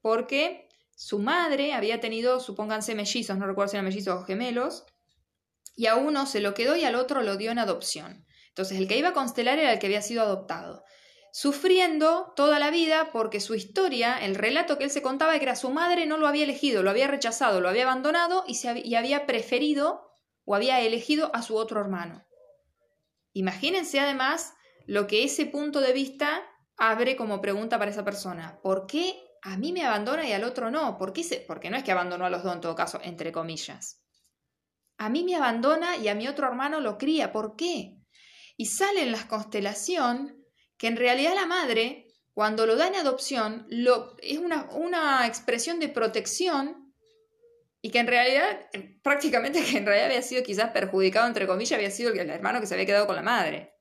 porque 0.01 0.69
su 0.95 1.19
madre 1.19 1.73
había 1.73 1.99
tenido, 1.99 2.39
supónganse, 2.39 2.93
mellizos, 2.93 3.37
no 3.37 3.47
recuerdo 3.47 3.69
si 3.69 3.77
eran 3.77 3.85
mellizos 3.85 4.21
o 4.21 4.25
gemelos, 4.25 4.85
y 5.75 5.87
a 5.87 5.95
uno 5.95 6.27
se 6.27 6.39
lo 6.39 6.53
quedó 6.53 6.75
y 6.75 6.83
al 6.83 6.95
otro 6.95 7.23
lo 7.23 7.35
dio 7.35 7.51
en 7.51 7.57
adopción. 7.57 8.25
Entonces, 8.49 8.77
el 8.77 8.87
que 8.87 8.97
iba 8.97 9.09
a 9.09 9.13
constelar 9.13 9.57
era 9.57 9.73
el 9.73 9.79
que 9.79 9.87
había 9.87 10.03
sido 10.03 10.21
adoptado 10.21 10.83
sufriendo 11.33 12.31
toda 12.35 12.59
la 12.59 12.69
vida 12.69 13.09
porque 13.11 13.39
su 13.39 13.55
historia, 13.55 14.23
el 14.23 14.35
relato 14.35 14.77
que 14.77 14.83
él 14.83 14.91
se 14.91 15.01
contaba, 15.01 15.35
era 15.35 15.53
que 15.53 15.57
su 15.57 15.71
madre 15.71 16.05
no 16.05 16.17
lo 16.17 16.27
había 16.27 16.43
elegido, 16.43 16.83
lo 16.83 16.91
había 16.91 17.07
rechazado, 17.07 17.59
lo 17.59 17.69
había 17.69 17.83
abandonado 17.83 18.43
y, 18.47 18.53
se 18.55 18.69
había, 18.69 19.25
preferido 19.25 20.11
o 20.45 20.53
había 20.53 20.79
elegido 20.81 21.31
a 21.33 21.41
su 21.41 21.55
otro 21.55 21.81
hermano. 21.81 22.23
Imagínense 23.33 23.99
además 23.99 24.53
lo 24.85 25.07
que 25.07 25.23
ese 25.23 25.47
punto 25.47 25.81
de 25.81 25.91
vista 25.91 26.43
abre 26.77 27.15
como 27.15 27.41
pregunta 27.41 27.79
para 27.79 27.89
esa 27.89 28.05
persona. 28.05 28.59
¿Por 28.61 28.85
qué 28.85 29.19
a 29.41 29.57
mí 29.57 29.73
me 29.73 29.83
abandona 29.83 30.27
y 30.27 30.33
al 30.33 30.43
otro 30.43 30.69
no? 30.69 30.99
¿Por 30.99 31.13
qué 31.13 31.23
se... 31.23 31.37
Porque 31.37 31.71
no 31.71 31.77
es 31.77 31.83
que 31.83 31.91
abandonó 31.91 32.27
a 32.27 32.29
los 32.29 32.43
dos 32.43 32.53
en 32.53 32.61
todo 32.61 32.75
caso, 32.75 32.99
entre 33.01 33.31
comillas. 33.31 34.03
A 34.99 35.09
mí 35.09 35.23
me 35.23 35.35
abandona 35.35 35.97
y 35.97 36.09
a 36.09 36.15
mi 36.15 36.27
otro 36.27 36.45
hermano 36.45 36.79
lo 36.79 36.99
cría. 36.99 37.31
¿Por 37.31 37.55
qué? 37.55 37.97
Y 38.55 38.67
sale 38.67 39.01
en 39.01 39.11
la 39.11 39.27
constelación 39.27 40.42
que 40.77 40.87
en 40.87 40.97
realidad 40.97 41.35
la 41.35 41.45
madre, 41.45 42.07
cuando 42.33 42.65
lo 42.65 42.75
da 42.75 42.87
en 42.87 42.95
adopción, 42.95 43.65
lo, 43.69 44.15
es 44.19 44.37
una, 44.37 44.69
una 44.71 45.27
expresión 45.27 45.79
de 45.79 45.89
protección 45.89 46.83
y 47.81 47.91
que 47.91 47.99
en 47.99 48.07
realidad, 48.07 48.67
prácticamente 49.01 49.61
que 49.63 49.77
en 49.77 49.85
realidad 49.85 50.07
había 50.07 50.21
sido 50.21 50.41
quizás 50.41 50.71
perjudicado, 50.71 51.27
entre 51.27 51.45
comillas, 51.45 51.73
había 51.73 51.91
sido 51.91 52.13
el 52.13 52.29
hermano 52.29 52.61
que 52.61 52.65
se 52.65 52.73
había 52.73 52.85
quedado 52.85 53.07
con 53.07 53.17
la 53.17 53.21
madre. 53.21 53.73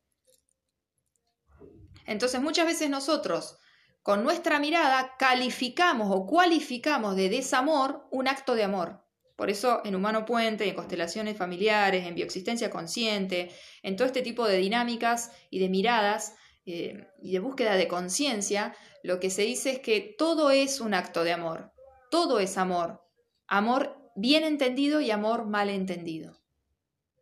Entonces 2.05 2.41
muchas 2.41 2.67
veces 2.67 2.91
nosotros, 2.91 3.59
con 4.03 4.25
nuestra 4.25 4.59
mirada, 4.59 5.15
calificamos 5.19 6.09
o 6.11 6.27
cualificamos 6.27 7.15
de 7.15 7.29
desamor 7.29 8.09
un 8.11 8.27
acto 8.27 8.57
de 8.57 8.65
amor. 8.65 9.07
Por 9.37 9.51
eso 9.51 9.83
en 9.85 9.95
Humano 9.95 10.25
Puente, 10.25 10.69
en 10.69 10.75
constelaciones 10.75 11.37
familiares, 11.37 12.07
en 12.07 12.15
bioexistencia 12.15 12.71
consciente, 12.71 13.51
en 13.83 13.97
todo 13.97 14.07
este 14.07 14.23
tipo 14.23 14.47
de 14.47 14.59
dinámicas 14.59 15.31
y 15.49 15.61
de 15.61 15.69
miradas 15.69 16.35
eh, 16.65 17.09
y 17.21 17.33
de 17.33 17.39
búsqueda 17.39 17.77
de 17.77 17.89
conciencia, 17.89 18.75
lo 19.03 19.19
que 19.21 19.31
se 19.31 19.43
dice 19.43 19.71
es 19.71 19.79
que 19.81 20.15
todo 20.17 20.51
es 20.51 20.81
un 20.81 20.95
acto 20.95 21.25
de 21.25 21.33
amor, 21.33 21.73
todo 22.11 22.39
es 22.39 22.57
amor, 22.57 23.03
amor 23.47 23.99
bien 24.15 24.45
entendido 24.45 25.01
y 25.01 25.11
amor 25.11 25.47
mal 25.47 25.71
entendido. 25.71 26.43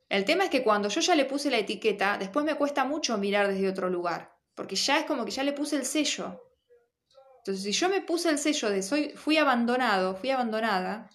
El 0.08 0.24
tema 0.24 0.44
es 0.44 0.50
que 0.50 0.64
cuando 0.64 0.88
yo 0.88 1.00
ya 1.00 1.14
le 1.14 1.24
puse 1.24 1.50
la 1.50 1.58
etiqueta, 1.58 2.18
después 2.18 2.44
me 2.44 2.56
cuesta 2.56 2.84
mucho 2.84 3.16
mirar 3.16 3.48
desde 3.48 3.68
otro 3.68 3.88
lugar, 3.88 4.36
porque 4.54 4.74
ya 4.74 4.98
es 4.98 5.06
como 5.06 5.24
que 5.24 5.30
ya 5.30 5.44
le 5.44 5.52
puse 5.52 5.76
el 5.76 5.84
sello. 5.84 6.42
Entonces, 7.38 7.62
si 7.62 7.72
yo 7.72 7.88
me 7.88 8.02
puse 8.02 8.28
el 8.28 8.38
sello 8.38 8.68
de 8.70 8.82
soy, 8.82 9.10
fui 9.10 9.38
abandonado, 9.38 10.16
fui 10.16 10.30
abandonada, 10.30 11.08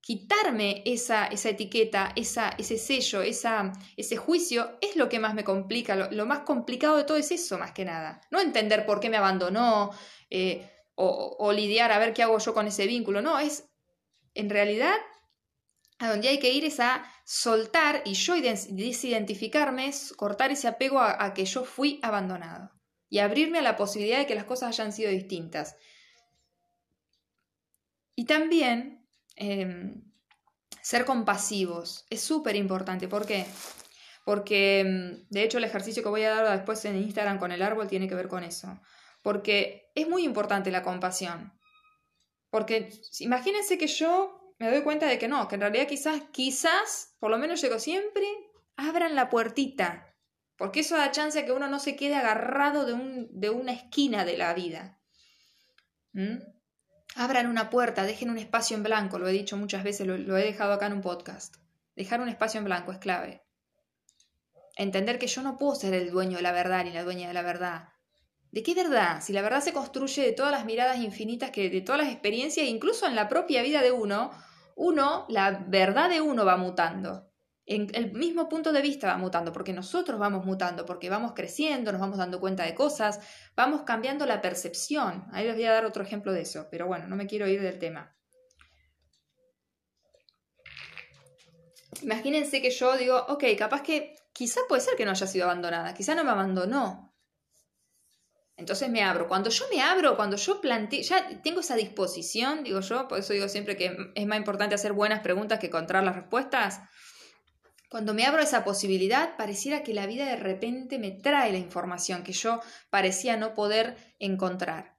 quitarme 0.00 0.82
esa, 0.86 1.26
esa 1.26 1.50
etiqueta, 1.50 2.12
esa, 2.16 2.50
ese 2.58 2.78
sello, 2.78 3.22
esa, 3.22 3.72
ese 3.96 4.16
juicio, 4.16 4.78
es 4.80 4.96
lo 4.96 5.08
que 5.08 5.18
más 5.18 5.34
me 5.34 5.44
complica. 5.44 5.96
Lo, 5.96 6.26
más 6.26 6.40
complicado 6.40 6.96
de 6.96 7.04
todo 7.04 7.16
es 7.16 7.30
eso, 7.30 7.58
más 7.58 7.72
que 7.72 7.84
nada. 7.84 8.20
No 8.30 8.40
entender 8.40 8.86
por 8.86 9.00
qué 9.00 9.10
me 9.10 9.16
abandonó 9.16 9.90
eh, 10.30 10.70
o, 10.94 11.36
o, 11.38 11.52
lidiar 11.52 11.92
a 11.92 11.98
ver 11.98 12.14
qué 12.14 12.22
hago 12.22 12.38
yo 12.38 12.54
con 12.54 12.66
ese 12.66 12.86
vínculo. 12.86 13.20
No, 13.22 13.38
es 13.38 13.68
en 14.34 14.50
realidad 14.50 14.96
a 15.98 16.10
donde 16.10 16.28
hay 16.28 16.38
que 16.38 16.52
ir 16.52 16.64
es 16.64 16.80
a 16.80 17.04
soltar 17.24 18.02
y 18.04 18.14
yo 18.14 18.34
desidentificarme, 18.34 19.92
cortar 20.16 20.52
ese 20.52 20.68
apego 20.68 21.00
a 21.00 21.34
que 21.34 21.44
yo 21.44 21.64
fui 21.64 21.98
abandonado 22.02 22.70
y 23.10 23.18
abrirme 23.18 23.58
a 23.58 23.62
la 23.62 23.76
posibilidad 23.76 24.18
de 24.18 24.26
que 24.26 24.34
las 24.34 24.44
cosas 24.44 24.68
hayan 24.68 24.92
sido 24.92 25.10
distintas. 25.10 25.76
Y 28.14 28.24
también 28.24 28.97
Em, 29.40 30.02
ser 30.82 31.04
compasivos 31.04 32.06
es 32.10 32.20
súper 32.20 32.56
importante. 32.56 33.06
¿Por 33.06 33.24
qué? 33.24 33.46
Porque, 34.24 34.80
em, 34.80 35.26
de 35.30 35.42
hecho, 35.44 35.58
el 35.58 35.64
ejercicio 35.64 36.02
que 36.02 36.08
voy 36.08 36.24
a 36.24 36.30
dar 36.30 36.56
después 36.56 36.84
en 36.84 36.96
Instagram 36.96 37.38
con 37.38 37.52
el 37.52 37.62
árbol 37.62 37.88
tiene 37.88 38.08
que 38.08 38.16
ver 38.16 38.28
con 38.28 38.42
eso. 38.42 38.80
Porque 39.22 39.92
es 39.94 40.08
muy 40.08 40.24
importante 40.24 40.70
la 40.70 40.82
compasión. 40.82 41.52
Porque 42.50 42.90
imagínense 43.20 43.78
que 43.78 43.86
yo 43.86 44.54
me 44.58 44.70
doy 44.70 44.82
cuenta 44.82 45.06
de 45.06 45.18
que 45.18 45.28
no, 45.28 45.46
que 45.46 45.54
en 45.54 45.60
realidad 45.60 45.86
quizás, 45.86 46.22
quizás, 46.32 47.16
por 47.20 47.30
lo 47.30 47.38
menos 47.38 47.60
llego 47.62 47.78
siempre, 47.78 48.26
abran 48.76 49.14
la 49.14 49.30
puertita. 49.30 50.16
Porque 50.56 50.80
eso 50.80 50.96
da 50.96 51.12
chance 51.12 51.38
a 51.38 51.46
que 51.46 51.52
uno 51.52 51.68
no 51.68 51.78
se 51.78 51.94
quede 51.94 52.16
agarrado 52.16 52.84
de, 52.84 52.92
un, 52.92 53.28
de 53.30 53.50
una 53.50 53.72
esquina 53.72 54.24
de 54.24 54.36
la 54.36 54.52
vida. 54.54 55.00
¿Mm? 56.12 56.38
Abran 57.20 57.48
una 57.48 57.68
puerta, 57.68 58.04
dejen 58.04 58.30
un 58.30 58.38
espacio 58.38 58.76
en 58.76 58.84
blanco, 58.84 59.18
lo 59.18 59.26
he 59.26 59.32
dicho 59.32 59.56
muchas 59.56 59.82
veces, 59.82 60.06
lo, 60.06 60.36
he 60.36 60.44
dejado 60.44 60.72
acá 60.72 60.86
en 60.86 60.92
un 60.92 61.00
podcast. 61.00 61.56
Dejar 61.96 62.20
un 62.20 62.28
espacio 62.28 62.58
en 62.58 62.64
blanco 62.66 62.92
es 62.92 62.98
clave. 62.98 63.42
Entender 64.76 65.18
que 65.18 65.26
yo 65.26 65.42
no 65.42 65.58
puedo 65.58 65.74
ser 65.74 65.94
el 65.94 66.12
dueño 66.12 66.36
de 66.36 66.44
la 66.44 66.52
verdad 66.52 66.84
ni 66.84 66.92
la 66.92 67.02
dueña 67.02 67.26
de 67.26 67.34
la 67.34 67.42
verdad. 67.42 67.88
¿De 68.52 68.62
qué 68.62 68.72
verdad? 68.72 69.20
Si 69.20 69.32
la 69.32 69.42
verdad 69.42 69.62
se 69.62 69.72
construye 69.72 70.22
de 70.22 70.30
todas 70.30 70.52
las 70.52 70.64
miradas 70.64 70.98
infinitas, 70.98 71.50
que 71.50 71.68
de 71.68 71.80
todas 71.80 72.02
las 72.02 72.12
experiencias, 72.12 72.68
incluso 72.68 73.04
en 73.04 73.16
la 73.16 73.28
propia 73.28 73.62
vida 73.62 73.82
de 73.82 73.90
uno, 73.90 74.30
uno, 74.76 75.26
la 75.28 75.64
verdad 75.66 76.08
de 76.08 76.20
uno 76.20 76.44
va 76.44 76.56
mutando 76.56 77.27
en 77.68 77.88
el 77.94 78.12
mismo 78.12 78.48
punto 78.48 78.72
de 78.72 78.80
vista 78.80 79.08
va 79.08 79.18
mutando, 79.18 79.52
porque 79.52 79.74
nosotros 79.74 80.18
vamos 80.18 80.44
mutando, 80.46 80.86
porque 80.86 81.10
vamos 81.10 81.32
creciendo, 81.34 81.92
nos 81.92 82.00
vamos 82.00 82.16
dando 82.16 82.40
cuenta 82.40 82.64
de 82.64 82.74
cosas, 82.74 83.20
vamos 83.54 83.82
cambiando 83.82 84.24
la 84.24 84.40
percepción. 84.40 85.26
Ahí 85.32 85.46
les 85.46 85.54
voy 85.54 85.64
a 85.64 85.72
dar 85.72 85.84
otro 85.84 86.02
ejemplo 86.02 86.32
de 86.32 86.40
eso, 86.40 86.68
pero 86.70 86.86
bueno, 86.86 87.06
no 87.06 87.16
me 87.16 87.26
quiero 87.26 87.46
ir 87.46 87.60
del 87.60 87.78
tema. 87.78 88.16
Imagínense 92.02 92.62
que 92.62 92.70
yo 92.70 92.96
digo, 92.96 93.26
ok, 93.28 93.44
capaz 93.58 93.82
que 93.82 94.16
quizá 94.32 94.60
puede 94.68 94.80
ser 94.80 94.96
que 94.96 95.04
no 95.04 95.10
haya 95.10 95.26
sido 95.26 95.44
abandonada, 95.44 95.92
quizá 95.92 96.14
no 96.14 96.24
me 96.24 96.30
abandonó. 96.30 97.14
Entonces 98.56 98.88
me 98.88 99.04
abro. 99.04 99.28
Cuando 99.28 99.50
yo 99.50 99.66
me 99.70 99.82
abro, 99.82 100.16
cuando 100.16 100.36
yo 100.36 100.60
planteo, 100.60 101.00
ya 101.02 101.42
tengo 101.42 101.60
esa 101.60 101.76
disposición, 101.76 102.64
digo 102.64 102.80
yo, 102.80 103.06
por 103.06 103.18
eso 103.18 103.32
digo 103.32 103.48
siempre 103.48 103.76
que 103.76 104.12
es 104.14 104.26
más 104.26 104.38
importante 104.38 104.74
hacer 104.74 104.92
buenas 104.92 105.20
preguntas 105.20 105.60
que 105.60 105.66
encontrar 105.66 106.02
las 106.02 106.16
respuestas. 106.16 106.80
Cuando 107.88 108.12
me 108.12 108.26
abro 108.26 108.42
esa 108.42 108.64
posibilidad, 108.64 109.36
pareciera 109.36 109.82
que 109.82 109.94
la 109.94 110.06
vida 110.06 110.26
de 110.26 110.36
repente 110.36 110.98
me 110.98 111.10
trae 111.10 111.52
la 111.52 111.58
información 111.58 112.22
que 112.22 112.32
yo 112.32 112.60
parecía 112.90 113.36
no 113.38 113.54
poder 113.54 113.96
encontrar. 114.18 114.98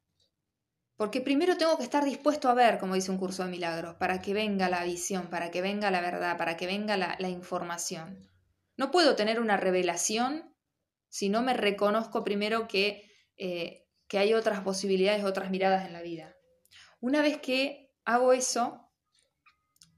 Porque 0.95 1.21
primero 1.21 1.55
tengo 1.55 1.77
que 1.77 1.83
estar 1.83 2.03
dispuesto 2.03 2.49
a 2.49 2.55
ver, 2.55 2.79
como 2.79 2.95
dice 2.95 3.11
un 3.11 3.19
curso 3.19 3.43
de 3.43 3.51
milagros, 3.51 3.95
para 3.95 4.21
que 4.21 4.33
venga 4.33 4.69
la 4.69 4.83
visión, 4.83 5.27
para 5.29 5.51
que 5.51 5.61
venga 5.61 5.91
la 5.91 6.01
verdad, 6.01 6.35
para 6.37 6.57
que 6.57 6.65
venga 6.65 6.97
la, 6.97 7.29
información. 7.29 8.27
No 8.75 8.91
puedo 8.91 9.15
tener 9.15 9.39
una 9.39 9.55
revelación 9.55 10.53
si 11.07 11.29
no 11.29 11.41
me 11.41 11.53
reconozco 11.53 12.23
primero 12.23 12.67
que, 12.67 13.09
eh, 13.37 13.87
que 14.07 14.17
hay 14.17 14.33
otras 14.33 14.61
posibilidades, 14.61 15.23
otras 15.23 15.51
miradas 15.51 15.85
en 15.85 15.93
la 15.93 16.01
vida. 16.01 16.35
Una 16.99 17.21
vez 17.21 17.37
que 17.37 17.93
hago 18.03 18.33
eso, 18.33 18.91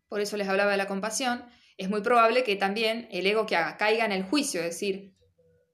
por 0.07 0.19
eso 0.19 0.37
les 0.37 0.47
hablaba 0.49 0.71
de 0.71 0.77
la 0.77 0.87
compasión, 0.87 1.45
es 1.81 1.89
muy 1.89 2.01
probable 2.01 2.43
que 2.43 2.55
también 2.55 3.07
el 3.09 3.25
ego 3.25 3.47
que 3.47 3.55
haga 3.55 3.75
caiga 3.75 4.05
en 4.05 4.11
el 4.11 4.21
juicio, 4.21 4.59
es 4.59 4.67
decir, 4.67 5.15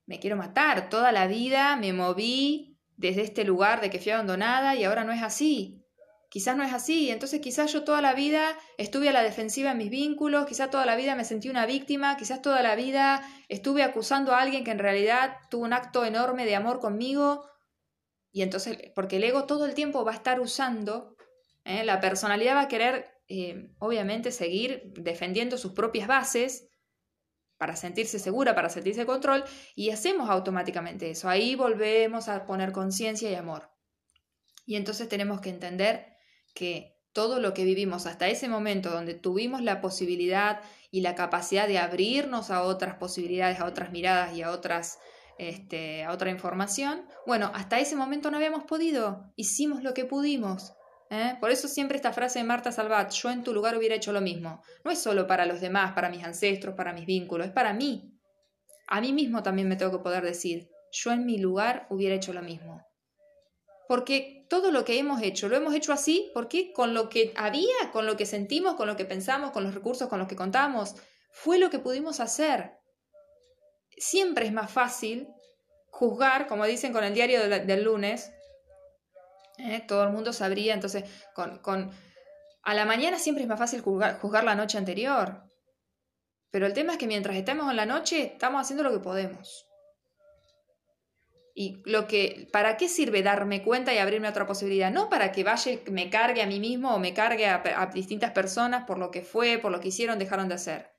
me 0.06 0.20
quiero 0.20 0.38
matar, 0.38 0.88
toda 0.88 1.12
la 1.12 1.28
vida 1.28 1.76
me 1.76 1.92
moví 1.92 2.80
desde 2.96 3.24
este 3.24 3.44
lugar 3.44 3.82
de 3.82 3.90
que 3.90 4.00
fui 4.00 4.14
abandonada 4.14 4.74
y 4.78 4.86
ahora 4.86 5.04
no 5.04 5.12
es 5.12 5.22
así. 5.22 5.84
Quizás 6.30 6.56
no 6.56 6.64
es 6.64 6.72
así, 6.72 7.10
entonces 7.10 7.42
quizás 7.42 7.74
yo 7.74 7.84
toda 7.84 8.02
la 8.02 8.14
vida 8.14 8.58
estuve 8.78 9.10
a 9.10 9.12
la 9.12 9.22
defensiva 9.22 9.72
en 9.72 9.80
mis 9.80 9.90
vínculos, 9.90 10.46
quizás 10.46 10.70
toda 10.70 10.86
la 10.86 10.96
vida 10.96 11.14
me 11.16 11.26
sentí 11.26 11.50
una 11.50 11.66
víctima, 11.66 12.16
quizás 12.16 12.42
toda 12.42 12.62
la 12.62 12.76
vida 12.76 13.22
estuve 13.50 13.84
acusando 13.84 14.34
a 14.34 14.40
alguien 14.40 14.64
que 14.64 14.72
en 14.72 14.80
realidad 14.80 15.36
tuvo 15.50 15.66
un 15.66 15.74
acto 15.74 16.06
enorme 16.06 16.46
de 16.46 16.56
amor 16.56 16.80
conmigo. 16.80 17.44
Y 18.32 18.44
entonces, 18.44 18.78
porque 18.96 19.18
el 19.18 19.26
ego 19.26 19.44
todo 19.44 19.66
el 19.66 19.74
tiempo 19.74 20.06
va 20.06 20.14
a 20.14 20.16
estar 20.16 20.40
usando, 20.40 21.18
¿eh? 21.66 21.84
la 21.84 22.00
personalidad 22.00 22.56
va 22.56 22.62
a 22.62 22.68
querer 22.70 23.17
eh, 23.28 23.70
obviamente, 23.80 24.32
seguir 24.32 24.94
defendiendo 24.96 25.58
sus 25.58 25.74
propias 25.74 26.08
bases 26.08 26.70
para 27.58 27.76
sentirse 27.76 28.20
segura, 28.20 28.56
para 28.56 28.70
sentirse 28.70 29.06
control, 29.06 29.44
y 29.76 29.90
hacemos 29.90 30.30
automáticamente 30.30 31.10
eso. 31.10 31.28
Ahí 31.28 31.56
volvemos 31.56 32.28
a 32.30 32.46
poner 32.46 32.72
conciencia 32.72 33.30
y 33.32 33.36
amor. 33.36 33.72
Y 34.66 34.76
entonces 34.76 35.10
tenemos 35.10 35.42
que 35.42 35.50
entender 35.50 36.06
que 36.54 36.98
todo 37.14 37.40
lo 37.40 37.54
que 37.54 37.64
vivimos 37.64 38.06
hasta 38.06 38.28
ese 38.28 38.48
momento 38.48 38.92
donde 38.92 39.16
tuvimos 39.16 39.64
la 39.64 39.82
posibilidad 39.82 40.62
y 40.92 41.02
la 41.02 41.16
capacidad 41.16 41.68
de 41.68 41.80
abrirnos 41.80 42.52
a 42.52 42.62
otras 42.62 42.96
posibilidades, 42.96 43.60
a 43.60 43.66
otras 43.66 43.92
miradas 43.92 44.36
y 44.36 44.44
a 44.44 44.52
otras 44.52 45.00
este, 45.40 46.04
a 46.04 46.12
otra 46.12 46.32
información, 46.32 47.06
bueno, 47.28 47.52
hasta 47.54 47.80
ese 47.80 47.96
momento 47.96 48.32
no 48.32 48.38
habíamos 48.38 48.64
podido, 48.64 49.32
hicimos 49.36 49.84
lo 49.84 49.94
que 49.94 50.04
pudimos, 50.04 50.74
¿eh? 51.10 51.36
Por 51.40 51.52
eso 51.52 51.68
siempre 51.68 51.98
esta 51.98 52.14
frase 52.14 52.40
de 52.40 52.46
Marta 52.46 52.72
Salvat, 52.72 53.12
yo 53.12 53.30
en 53.30 53.44
tu 53.44 53.54
lugar 53.54 53.78
hubiera 53.78 53.96
hecho 53.96 54.12
lo 54.12 54.22
mismo. 54.22 54.62
No 54.84 54.92
es 54.92 55.00
solo 55.00 55.28
para 55.28 55.46
los 55.46 55.62
demás, 55.62 55.94
para 55.94 56.10
mis 56.10 56.24
ancestros, 56.24 56.76
para 56.76 56.94
mis 56.94 57.06
vínculos, 57.06 57.48
es 57.48 57.54
para 57.54 57.74
mí. 57.74 58.14
A 58.88 59.02
mí 59.02 59.14
mismo 59.14 59.44
también 59.44 59.68
me 59.68 59.76
tengo 59.76 59.92
que 59.92 60.04
poder 60.04 60.24
decir, 60.24 60.70
yo 60.92 61.12
en 61.12 61.26
mi 61.26 61.38
lugar 61.38 61.88
hubiera 61.90 62.16
hecho 62.16 62.34
lo 62.34 62.42
mismo. 62.42 62.86
Porque 63.88 64.46
todo 64.50 64.72
lo 64.72 64.86
que 64.86 65.00
hemos 65.00 65.22
hecho, 65.22 65.50
lo 65.50 65.56
hemos 65.56 65.74
hecho 65.74 65.94
así, 65.94 66.32
porque 66.34 66.72
con 66.74 66.94
lo 66.94 67.10
que 67.10 67.34
había, 67.36 67.92
con 67.92 68.06
lo 68.06 68.18
que 68.18 68.26
sentimos, 68.26 68.76
con 68.76 68.88
lo 68.88 68.98
que 68.98 69.06
pensamos, 69.06 69.52
con 69.52 69.64
los 69.64 69.74
recursos 69.74 70.08
con 70.08 70.20
los 70.20 70.28
que 70.28 70.36
contamos, 70.36 70.96
fue 71.32 71.58
lo 71.58 71.70
que 71.70 71.80
pudimos 71.80 72.20
hacer. 72.20 72.72
Siempre 73.98 74.46
es 74.46 74.54
más 74.54 74.72
fácil 74.72 75.28
juzgar, 75.90 76.48
como 76.48 76.66
dicen 76.66 76.94
con 76.94 77.04
el 77.04 77.14
diario 77.14 77.48
del 77.48 77.84
lunes, 77.84 78.32
¿eh? 79.58 79.84
todo 79.88 80.04
el 80.04 80.10
mundo 80.12 80.34
sabría, 80.34 80.74
entonces, 80.74 81.04
con, 81.34 81.60
con, 81.60 81.92
a 82.64 82.74
la 82.74 82.86
mañana 82.86 83.18
siempre 83.18 83.44
es 83.44 83.50
más 83.50 83.60
fácil 83.60 83.82
juzgar, 83.82 84.44
la 84.44 84.56
noche 84.56 84.78
anterior. 84.78 85.44
Pero 86.52 86.66
el 86.66 86.74
tema 86.74 86.94
es 86.94 86.98
que 86.98 87.08
mientras 87.08 87.36
estemos 87.36 87.70
en 87.70 87.76
la 87.76 87.86
noche, 87.86 88.34
estamos 88.34 88.62
haciendo 88.62 88.84
lo 88.84 88.92
que 88.92 89.00
podemos. 89.00 89.66
Y 91.56 91.82
lo 91.86 92.08
que, 92.08 92.48
¿para 92.52 92.78
qué 92.78 92.88
sirve 92.88 93.24
darme 93.24 93.64
cuenta 93.64 93.94
y 93.94 93.98
abrirme 93.98 94.28
a 94.28 94.32
otra 94.32 94.46
posibilidad? 94.46 94.92
No 94.92 95.10
para 95.10 95.32
que 95.32 95.44
vaya 95.44 95.80
me 95.90 96.10
cargue 96.10 96.44
a 96.44 96.46
mí 96.46 96.60
mismo 96.60 96.94
o 96.94 97.00
me 97.00 97.14
cargue 97.14 97.48
a, 97.48 97.64
a, 97.76 97.88
distintas 97.88 98.32
personas 98.32 98.86
por 98.86 99.00
lo 99.00 99.12
que 99.12 99.24
fue, 99.24 99.58
por 99.58 99.72
lo 99.72 99.80
que 99.80 99.88
hicieron, 99.88 100.20
dejaron 100.20 100.50
de 100.50 100.56
hacer. 100.56 100.92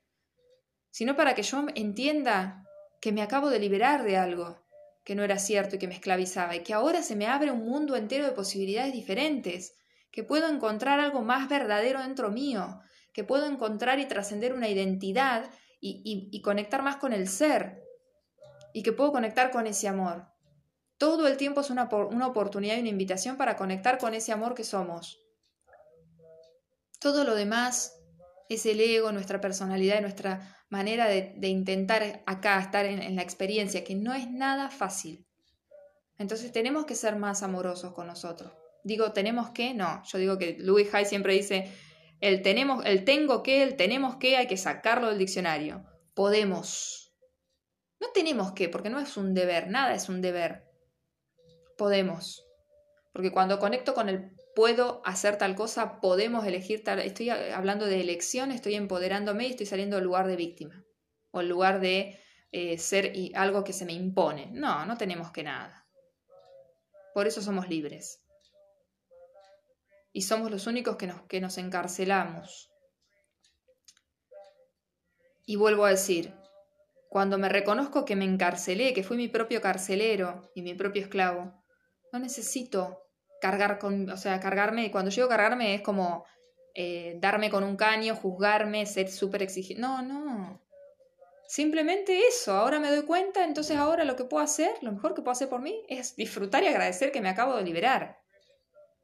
Sino 0.90 1.16
para 1.16 1.34
que 1.34 1.42
yo 1.42 1.64
entienda 1.74 2.64
que 3.00 3.12
me 3.12 3.22
acabo 3.22 3.50
de 3.50 3.60
liberar 3.60 4.02
de 4.02 4.16
algo, 4.16 4.67
que 5.08 5.14
no 5.14 5.24
era 5.24 5.38
cierto 5.38 5.76
y 5.76 5.78
que 5.78 5.88
me 5.88 5.94
esclavizaba, 5.94 6.54
y 6.54 6.62
que 6.62 6.74
ahora 6.74 7.02
se 7.02 7.16
me 7.16 7.28
abre 7.28 7.50
un 7.50 7.64
mundo 7.64 7.96
entero 7.96 8.26
de 8.26 8.32
posibilidades 8.32 8.92
diferentes, 8.92 9.74
que 10.12 10.22
puedo 10.22 10.50
encontrar 10.50 11.00
algo 11.00 11.22
más 11.22 11.48
verdadero 11.48 12.02
dentro 12.02 12.30
mío, 12.30 12.78
que 13.14 13.24
puedo 13.24 13.46
encontrar 13.46 14.00
y 14.00 14.04
trascender 14.04 14.52
una 14.52 14.68
identidad 14.68 15.50
y, 15.80 16.42
conectar 16.42 16.82
más 16.82 16.96
con 16.96 17.14
el 17.14 17.26
ser, 17.26 17.82
y 18.74 18.82
que 18.82 18.92
puedo 18.92 19.10
conectar 19.10 19.50
con 19.50 19.66
ese 19.66 19.88
amor. 19.88 20.26
Todo 20.98 21.26
el 21.26 21.38
tiempo 21.38 21.62
es 21.62 21.70
una, 21.70 21.88
una 21.90 22.26
oportunidad 22.26 22.76
y 22.76 22.80
una 22.80 22.90
invitación 22.90 23.38
para 23.38 23.56
conectar 23.56 23.96
con 23.96 24.12
ese 24.12 24.32
amor 24.32 24.54
que 24.54 24.64
somos. 24.64 25.24
Todo 27.00 27.24
lo 27.24 27.34
demás 27.34 27.98
es 28.50 28.66
el 28.66 28.78
ego, 28.78 29.10
nuestra 29.12 29.40
personalidad, 29.40 30.02
nuestra 30.02 30.57
manera 30.68 31.08
de, 31.08 31.48
intentar 31.48 32.22
acá 32.26 32.60
estar 32.60 32.84
en, 32.84 33.16
la 33.16 33.22
experiencia, 33.22 33.84
que 33.84 33.94
no 33.94 34.14
es 34.14 34.30
nada 34.30 34.70
fácil. 34.70 35.26
Entonces 36.18 36.52
tenemos 36.52 36.84
que 36.84 36.94
ser 36.94 37.16
más 37.16 37.42
amorosos 37.42 37.94
con 37.94 38.06
nosotros. 38.06 38.52
Digo, 38.84 39.12
tenemos 39.12 39.50
que, 39.50 39.74
no, 39.74 40.02
yo 40.04 40.18
digo 40.18 40.38
que 40.38 40.56
Louis 40.58 40.92
Hay 40.94 41.04
siempre 41.04 41.34
dice, 41.34 41.72
el, 42.20 42.42
tenemos, 42.42 42.84
el 42.84 43.04
tengo 43.04 43.42
que, 43.42 43.62
el 43.62 43.76
tenemos 43.76 44.16
que, 44.16 44.36
hay 44.36 44.46
que 44.46 44.56
sacarlo 44.56 45.08
del 45.08 45.18
diccionario. 45.18 45.84
Podemos. 46.14 47.14
No 48.00 48.08
tenemos 48.12 48.52
que, 48.52 48.68
porque 48.68 48.90
no 48.90 49.00
es 49.00 49.16
un 49.16 49.34
deber, 49.34 49.68
nada 49.68 49.94
es 49.94 50.08
un 50.08 50.20
deber. 50.20 50.64
Podemos. 51.76 52.44
Porque 53.12 53.32
cuando 53.32 53.58
conecto 53.58 53.94
con 53.94 54.08
el 54.08 54.37
puedo 54.58 55.02
hacer 55.04 55.38
tal 55.38 55.54
cosa, 55.54 56.00
podemos 56.00 56.44
elegir 56.44 56.82
tal... 56.82 56.98
Estoy 56.98 57.30
hablando 57.30 57.86
de 57.86 58.00
elección, 58.00 58.50
estoy 58.50 58.74
empoderándome 58.74 59.46
y 59.46 59.50
estoy 59.52 59.66
saliendo 59.66 59.94
del 59.94 60.06
lugar 60.06 60.26
de 60.26 60.34
víctima. 60.34 60.84
O 61.30 61.40
el 61.42 61.48
lugar 61.48 61.78
de 61.78 62.18
eh, 62.50 62.76
ser 62.76 63.12
algo 63.36 63.62
que 63.62 63.72
se 63.72 63.84
me 63.84 63.92
impone. 63.92 64.50
No, 64.50 64.84
no 64.84 64.96
tenemos 64.96 65.30
que 65.30 65.44
nada. 65.44 65.86
Por 67.14 67.28
eso 67.28 67.40
somos 67.40 67.68
libres 67.68 68.20
y 70.12 70.22
somos 70.22 70.50
los 70.50 70.66
únicos 70.66 70.96
que 70.96 71.06
nos, 71.06 71.22
que 71.28 71.40
nos 71.40 71.56
encarcelamos. 71.56 72.68
Y 75.46 75.54
vuelvo 75.54 75.84
a 75.84 75.90
decir, 75.90 76.34
cuando 77.08 77.38
me 77.38 77.48
reconozco 77.48 78.04
que 78.04 78.16
me 78.16 78.24
encarcelé, 78.24 78.92
que 78.92 79.04
fui 79.04 79.18
mi 79.18 79.28
propio 79.28 79.60
carcelero 79.60 80.50
y 80.52 80.62
mi 80.62 80.74
propio 80.74 81.02
esclavo, 81.02 81.62
no 82.12 82.18
necesito 82.18 83.04
cargar 83.40 83.78
con, 83.78 84.08
o 84.10 84.16
sea, 84.16 84.40
cargarme, 84.40 84.90
cuando 84.90 85.10
llego 85.10 85.26
a 85.26 85.30
cargarme 85.30 85.74
es 85.74 85.82
como 85.82 86.24
eh, 86.74 87.16
darme 87.20 87.50
con 87.50 87.64
un 87.64 87.76
caño, 87.76 88.14
juzgarme, 88.14 88.86
ser 88.86 89.10
súper 89.10 89.42
exigente. 89.42 89.80
No, 89.80 90.02
no. 90.02 90.62
Simplemente 91.46 92.26
eso, 92.26 92.52
ahora 92.52 92.78
me 92.78 92.90
doy 92.90 93.04
cuenta, 93.04 93.44
entonces 93.44 93.76
ahora 93.76 94.04
lo 94.04 94.16
que 94.16 94.24
puedo 94.24 94.44
hacer, 94.44 94.72
lo 94.82 94.92
mejor 94.92 95.14
que 95.14 95.22
puedo 95.22 95.32
hacer 95.32 95.48
por 95.48 95.62
mí 95.62 95.82
es 95.88 96.14
disfrutar 96.14 96.62
y 96.62 96.66
agradecer 96.66 97.10
que 97.10 97.22
me 97.22 97.30
acabo 97.30 97.56
de 97.56 97.62
liberar 97.62 98.18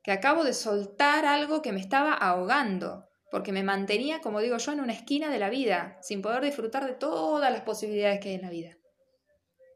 que 0.05 0.13
acabo 0.13 0.45
de 0.45 0.53
soltar 0.53 1.25
algo 1.25 1.63
que 1.63 1.73
me 1.73 1.81
estaba 1.81 2.13
ahogando, 2.13 3.09
porque 3.31 3.53
me 3.53 3.63
mantenía, 3.63 4.21
como 4.21 4.41
digo 4.41 4.59
yo, 4.59 4.73
en 4.73 4.81
una 4.81 4.93
esquina 4.93 5.31
de 5.31 5.39
la 5.39 5.49
vida, 5.49 5.99
sin 6.03 6.21
poder 6.21 6.45
disfrutar 6.45 6.87
de 6.87 6.93
todas 6.93 7.51
las 7.51 7.63
posibilidades 7.63 8.21
que 8.21 8.29
hay 8.29 8.35
en 8.35 8.43
la 8.43 8.51
vida. 8.51 8.77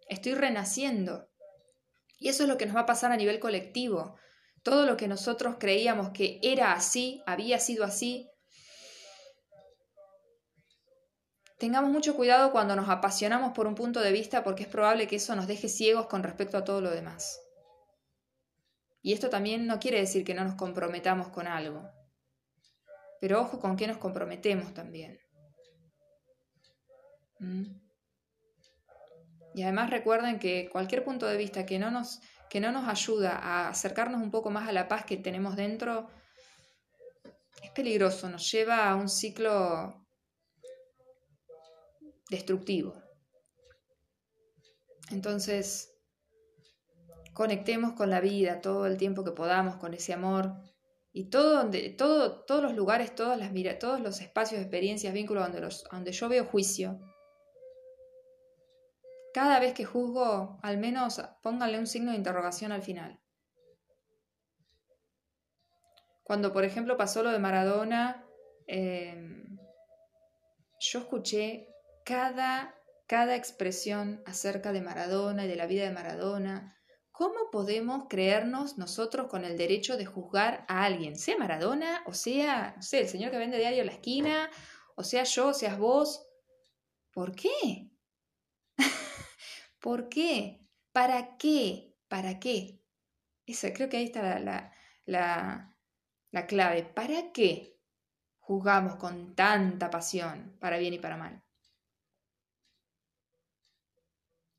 Estoy 0.07 0.35
renaciendo. 0.35 1.31
Y 2.19 2.29
eso 2.29 2.43
es 2.43 2.49
lo 2.49 2.59
que 2.59 2.67
nos 2.67 2.77
va 2.77 2.81
a 2.81 2.87
pasar 2.87 3.11
a 3.11 3.17
nivel 3.17 3.41
colectivo. 3.41 4.17
Todo 4.63 4.87
lo 4.87 4.97
que 4.97 5.09
nosotros 5.09 5.57
creíamos 5.59 6.11
que 6.11 6.41
era 6.43 6.73
así, 6.73 7.23
había 7.27 7.59
sido 7.59 7.85
así. 7.85 8.29
Tengamos 11.59 11.91
mucho 11.91 12.15
cuidado 12.15 12.53
cuando 12.53 12.77
nos 12.77 12.89
apasionamos 12.89 13.53
por 13.53 13.67
un 13.67 13.75
punto 13.75 14.01
de 14.01 14.13
vista 14.13 14.45
porque 14.45 14.63
es 14.63 14.69
probable 14.69 15.09
que 15.09 15.17
eso 15.17 15.35
nos 15.35 15.47
deje 15.47 15.69
ciegos 15.69 16.07
con 16.07 16.23
respecto 16.23 16.57
a 16.57 16.65
todo 16.65 16.81
lo 16.81 16.91
demás. 16.91 17.41
Y 19.03 19.13
esto 19.13 19.31
también 19.31 19.67
no 19.67 19.79
quiere 19.81 19.99
decir 19.99 20.25
que 20.25 20.35
no 20.35 20.45
nos 20.45 20.55
comprometamos 20.55 21.29
con 21.29 21.47
algo. 21.47 21.89
Pero 23.21 23.41
ojo 23.41 23.59
con 23.59 23.77
qué 23.77 23.87
nos 23.87 23.99
comprometemos 23.99 24.75
también. 24.75 25.19
¿Mm? 27.41 27.89
Y 29.55 29.63
además 29.63 29.91
recuerden 29.91 30.39
que 30.39 30.69
cualquier 30.71 31.05
punto 31.05 31.27
de 31.27 31.37
vista 31.37 31.67
que 31.67 31.79
no, 31.79 31.91
nos, 31.91 32.21
que 32.51 32.61
no 32.61 32.73
nos 32.73 32.89
ayuda 32.89 33.33
a 33.37 33.69
acercarnos 33.69 34.23
un 34.23 34.31
poco 34.31 34.51
más 34.51 34.69
a 34.69 34.73
la 34.73 34.89
paz 34.89 35.05
que 35.05 35.17
tenemos 35.17 35.57
dentro 35.57 36.09
es 37.63 37.71
peligroso, 37.71 38.29
nos 38.29 38.51
lleva 38.51 38.89
a 38.89 38.95
un 38.95 39.09
ciclo 39.09 40.07
destructivo. 42.31 42.95
Entonces, 45.11 45.91
conectemos 47.33 47.95
con 47.95 48.11
la 48.11 48.21
vida 48.21 48.61
todo 48.61 48.87
el 48.87 48.97
tiempo 48.97 49.25
que 49.25 49.33
podamos, 49.33 49.77
con 49.77 49.95
ese 49.95 50.13
amor. 50.13 50.55
Y 51.13 51.31
todo 51.31 51.55
donde, 51.55 51.91
todo, 51.91 52.45
todos 52.45 52.63
los 52.63 52.75
lugares, 52.75 53.15
todas 53.15 53.39
las 53.39 53.51
mira, 53.51 53.79
todos 53.79 54.01
los 54.01 54.21
espacios, 54.21 54.61
experiencias, 54.61 55.15
vínculos 55.15 55.45
donde, 55.45 55.61
los, 55.61 55.85
donde 55.91 56.13
yo 56.13 56.29
veo 56.29 56.45
juicio. 56.45 57.01
Cada 59.39 59.61
vez 59.61 59.73
que 59.73 59.85
juzgo, 59.85 60.59
al 60.65 60.79
menos 60.79 61.23
pónganle 61.43 61.79
un 61.79 61.87
signo 61.87 62.11
de 62.11 62.17
interrogación 62.17 62.73
al 62.73 62.83
final. 62.83 63.21
Cuando, 66.25 66.53
por 66.53 66.65
ejemplo, 66.65 66.97
pasó 66.97 67.23
lo 67.23 67.31
de 67.31 67.39
Maradona, 67.39 68.27
em, 68.67 69.57
yo 70.81 70.99
escuché 70.99 71.69
cada, 72.05 72.75
cada 73.07 73.37
expresión 73.37 74.25
acerca 74.27 74.73
de 74.73 74.81
Maradona 74.81 75.45
y 75.45 75.49
de 75.49 75.55
la 75.55 75.67
vida 75.67 75.85
de 75.85 75.93
Maradona, 75.93 76.75
¿Cómo 77.13 77.51
podemos 77.53 78.07
creernos 78.09 78.77
nosotros 78.79 79.29
con 79.29 79.45
el 79.45 79.57
derecho 79.57 79.97
de 79.97 80.07
juzgar 80.07 80.65
a 80.69 80.85
alguien? 80.85 81.17
Sea 81.17 81.37
Maradona, 81.37 82.03
o 82.07 82.15
sea, 82.15 82.75
no 82.77 82.83
sé, 82.83 83.01
el 83.01 83.09
señor 83.09 83.31
que 83.31 83.39
vende 83.39 83.59
diario 83.59 83.81
en 83.81 83.87
la 83.87 83.93
esquina, 83.93 84.51
o 84.97 85.03
sea 85.05 85.23
yo, 85.25 85.49
o 85.49 85.55
seas 85.55 85.79
vos. 85.79 86.27
¿Por 87.13 87.35
qué? 87.35 87.91
¿Por 89.89 90.11
qué? 90.11 90.61
¿Para 90.93 91.39
qué? 91.39 91.97
¿Para 92.09 92.39
qué? 92.39 92.79
Esa, 93.47 93.73
creo 93.73 93.89
que 93.89 93.97
ahí 93.97 94.05
está 94.05 94.39
la, 94.39 94.71
la, 95.07 95.75
la 96.31 96.47
clave. 96.47 96.83
¿Para 96.83 97.33
qué 97.33 97.81
juzgamos 98.39 98.97
con 98.97 99.35
tanta 99.35 99.89
pasión, 99.89 100.59
para 100.61 100.77
bien 100.77 100.93
y 100.93 100.99
para 100.99 101.17
mal? 101.17 101.43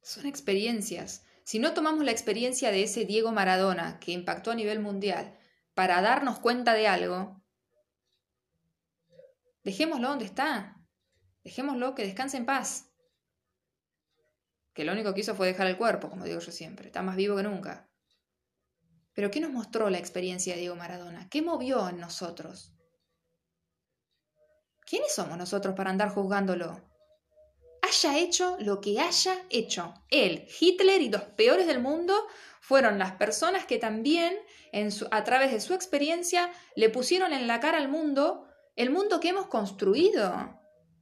Son 0.02 0.26
experiencias 0.26 1.24
si 1.44 1.60
no 1.60 1.76
tomamos 1.76 2.04
la 2.04 2.12
experiencia 2.12 2.72
de 2.72 2.82
ese 2.82 3.06
Diego 3.06 3.32
Maradona 3.32 4.00
que 4.00 4.12
impactó 4.12 4.50
a 4.50 4.56
nivel 4.56 4.80
mundial 4.80 5.38
para 5.76 6.02
darnos 6.02 6.40
cuenta 6.40 6.74
de 6.74 6.88
algo, 6.88 7.40
dejémoslo 9.64 10.10
donde 10.10 10.26
está. 10.26 10.82
Dejémoslo 11.44 11.94
que 11.94 12.02
descanse 12.02 12.38
en 12.38 12.48
paz. 12.48 12.89
Que 14.80 14.86
lo 14.86 14.94
único 14.94 15.14
que 15.14 15.20
hizo 15.20 15.36
fue 15.36 15.48
dejar 15.48 15.68
el 15.68 15.76
cuerpo, 15.76 16.10
como 16.10 16.24
digo 16.24 16.40
yo 16.40 16.54
siempre. 16.54 16.88
Está 16.88 17.02
más 17.02 17.18
vivo 17.18 17.36
que 17.36 17.44
nunca. 17.44 17.90
Pero 19.12 19.30
¿qué 19.30 19.42
nos 19.42 19.52
mostró 19.52 19.90
la 19.90 19.98
experiencia 19.98 20.54
de 20.54 20.62
Diego 20.62 20.78
Maradona? 20.78 21.28
¿Qué 21.30 21.42
movió 21.42 21.90
en 21.90 22.00
nosotros? 22.00 22.72
¿Quiénes 24.86 25.14
somos 25.14 25.38
nosotros 25.38 25.76
para 25.76 25.90
andar 25.90 26.08
juzgándolo? 26.12 26.82
haya 27.82 28.20
hecho 28.20 28.56
lo 28.62 28.80
que 28.80 29.02
haya 29.02 29.44
hecho. 29.50 29.96
Él, 30.10 30.48
Hitler 30.58 31.02
y 31.02 31.10
los 31.10 31.24
peores 31.24 31.68
del 31.68 31.82
mundo 31.82 32.16
fueron 32.62 33.00
las 33.00 33.12
personas 33.12 33.66
que 33.66 33.80
también 33.80 34.34
a 35.12 35.24
través 35.26 35.52
de 35.52 35.60
su 35.60 35.74
experiencia 35.74 36.54
le 36.78 36.90
pusieron 36.90 37.34
en 37.34 37.48
la 37.48 37.60
cara 37.60 37.80
al 37.80 37.90
mundo 37.90 38.48
el 38.78 38.92
mundo 38.92 39.20
que 39.20 39.28
hemos 39.28 39.48
construido. 39.48 40.58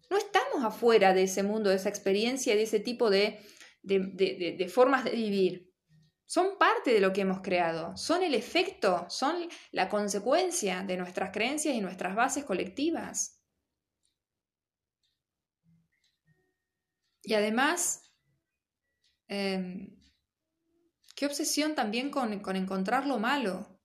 No 0.10 0.18
estamos 0.18 0.64
afuera 0.64 1.14
de 1.14 1.24
ese 1.24 1.44
mundo, 1.44 1.70
de 1.70 1.76
esa 1.76 1.90
experiencia, 1.90 2.56
de 2.56 2.64
ese 2.64 2.80
tipo 2.80 3.12
de, 3.12 3.40
de 3.88 4.70
formas 4.70 5.04
de 5.04 5.12
vivir. 5.12 5.68
Son 6.26 6.58
parte 6.58 6.92
de 6.94 7.00
lo 7.00 7.14
que 7.14 7.22
hemos 7.22 7.40
creado, 7.42 7.96
son 7.96 8.22
el 8.22 8.36
efecto, 8.36 9.06
son 9.10 9.48
la 9.72 9.88
consecuencia 9.88 10.84
de 10.84 10.98
nuestras 10.98 11.32
creencias 11.32 11.74
y 11.74 11.80
nuestras 11.80 12.16
bases 12.16 12.44
colectivas. 12.44 13.38
Y 17.28 17.34
además, 17.34 18.10
em, 19.28 19.98
qué 21.14 21.26
obsesión 21.26 21.76
también 21.76 22.10
con, 22.10 22.32
encontrar 22.34 23.06
lo 23.06 23.20
malo. 23.20 23.82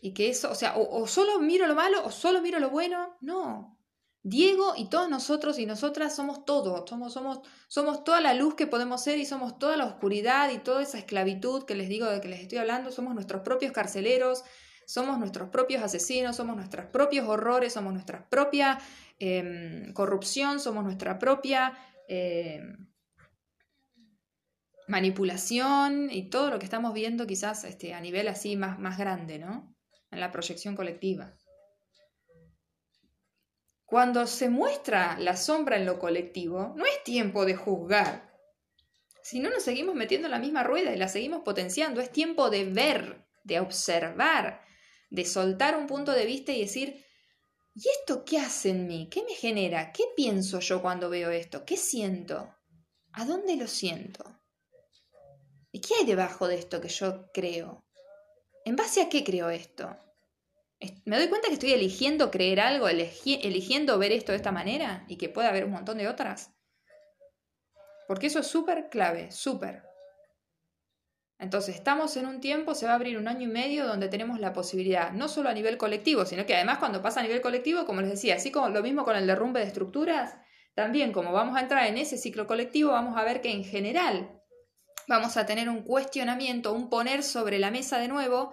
Y 0.00 0.14
que 0.14 0.28
eso, 0.28 0.50
o 0.50 0.54
sea, 0.56 0.74
o, 0.76 1.06
solo 1.06 1.38
miro 1.38 1.68
lo 1.68 1.76
malo 1.76 2.04
o 2.04 2.10
solo 2.10 2.40
miro 2.42 2.58
lo 2.58 2.70
bueno. 2.70 3.16
No. 3.20 3.77
Diego 4.22 4.74
y 4.76 4.90
todos 4.90 5.08
nosotros 5.08 5.58
y 5.58 5.66
nosotras 5.66 6.14
somos 6.14 6.44
todo, 6.44 6.84
somos, 6.86 7.12
somos, 7.12 7.40
somos 7.68 8.04
toda 8.04 8.20
la 8.20 8.34
luz 8.34 8.54
que 8.54 8.66
podemos 8.66 9.02
ser 9.02 9.18
y 9.18 9.24
somos 9.24 9.58
toda 9.58 9.76
la 9.76 9.86
oscuridad 9.86 10.50
y 10.50 10.58
toda 10.58 10.82
esa 10.82 10.98
esclavitud 10.98 11.64
que 11.64 11.74
les 11.74 11.88
digo 11.88 12.06
de 12.06 12.20
que 12.20 12.28
les 12.28 12.40
estoy 12.40 12.58
hablando, 12.58 12.90
somos 12.90 13.14
nuestros 13.14 13.42
propios 13.42 13.72
carceleros, 13.72 14.44
somos 14.86 15.18
nuestros 15.18 15.50
propios 15.50 15.82
asesinos, 15.82 16.36
somos 16.36 16.56
nuestros 16.56 16.86
propios 16.86 17.28
horrores, 17.28 17.74
somos 17.74 17.92
nuestra 17.92 18.28
propia 18.28 18.78
em, 19.18 19.92
corrupción, 19.92 20.60
somos 20.60 20.82
nuestra 20.82 21.18
propia 21.18 21.78
eh, 22.08 22.60
manipulación 24.88 26.08
y 26.10 26.30
todo 26.30 26.50
lo 26.50 26.58
que 26.58 26.64
estamos 26.64 26.94
viendo 26.94 27.26
quizás 27.26 27.64
este, 27.64 27.94
a 27.94 28.00
nivel 28.00 28.26
así 28.28 28.56
más, 28.56 28.78
más 28.78 28.98
grande, 28.98 29.38
¿no? 29.38 29.74
En 30.10 30.20
la 30.20 30.32
proyección 30.32 30.74
colectiva. 30.74 31.34
Cuando 33.88 34.26
se 34.26 34.50
muestra 34.50 35.18
la 35.18 35.34
sombra 35.34 35.78
en 35.78 35.86
lo 35.86 35.98
colectivo, 35.98 36.74
no 36.76 36.84
es 36.84 37.02
tiempo 37.04 37.46
de 37.46 37.56
juzgar. 37.56 38.38
Si 39.22 39.40
no 39.40 39.48
nos 39.48 39.62
seguimos 39.62 39.94
metiendo 39.94 40.26
en 40.26 40.32
la 40.32 40.38
misma 40.38 40.62
rueda 40.62 40.92
y 40.92 40.98
la 40.98 41.08
seguimos 41.08 41.40
potenciando, 41.42 42.02
es 42.02 42.12
tiempo 42.12 42.50
de 42.50 42.66
ver, 42.66 43.26
de 43.44 43.60
observar, 43.60 44.60
de 45.08 45.24
soltar 45.24 45.74
un 45.74 45.86
punto 45.86 46.12
de 46.12 46.26
vista 46.26 46.52
y 46.52 46.60
decir, 46.60 47.02
¿y 47.74 47.88
esto 48.00 48.26
qué 48.26 48.36
hace 48.36 48.68
en 48.68 48.86
mí? 48.86 49.08
¿Qué 49.10 49.24
me 49.24 49.32
genera? 49.32 49.90
¿Qué 49.90 50.04
pienso 50.14 50.60
yo 50.60 50.82
cuando 50.82 51.08
veo 51.08 51.30
esto? 51.30 51.64
¿Qué 51.64 51.78
siento? 51.78 52.54
¿A 53.14 53.24
dónde 53.24 53.56
lo 53.56 53.66
siento? 53.66 54.38
¿Y 55.72 55.80
qué 55.80 55.94
hay 55.94 56.04
debajo 56.04 56.46
de 56.46 56.56
esto 56.56 56.82
que 56.82 56.88
yo 56.88 57.30
creo? 57.32 57.86
¿En 58.66 58.76
base 58.76 59.00
a 59.00 59.08
qué 59.08 59.24
creo 59.24 59.48
esto? 59.48 59.96
¿Me 61.04 61.16
doy 61.16 61.28
cuenta 61.28 61.48
que 61.48 61.54
estoy 61.54 61.72
eligiendo 61.72 62.30
creer 62.30 62.60
algo, 62.60 62.88
eligiendo 62.88 63.98
ver 63.98 64.12
esto 64.12 64.32
de 64.32 64.36
esta 64.36 64.52
manera 64.52 65.04
y 65.08 65.16
que 65.16 65.28
puede 65.28 65.48
haber 65.48 65.64
un 65.64 65.72
montón 65.72 65.98
de 65.98 66.06
otras? 66.06 66.52
Porque 68.06 68.28
eso 68.28 68.38
es 68.38 68.46
súper 68.46 68.88
clave, 68.88 69.30
súper. 69.32 69.82
Entonces, 71.38 71.76
estamos 71.76 72.16
en 72.16 72.26
un 72.26 72.40
tiempo, 72.40 72.74
se 72.74 72.86
va 72.86 72.92
a 72.92 72.94
abrir 72.96 73.16
un 73.16 73.28
año 73.28 73.42
y 73.42 73.50
medio 73.50 73.86
donde 73.86 74.08
tenemos 74.08 74.40
la 74.40 74.52
posibilidad, 74.52 75.12
no 75.12 75.28
solo 75.28 75.48
a 75.48 75.54
nivel 75.54 75.78
colectivo, 75.78 76.24
sino 76.24 76.46
que 76.46 76.54
además 76.54 76.78
cuando 76.78 77.00
pasa 77.00 77.20
a 77.20 77.22
nivel 77.22 77.40
colectivo, 77.40 77.84
como 77.86 78.00
les 78.00 78.10
decía, 78.10 78.36
así 78.36 78.50
como 78.50 78.68
lo 78.68 78.82
mismo 78.82 79.04
con 79.04 79.16
el 79.16 79.26
derrumbe 79.26 79.60
de 79.60 79.66
estructuras, 79.66 80.36
también 80.74 81.12
como 81.12 81.32
vamos 81.32 81.56
a 81.56 81.60
entrar 81.60 81.86
en 81.86 81.96
ese 81.96 82.18
ciclo 82.18 82.46
colectivo, 82.46 82.90
vamos 82.90 83.16
a 83.16 83.24
ver 83.24 83.40
que 83.40 83.52
en 83.52 83.64
general 83.64 84.42
vamos 85.06 85.36
a 85.36 85.46
tener 85.46 85.68
un 85.68 85.82
cuestionamiento, 85.82 86.72
un 86.72 86.90
poner 86.90 87.22
sobre 87.22 87.58
la 87.58 87.70
mesa 87.70 87.98
de 87.98 88.08
nuevo 88.08 88.52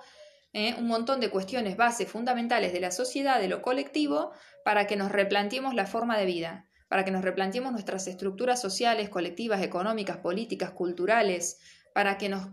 eh, 0.55 0.73
un 0.77 0.87
montón 0.87 1.19
de 1.19 1.29
cuestiones 1.29 1.75
bases 1.75 2.07
fundamentales 2.07 2.71
de 2.71 2.79
la 2.79 2.91
sociedad, 2.91 3.41
de 3.41 3.49
lo 3.49 3.61
colectivo, 3.61 4.31
para 4.63 4.87
que 4.87 4.95
nos 4.95 5.11
replanteemos 5.11 5.75
la 5.75 5.85
forma 5.85 6.17
de 6.17 6.25
vida, 6.25 6.69
para 6.87 7.03
que 7.03 7.11
nos 7.11 7.25
replanteemos 7.25 7.73
nuestras 7.73 8.07
estructuras 8.07 8.61
sociales, 8.61 9.09
colectivas, 9.09 9.61
económicas, 9.61 10.19
políticas, 10.19 10.71
culturales, 10.71 11.59
para 11.93 12.17
que 12.17 12.29
nos, 12.29 12.47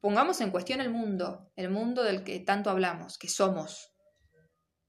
pongamos 0.00 0.40
en 0.40 0.50
cuestión 0.50 0.80
el 0.80 0.90
mundo, 0.90 1.52
el 1.54 1.70
mundo 1.70 2.02
del 2.02 2.24
que 2.24 2.40
tanto 2.40 2.68
hablamos, 2.68 3.16
que 3.16 3.28
somos, 3.28 3.92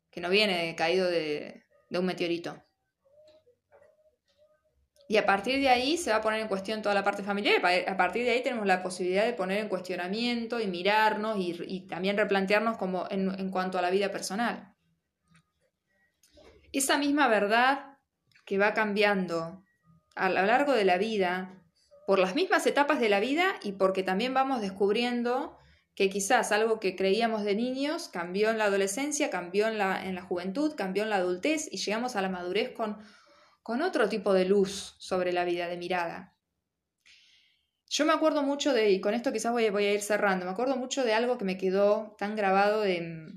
que 0.10 0.20
no 0.20 0.32
viene 0.32 0.76
caído 0.76 1.08
de, 1.08 1.64
un 1.92 2.06
meteorito. 2.08 2.64
Y 5.12 5.18
a 5.18 5.26
partir 5.26 5.59
de 5.59 5.68
ahí 5.68 5.97
se 5.97 6.09
va 6.09 6.16
a 6.16 6.22
poner 6.22 6.39
en 6.39 6.47
cuestión 6.47 6.82
toda 6.82 6.95
la 6.95 7.03
parte 7.03 7.22
familiar. 7.22 7.62
A 7.86 7.97
partir 7.97 8.24
de 8.24 8.32
ahí 8.32 8.43
tenemos 8.43 8.66
la 8.66 8.82
posibilidad 8.82 9.26
de 9.26 9.34
poner 9.34 9.57
en 9.57 9.68
cuestionamiento 9.68 10.62
y 10.62 10.68
mirarnos 10.68 11.36
y, 11.38 11.82
también 11.82 12.16
replantearnos 12.16 12.78
como 12.78 13.07
en, 13.09 13.30
en, 13.38 13.49
cuanto 13.49 13.78
a 13.78 13.82
la 13.82 13.89
vida 13.89 14.09
personal. 14.09 14.74
Esa 16.72 16.97
misma 16.97 17.28
verdad 17.28 17.97
que 18.45 18.57
va 18.57 18.74
cambiando 18.74 19.66
a 20.16 20.30
lo 20.30 20.45
largo 20.45 20.72
de 20.72 20.86
la 20.86 20.97
vida 20.97 21.62
por 22.07 22.18
las 22.18 22.34
mismas 22.34 22.66
etapas 22.66 23.01
de 23.01 23.09
la 23.09 23.20
vida 23.20 23.55
y 23.64 23.74
porque 23.74 24.03
también 24.03 24.34
vamos 24.34 24.62
descubriendo 24.62 25.57
que 25.93 26.09
quizás 26.09 26.53
algo 26.53 26.80
que 26.80 26.95
creíamos 26.95 27.43
de 27.43 27.55
niños 27.55 28.07
cambió 28.07 28.49
en 28.49 28.57
la 28.57 28.64
adolescencia, 28.64 29.30
cambió 29.30 29.68
en 29.68 29.78
la, 29.78 30.05
en 30.05 30.16
la 30.16 30.22
juventud, 30.22 30.74
cambió 30.78 31.03
en 31.03 31.09
la 31.09 31.18
adultez 31.18 31.68
y 31.70 31.80
llegamos 31.80 32.16
a 32.16 32.22
la 32.22 32.30
madurez 32.30 32.72
con, 32.72 32.97
con 33.64 33.82
otro 33.82 34.09
tipo 34.09 34.34
de 34.34 34.45
luz 34.45 34.95
sobre 34.99 35.34
la 35.34 35.45
vida, 35.45 35.68
de 35.68 35.78
mirada. 35.78 36.36
Yo 37.89 38.05
me 38.05 38.14
acuerdo 38.14 38.41
mucho 38.43 38.74
de, 38.74 38.91
y 38.91 39.01
con 39.01 39.14
esto 39.14 39.34
quizás 39.34 39.51
voy, 39.51 39.70
voy 39.70 39.86
a 39.86 39.93
ir 39.93 40.01
cerrando, 40.01 40.45
me 40.45 40.51
acuerdo 40.51 40.78
mucho 40.78 41.03
de 41.03 41.14
algo 41.14 41.38
que 41.38 41.45
me 41.45 41.57
quedó 41.57 42.16
tan 42.18 42.36
grabado 42.36 42.82
de... 42.82 43.34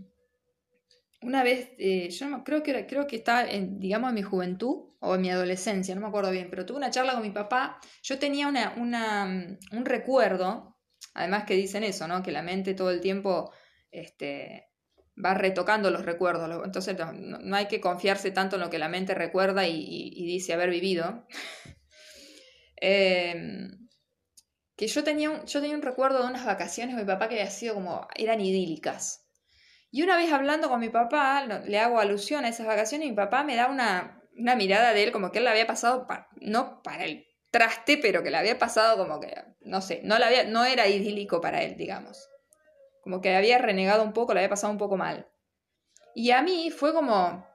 Una 1.22 1.42
vez, 1.42 1.70
eh, 1.78 2.10
yo 2.10 2.44
creo 2.44 2.62
que, 2.62 2.86
creo 2.86 3.06
que 3.06 3.16
está, 3.16 3.50
en, 3.50 3.80
digamos, 3.80 4.10
en 4.10 4.14
mi 4.14 4.22
juventud, 4.22 4.94
o 5.04 5.14
en 5.14 5.20
mi 5.20 5.30
adolescencia, 5.30 5.94
no 5.94 6.00
me 6.00 6.06
acuerdo 6.06 6.30
bien, 6.30 6.48
pero 6.48 6.64
tuve 6.64 6.78
una 6.78 6.90
charla 6.90 7.12
con 7.12 7.22
mi 7.22 7.30
papá. 7.30 7.78
Yo 8.02 8.18
tenía 8.18 8.48
una, 8.48 8.74
un 8.74 9.84
recuerdo, 9.84 10.78
además 11.12 11.44
que 11.44 11.54
dicen 11.54 11.84
eso, 11.84 12.08
¿no? 12.08 12.22
Que 12.22 12.32
la 12.32 12.42
mente 12.42 12.72
todo 12.72 12.90
el 12.90 13.02
tiempo 13.02 13.52
este, 13.90 14.70
va 15.22 15.34
retocando 15.34 15.90
los 15.90 16.04
recuerdos. 16.04 16.64
Entonces 16.64 16.96
no, 17.14 17.56
hay 17.56 17.66
que 17.66 17.80
confiarse 17.80 18.30
tanto 18.30 18.56
en 18.56 18.62
lo 18.62 18.70
que 18.70 18.78
la 18.78 18.88
mente 18.88 19.14
recuerda 19.14 19.66
y, 19.66 20.10
dice 20.26 20.52
haber 20.52 20.70
vivido. 20.70 21.26
Em, 22.86 23.88
que 24.76 24.88
yo 24.88 25.04
tenía, 25.04 25.30
un, 25.30 25.46
yo 25.46 25.60
tenía 25.60 25.76
un 25.76 25.80
recuerdo 25.80 26.20
de 26.20 26.28
unas 26.28 26.44
vacaciones 26.44 26.96
de 26.96 27.02
mi 27.02 27.06
papá 27.06 27.28
que 27.28 27.36
había 27.36 27.50
sido 27.50 27.74
como, 27.74 28.06
eran 28.14 28.40
idílicas. 28.40 29.26
Y 29.90 30.02
una 30.02 30.16
vez 30.16 30.32
hablando 30.32 30.68
con 30.68 30.80
mi 30.80 30.90
papá, 30.90 31.46
le 31.46 31.78
hago 31.78 32.00
alusión 32.00 32.44
a 32.44 32.48
esas 32.48 32.66
vacaciones 32.66 33.06
y 33.06 33.10
mi 33.10 33.16
papá 33.16 33.44
me 33.44 33.54
da 33.56 33.68
una, 33.68 34.22
una 34.36 34.56
mirada 34.56 34.92
de 34.92 35.04
él 35.04 35.12
como 35.12 35.30
que 35.30 35.38
él 35.38 35.44
la 35.44 35.52
había 35.52 35.66
pasado, 35.66 36.06
no 36.40 36.82
para 36.82 37.04
el 37.04 37.26
traste, 37.50 37.98
pero 37.98 38.22
que 38.22 38.30
la 38.30 38.40
había 38.40 38.58
pasado 38.58 38.96
como 38.98 39.20
que, 39.20 39.32
no 39.60 39.80
sé, 39.80 40.00
no, 40.02 40.18
la 40.18 40.26
había, 40.26 40.44
no 40.44 40.64
era 40.64 40.88
idílico 40.88 41.40
para 41.40 41.62
él, 41.62 41.76
digamos. 41.76 42.28
Como 43.04 43.20
que 43.20 43.36
había 43.36 43.58
renegado 43.58 44.02
un 44.02 44.12
poco, 44.12 44.34
la 44.34 44.40
había 44.40 44.48
pasado 44.48 44.72
un 44.72 44.78
poco 44.78 44.96
mal. 44.96 45.28
Y 46.14 46.32
a 46.32 46.42
mí 46.42 46.70
fue 46.70 46.92
como 46.92 47.46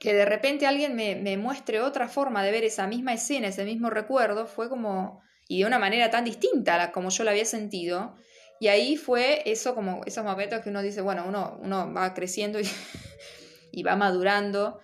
que 0.00 0.14
de 0.14 0.24
repente 0.24 0.66
alguien 0.66 0.96
me, 0.96 1.16
me 1.16 1.36
muestre 1.36 1.80
otra 1.80 2.08
forma 2.08 2.42
de 2.42 2.50
ver 2.50 2.64
esa 2.64 2.86
misma 2.86 3.12
escena, 3.12 3.48
ese 3.48 3.64
mismo 3.64 3.90
recuerdo, 3.90 4.46
fue 4.46 4.68
como, 4.68 5.22
y 5.48 5.60
de 5.60 5.66
una 5.66 5.78
manera 5.78 6.10
tan 6.10 6.24
distinta 6.24 6.82
a 6.82 6.92
como 6.92 7.10
yo 7.10 7.24
la 7.24 7.32
había 7.32 7.44
sentido. 7.44 8.16
Y 8.60 8.68
ahí 8.68 8.96
fue 8.96 9.42
eso, 9.50 9.74
como 9.74 10.02
esos 10.06 10.24
momentos 10.24 10.62
que 10.62 10.70
uno 10.70 10.80
dice, 10.80 11.00
bueno, 11.02 11.24
uno, 11.26 11.58
uno 11.60 11.92
va 11.92 12.14
creciendo 12.14 12.60
y, 12.60 12.64
y 13.72 13.82
va 13.82 13.96
madurando 13.96 14.80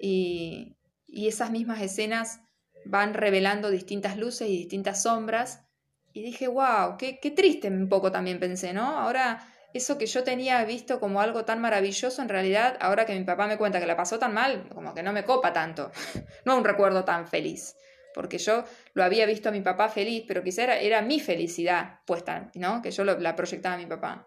y, 0.00 0.76
esas 1.12 1.50
mismas 1.50 1.82
escenas 1.82 2.40
van 2.86 3.14
revelando 3.14 3.70
distintas 3.70 4.16
luces 4.16 4.48
y 4.48 4.56
distintas 4.56 5.02
sombras. 5.02 5.66
Y 6.12 6.22
dije, 6.22 6.48
wow, 6.48 6.96
qué, 6.98 7.18
qué 7.20 7.30
triste 7.30 7.68
un 7.68 7.88
poco 7.88 8.10
también 8.10 8.40
pensé, 8.40 8.72
¿no? 8.72 8.98
Ahora, 8.98 9.46
eso 9.72 9.98
que 9.98 10.06
yo 10.06 10.24
tenía 10.24 10.64
visto 10.64 10.98
como 10.98 11.20
algo 11.20 11.44
tan 11.44 11.60
maravilloso, 11.60 12.20
en 12.22 12.28
realidad, 12.28 12.76
ahora 12.80 13.06
que 13.06 13.16
mi 13.16 13.24
papá 13.24 13.46
me 13.46 13.56
cuenta 13.56 13.80
que 13.80 13.86
la 13.86 13.96
pasó 13.96 14.18
tan 14.18 14.34
mal, 14.34 14.68
como 14.74 14.94
que 14.94 15.02
no 15.02 15.12
me 15.12 15.24
copa 15.24 15.52
tanto. 15.52 15.92
no 16.44 16.56
un 16.56 16.64
recuerdo 16.64 17.04
tan 17.04 17.26
feliz. 17.28 17.76
Porque 18.12 18.38
yo 18.38 18.64
lo 18.94 19.04
había 19.04 19.24
visto 19.26 19.50
a 19.50 19.52
mi 19.52 19.60
papá 19.60 19.88
feliz, 19.88 20.24
pero 20.26 20.42
quizá 20.42 20.64
era, 20.76 21.00
mi 21.02 21.20
felicidad 21.20 22.00
puesta, 22.06 22.50
¿no? 22.54 22.82
Que 22.82 22.90
yo 22.90 23.04
la 23.04 23.36
proyectaba 23.36 23.76
a 23.76 23.78
mi 23.78 23.86
papá. 23.86 24.26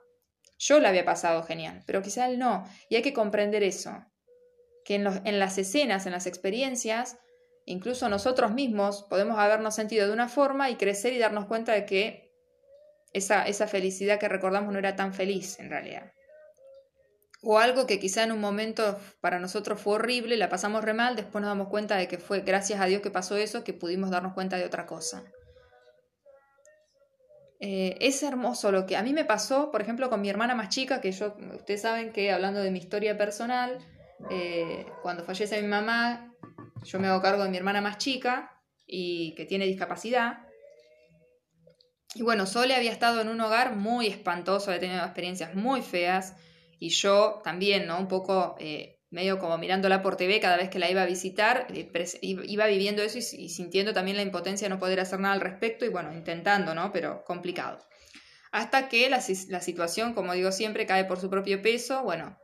Yo 0.57 0.79
la 0.79 0.89
había 0.89 1.03
pasado 1.03 1.43
genial, 1.43 1.83
pero 1.85 2.01
quizá 2.01 2.27
él 2.27 2.39
no. 2.39 2.65
Y 2.87 2.95
hay 2.95 3.01
que 3.01 3.11
comprender 3.11 3.63
eso 3.63 4.05
que 4.85 4.95
en, 4.95 5.39
las 5.39 5.57
escenas, 5.57 6.05
en 6.05 6.11
las 6.11 6.27
experiencias, 6.27 7.17
incluso 7.65 8.09
nosotros 8.09 8.51
mismos 8.51 9.03
podemos 9.03 9.37
habernos 9.39 9.75
sentido 9.75 10.07
de 10.07 10.13
una 10.13 10.29
forma 10.29 10.69
y 10.69 10.75
crecer 10.75 11.13
y 11.13 11.19
darnos 11.19 11.45
cuenta 11.45 11.73
de 11.73 11.85
que 11.85 12.33
esa, 13.13 13.43
esa 13.43 13.67
felicidad 13.67 14.19
que 14.19 14.29
recordamos 14.29 14.73
no 14.73 14.79
era 14.79 14.95
tan 14.95 15.13
feliz 15.13 15.59
en 15.59 15.69
realidad. 15.69 16.11
O 17.45 17.59
algo 17.59 17.85
que 17.85 17.99
quizá 17.99 18.23
en 18.23 18.31
un 18.31 18.39
momento 18.39 18.97
para 19.19 19.37
nosotros 19.37 19.79
fue 19.81 19.95
horrible, 19.95 20.37
la 20.37 20.49
pasamos 20.49 20.83
re 20.83 20.93
mal, 20.93 21.15
después 21.15 21.41
nos 21.41 21.49
damos 21.49 21.67
cuenta 21.67 21.97
de 21.97 22.07
que 22.07 22.17
fue 22.17 22.39
gracias 22.39 22.79
a 22.79 22.85
Dios 22.85 23.01
que 23.01 23.11
pasó 23.11 23.35
eso, 23.35 23.63
que 23.65 23.73
pudimos 23.73 24.11
darnos 24.11 24.33
cuenta 24.33 24.57
de 24.57 24.65
otra 24.65 24.85
cosa. 24.85 25.23
Eh, 27.59 27.97
es 27.99 28.23
hermoso 28.23 28.71
lo 28.71 28.85
que 28.85 28.97
a 28.97 29.03
mí 29.03 29.13
me 29.13 29.25
pasó, 29.25 29.71
por 29.71 29.81
ejemplo, 29.81 30.09
con 30.09 30.21
mi 30.21 30.29
hermana 30.29 30.55
más 30.55 30.69
chica, 30.69 31.01
que 31.01 31.11
yo, 31.11 31.35
ustedes 31.55 31.81
saben 31.81 32.11
que 32.11 32.31
hablando 32.31 32.61
de 32.61 32.71
mi 32.71 32.79
historia 32.79 33.17
personal, 33.17 33.77
eh, 34.29 34.85
cuando 35.01 35.23
fallece 35.23 35.61
mi 35.61 35.67
mamá, 35.67 36.33
yo 36.83 36.99
me 36.99 37.07
hago 37.07 37.21
cargo 37.21 37.43
de 37.43 37.49
mi 37.49 37.57
hermana 37.57 37.81
más 37.81 37.97
chica 37.97 38.61
y 38.85 39.33
que 39.35 39.45
tiene 39.45 39.65
discapacidad. 39.65 40.47
Y 42.15 42.21
bueno, 42.21 42.45
Sole 42.45 42.75
había 42.75 42.91
estado 42.91 43.21
en 43.21 43.29
un 43.29 43.41
hogar 43.41 43.75
muy 43.75 44.07
espantoso, 44.07 44.69
había 44.69 44.81
tenido 44.81 45.03
experiencias 45.03 45.55
muy 45.55 45.81
feas 45.81 46.35
y 46.79 46.89
yo 46.89 47.41
también, 47.43 47.87
¿no? 47.87 47.97
Un 47.97 48.07
poco 48.07 48.55
eh, 48.59 48.99
medio 49.09 49.39
como 49.39 49.57
mirándola 49.57 50.01
por 50.01 50.15
TV 50.15 50.39
cada 50.39 50.57
vez 50.57 50.69
que 50.69 50.79
la 50.79 50.91
iba 50.91 51.01
a 51.01 51.05
visitar, 51.05 51.67
eh, 51.69 51.89
iba 52.21 52.67
viviendo 52.67 53.01
eso 53.01 53.17
y, 53.17 53.49
sintiendo 53.49 53.93
también 53.93 54.17
la 54.17 54.23
impotencia 54.23 54.65
de 54.67 54.73
no 54.73 54.79
poder 54.79 54.99
hacer 54.99 55.19
nada 55.19 55.33
al 55.33 55.41
respecto 55.41 55.85
y 55.85 55.89
bueno, 55.89 56.13
intentando, 56.13 56.75
¿no? 56.75 56.91
Pero 56.91 57.23
complicado. 57.23 57.79
Hasta 58.51 58.89
que 58.89 59.09
la, 59.09 59.23
la 59.49 59.61
situación, 59.61 60.13
como 60.13 60.33
digo 60.33 60.51
siempre, 60.51 60.85
cae 60.85 61.05
por 61.05 61.19
su 61.19 61.29
propio 61.29 61.61
peso, 61.61 62.03
bueno, 62.03 62.37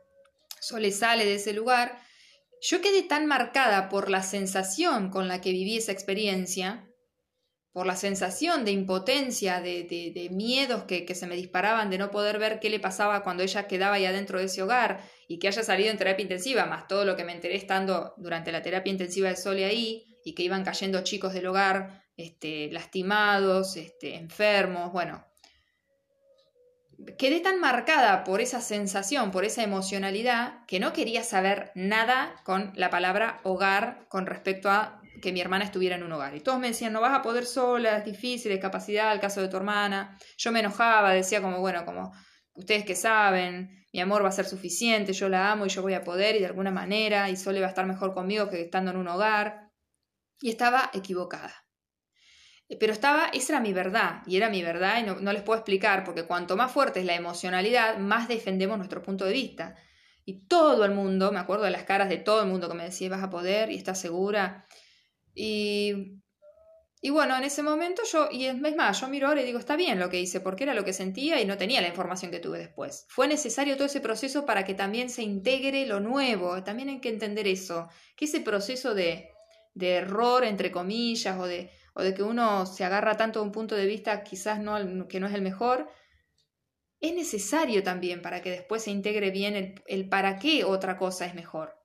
Sole 0.60 0.90
sale 0.90 1.24
de 1.24 1.36
ese 1.36 1.52
lugar, 1.52 1.96
yo 2.60 2.80
quedé 2.80 3.02
tan 3.02 3.26
marcada 3.26 3.88
por 3.88 4.10
la 4.10 4.22
sensación 4.22 5.10
con 5.10 5.28
la 5.28 5.40
que 5.40 5.52
viví 5.52 5.76
esa 5.76 5.92
experiencia, 5.92 6.86
por 7.72 7.86
la 7.86 7.96
sensación 7.96 8.64
de 8.64 8.72
impotencia, 8.72 9.60
de, 9.60 10.28
miedos 10.32 10.84
que, 10.84 11.04
que, 11.04 11.14
se 11.14 11.26
me 11.26 11.36
disparaban, 11.36 11.88
de 11.88 11.98
no 11.98 12.10
poder 12.10 12.38
ver 12.38 12.58
qué 12.58 12.68
le 12.68 12.80
pasaba 12.80 13.22
cuando 13.22 13.42
ella 13.42 13.68
quedaba 13.68 13.96
ahí 13.96 14.04
adentro 14.04 14.38
de 14.38 14.46
ese 14.46 14.62
hogar 14.62 15.00
y 15.28 15.38
que 15.38 15.48
haya 15.48 15.62
salido 15.62 15.90
en 15.90 15.98
terapia 15.98 16.22
intensiva, 16.22 16.66
más 16.66 16.88
todo 16.88 17.04
lo 17.04 17.16
que 17.16 17.24
me 17.24 17.32
enteré 17.32 17.54
estando 17.54 18.14
durante 18.16 18.50
la 18.50 18.62
terapia 18.62 18.90
intensiva 18.90 19.28
de 19.28 19.36
Sole 19.36 19.64
ahí 19.64 20.18
y 20.24 20.34
que 20.34 20.42
iban 20.42 20.64
cayendo 20.64 21.02
chicos 21.02 21.32
del 21.32 21.46
hogar 21.46 22.02
este, 22.16 22.70
lastimados, 22.72 23.76
este, 23.76 24.16
enfermos, 24.16 24.92
bueno, 24.92 25.24
quedé 27.18 27.40
tan 27.40 27.60
marcada 27.60 28.24
por 28.24 28.40
esa 28.40 28.60
sensación, 28.60 29.30
por 29.30 29.44
esa 29.44 29.62
emocionalidad, 29.62 30.64
que 30.66 30.80
no 30.80 30.92
quería 30.92 31.22
saber 31.22 31.72
nada 31.74 32.34
con 32.44 32.72
la 32.74 32.90
palabra 32.90 33.40
hogar 33.42 34.06
con 34.08 34.26
respecto 34.26 34.70
a 34.70 35.00
que 35.20 35.32
mi 35.32 35.40
hermana 35.40 35.64
estuviera 35.64 35.96
en 35.96 36.02
un 36.02 36.12
hogar. 36.12 36.34
Y 36.34 36.40
todos 36.40 36.58
me 36.58 36.68
decían, 36.68 36.92
no 36.92 37.00
vas 37.00 37.18
a 37.18 37.22
poder 37.22 37.44
sola, 37.46 37.98
es 37.98 38.04
difícil, 38.04 38.52
es 38.52 38.60
capacidad, 38.60 39.12
el 39.12 39.20
caso 39.20 39.40
de 39.40 39.48
tu 39.48 39.56
hermana. 39.56 40.18
Yo 40.38 40.52
me 40.52 40.60
enojaba, 40.60 41.12
decía 41.12 41.42
como, 41.42 41.60
bueno, 41.60 41.84
como 41.84 42.12
ustedes 42.54 42.84
que 42.84 42.94
saben, 42.94 43.84
mi 43.92 44.00
amor 44.00 44.24
va 44.24 44.28
a 44.28 44.32
ser 44.32 44.46
suficiente, 44.46 45.12
yo 45.12 45.28
la 45.28 45.52
amo 45.52 45.66
y 45.66 45.68
yo 45.68 45.82
voy 45.82 45.94
a 45.94 46.04
poder 46.04 46.36
y 46.36 46.40
de 46.40 46.46
alguna 46.46 46.70
manera, 46.70 47.28
y 47.28 47.36
Sole 47.36 47.60
va 47.60 47.66
a 47.66 47.70
estar 47.70 47.86
mejor 47.86 48.14
conmigo 48.14 48.48
que 48.48 48.62
estando 48.62 48.90
en 48.90 48.96
un 48.96 49.08
hogar. 49.08 49.70
Y 50.40 50.48
estaba 50.48 50.90
equivocada. 50.94 51.52
Pero 52.78 52.92
estaba, 52.92 53.30
esa 53.32 53.54
era 53.54 53.60
mi 53.60 53.72
verdad, 53.72 54.22
y 54.26 54.36
era 54.36 54.48
mi 54.48 54.62
verdad, 54.62 55.00
y 55.00 55.02
no, 55.02 55.16
no 55.16 55.32
les 55.32 55.42
puedo 55.42 55.58
explicar, 55.58 56.04
porque 56.04 56.22
cuanto 56.24 56.56
más 56.56 56.70
fuerte 56.70 57.00
es 57.00 57.06
la 57.06 57.16
emocionalidad, 57.16 57.98
más 57.98 58.28
defendemos 58.28 58.78
nuestro 58.78 59.02
punto 59.02 59.24
de 59.24 59.32
vista. 59.32 59.74
Y 60.24 60.46
todo 60.46 60.84
el 60.84 60.92
mundo, 60.92 61.32
me 61.32 61.40
acuerdo 61.40 61.64
de 61.64 61.72
las 61.72 61.82
caras 61.82 62.08
de 62.08 62.18
todo 62.18 62.42
el 62.42 62.48
mundo 62.48 62.68
que 62.68 62.76
me 62.76 62.84
decía, 62.84 63.08
vas 63.08 63.24
a 63.24 63.30
poder 63.30 63.72
y 63.72 63.76
estás 63.76 64.00
segura. 64.00 64.66
Y, 65.34 66.20
y 67.00 67.10
bueno, 67.10 67.36
en 67.36 67.42
ese 67.42 67.64
momento 67.64 68.02
yo, 68.12 68.28
y 68.30 68.44
es 68.44 68.76
más, 68.76 69.00
yo 69.00 69.08
miro 69.08 69.26
ahora 69.26 69.40
y 69.40 69.46
digo, 69.46 69.58
está 69.58 69.74
bien 69.74 69.98
lo 69.98 70.08
que 70.08 70.20
hice, 70.20 70.38
porque 70.38 70.62
era 70.62 70.74
lo 70.74 70.84
que 70.84 70.92
sentía 70.92 71.40
y 71.40 71.46
no 71.46 71.56
tenía 71.56 71.80
la 71.80 71.88
información 71.88 72.30
que 72.30 72.38
tuve 72.38 72.58
después. 72.58 73.06
Fue 73.08 73.26
necesario 73.26 73.74
todo 73.74 73.86
ese 73.86 74.00
proceso 74.00 74.46
para 74.46 74.64
que 74.64 74.74
también 74.74 75.10
se 75.10 75.22
integre 75.22 75.86
lo 75.86 75.98
nuevo. 75.98 76.62
También 76.62 76.90
hay 76.90 77.00
que 77.00 77.08
entender 77.08 77.48
eso, 77.48 77.88
que 78.14 78.26
ese 78.26 78.40
proceso 78.40 78.94
de, 78.94 79.30
de 79.74 79.94
error, 79.94 80.44
entre 80.44 80.70
comillas, 80.70 81.36
o 81.40 81.46
de, 81.46 81.70
o 81.94 82.02
de 82.02 82.14
que 82.14 82.22
uno 82.22 82.66
se 82.66 82.84
agarra 82.84 83.16
tanto 83.16 83.40
a 83.40 83.42
un 83.42 83.52
punto 83.52 83.74
de 83.74 83.86
vista 83.86 84.22
quizás 84.22 84.60
no, 84.60 85.08
que 85.08 85.20
no 85.20 85.26
es 85.26 85.34
el 85.34 85.42
mejor, 85.42 85.90
es 87.00 87.14
necesario 87.14 87.82
también 87.82 88.22
para 88.22 88.42
que 88.42 88.50
después 88.50 88.82
se 88.82 88.90
integre 88.90 89.30
bien 89.30 89.80
el, 89.86 90.08
para 90.08 90.38
qué 90.38 90.64
otra 90.64 90.96
cosa 90.96 91.26
es 91.26 91.34
mejor. 91.34 91.76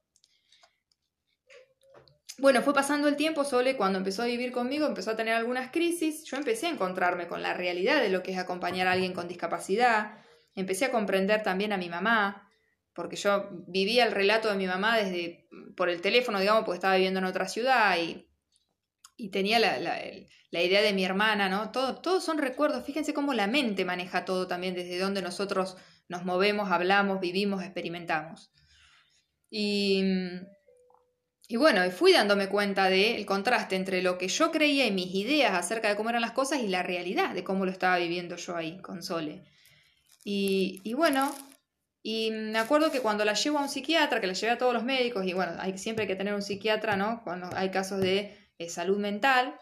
Bueno, 2.38 2.62
fue 2.62 2.74
pasando 2.74 3.08
el 3.08 3.16
tiempo, 3.16 3.46
Sole 3.46 3.78
cuando 3.78 3.98
empezó 3.98 4.24
a 4.24 4.26
vivir 4.26 4.52
conmigo 4.52 4.86
empezó 4.86 5.12
a 5.12 5.16
tener 5.16 5.36
algunas 5.36 5.72
crisis, 5.72 6.26
yo 6.26 6.36
empecé 6.36 6.68
a 6.68 6.72
encontrarme 6.72 7.28
con 7.28 7.42
la 7.42 7.54
realidad 7.54 8.02
de 8.02 8.10
lo 8.10 8.24
que 8.24 8.34
es 8.34 8.38
acompañar 8.38 8.88
a 8.88 8.92
alguien 8.92 9.14
con 9.14 9.30
discapacidad, 9.30 10.18
empecé 10.54 10.86
a 10.86 10.92
comprender 10.92 11.44
también 11.44 11.72
a 11.72 11.78
mi 11.78 11.88
mamá, 11.88 12.50
porque 12.94 13.16
yo 13.16 13.50
vivía 13.68 14.06
el 14.06 14.12
relato 14.12 14.50
de 14.50 14.56
mi 14.56 14.68
mamá 14.68 14.98
desde 14.98 15.48
por 15.78 15.90
el 15.90 16.02
teléfono, 16.02 16.40
digamos, 16.40 16.64
porque 16.66 16.78
estaba 16.78 16.96
viviendo 16.96 17.20
en 17.20 17.26
otra 17.26 17.48
ciudad 17.48 17.98
y 17.98 18.28
y 19.18 19.30
tenía 19.30 19.60
la, 19.60 19.80
la, 19.80 20.62
idea 20.62 20.82
de 20.82 20.94
mi 20.94 21.04
hermana, 21.04 21.50
¿no? 21.50 21.72
Todo, 21.72 21.96
todos 22.02 22.24
son 22.24 22.38
recuerdos, 22.38 22.86
fíjense 22.86 23.14
cómo 23.14 23.34
la 23.34 23.48
mente 23.48 23.86
maneja 23.86 24.26
todo 24.26 24.48
también, 24.48 24.74
desde 24.74 25.00
donde 25.00 25.22
nosotros 25.22 25.78
nos 26.08 26.26
movemos, 26.26 26.72
hablamos, 26.72 27.20
vivimos, 27.20 27.64
experimentamos. 27.64 28.52
Y, 29.50 30.04
y 31.48 31.58
bueno, 31.58 31.90
fui 31.92 32.12
dándome 32.12 32.50
cuenta 32.50 32.90
del 32.90 33.26
contraste 33.26 33.76
entre 33.76 34.02
lo 34.02 34.18
que 34.18 34.28
yo 34.28 34.52
creía 34.52 34.86
y 34.86 34.92
mis 34.92 35.14
ideas 35.14 35.54
acerca 35.54 35.90
de 35.90 35.96
cómo 35.96 36.10
eran 36.10 36.22
las 36.22 36.32
cosas 36.32 36.60
y 36.60 36.68
la 36.68 36.84
realidad 36.84 37.34
de 37.34 37.44
cómo 37.44 37.66
lo 37.66 37.72
estaba 37.72 37.98
viviendo 37.98 38.36
yo 38.36 38.56
ahí 38.56 38.82
con 38.82 39.04
Sole. 39.04 39.44
Y, 40.24 40.82
y 40.84 40.94
bueno, 40.94 41.34
y 42.02 42.32
me 42.32 42.60
acuerdo 42.60 42.92
que 42.92 43.02
cuando 43.02 43.26
la 43.26 43.34
llevo 43.34 43.60
a 43.60 43.64
un 43.64 43.70
psiquiatra, 43.70 44.22
que 44.22 44.28
la 44.28 44.34
llevé 44.34 44.54
a 44.54 44.58
todos 44.58 44.74
los 44.74 44.84
médicos, 44.84 45.26
y 45.26 45.34
bueno, 45.34 45.54
siempre 45.76 46.04
hay 46.04 46.08
que 46.08 46.16
tener 46.16 46.34
un 46.34 46.42
psiquiatra, 46.42 46.96
¿no? 46.96 47.24
Cuando 47.24 47.50
hay 47.56 47.72
casos 47.72 48.00
de 48.00 48.45
salud 48.70 48.98
mental. 48.98 49.56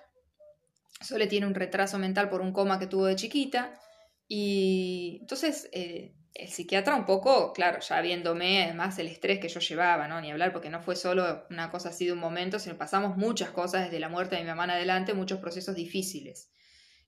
Sole 1.02 1.28
tiene 1.28 1.48
un 1.48 1.56
retraso 1.56 1.98
mental 2.00 2.30
por 2.30 2.42
un 2.42 2.54
coma 2.54 2.80
que 2.80 2.88
tuvo 2.88 3.06
de 3.06 3.16
chiquita. 3.16 3.80
Y 4.28 5.18
entonces 5.22 5.70
eh, 5.74 6.16
el 6.34 6.50
psiquiatra 6.50 6.96
un 6.96 7.06
poco, 7.06 7.54
claro, 7.54 7.80
ya 7.80 8.02
viéndome 8.02 8.64
además 8.64 8.98
el 8.98 9.08
estrés 9.08 9.40
que 9.40 9.50
yo 9.50 9.60
llevaba, 9.60 10.08
¿no? 10.08 10.20
Ni 10.20 10.32
hablar, 10.32 10.52
porque 10.52 10.70
no 10.70 10.82
fue 10.82 10.96
solo 10.96 11.46
una 11.50 11.70
cosa 11.70 11.90
así 11.90 12.06
de 12.06 12.14
un 12.14 12.20
momento, 12.20 12.58
sino 12.58 12.78
pasamos 12.78 13.18
muchas 13.18 13.52
cosas 13.52 13.86
desde 13.86 14.00
la 14.00 14.10
muerte 14.10 14.36
de 14.36 14.42
mi 14.42 14.48
mamá 14.48 14.64
adelante, 14.64 15.14
muchos 15.14 15.40
procesos 15.40 15.76
difíciles. 15.76 16.50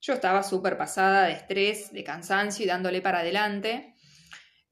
Yo 0.00 0.12
estaba 0.12 0.42
súper 0.42 0.76
pasada 0.76 1.24
de 1.24 1.32
estrés, 1.32 1.92
de 1.92 2.04
cansancio 2.04 2.64
y 2.64 2.68
dándole 2.68 3.00
para 3.00 3.20
adelante. 3.20 3.95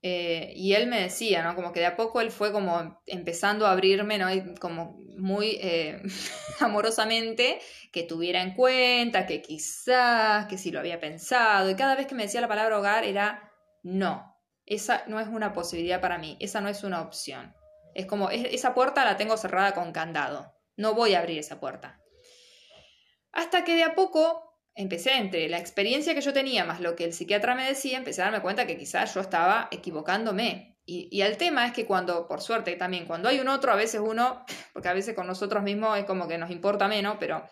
Eh, 0.06 0.52
y 0.54 0.74
él 0.74 0.86
me 0.86 1.00
decía, 1.00 1.42
¿no? 1.42 1.54
Como 1.54 1.72
que 1.72 1.80
de 1.80 1.86
a 1.86 1.96
poco 1.96 2.20
él 2.20 2.30
fue 2.30 2.52
como 2.52 3.00
empezando 3.06 3.66
a 3.66 3.72
abrirme, 3.72 4.18
¿no? 4.18 4.28
Como 4.60 4.98
muy 5.16 5.56
eh, 5.62 6.02
amorosamente 6.60 7.58
que 7.90 8.02
tuviera 8.02 8.42
en 8.42 8.54
cuenta, 8.54 9.24
que 9.24 9.40
quizás, 9.40 10.44
que 10.44 10.58
si 10.58 10.70
lo 10.70 10.80
había 10.80 11.00
pensado. 11.00 11.70
Y 11.70 11.74
cada 11.74 11.94
vez 11.94 12.06
que 12.06 12.14
me 12.14 12.24
decía 12.24 12.42
la 12.42 12.48
palabra 12.48 12.78
hogar 12.78 13.04
era 13.04 13.50
no, 13.82 14.36
esa 14.66 15.04
no 15.06 15.20
es 15.20 15.28
una 15.28 15.54
posibilidad 15.54 16.02
para 16.02 16.18
mí, 16.18 16.36
esa 16.38 16.60
no 16.60 16.68
es 16.68 16.84
una 16.84 17.00
opción. 17.00 17.54
Es 17.94 18.04
como, 18.04 18.28
esa 18.28 18.74
puerta 18.74 19.06
la 19.06 19.16
tengo 19.16 19.38
cerrada 19.38 19.72
con 19.72 19.92
candado, 19.92 20.52
no 20.76 20.92
voy 20.92 21.14
a 21.14 21.20
abrir 21.20 21.38
esa 21.38 21.60
puerta. 21.60 21.98
Hasta 23.32 23.64
que 23.64 23.74
de 23.74 23.84
a 23.84 23.94
poco 23.94 24.53
empecé 24.74 25.16
entre 25.16 25.48
la 25.48 25.58
experiencia 25.58 26.14
que 26.14 26.20
yo 26.20 26.32
tenía 26.32 26.64
más 26.64 26.80
lo 26.80 26.96
que 26.96 27.04
el 27.04 27.12
psiquiatra 27.12 27.54
me 27.54 27.66
decía, 27.66 27.96
empecé 27.96 28.22
a 28.22 28.26
darme 28.26 28.42
cuenta 28.42 28.66
que 28.66 28.76
quizás 28.76 29.14
yo 29.14 29.20
estaba 29.20 29.68
equivocándome. 29.70 30.78
Y, 30.86 31.08
y, 31.10 31.22
el 31.22 31.38
tema 31.38 31.66
es 31.66 31.72
que 31.72 31.86
cuando, 31.86 32.28
por 32.28 32.42
suerte 32.42 32.76
también, 32.76 33.06
cuando 33.06 33.30
hay 33.30 33.40
un 33.40 33.48
otro, 33.48 33.72
a 33.72 33.76
veces 33.76 34.02
uno, 34.04 34.44
porque 34.74 34.88
a 34.88 34.92
veces 34.92 35.14
con 35.14 35.26
nosotros 35.26 35.62
mismos 35.62 35.98
es 35.98 36.04
como 36.04 36.28
que 36.28 36.36
nos 36.36 36.50
importa 36.50 36.88
menos, 36.88 37.16
pero 37.18 37.48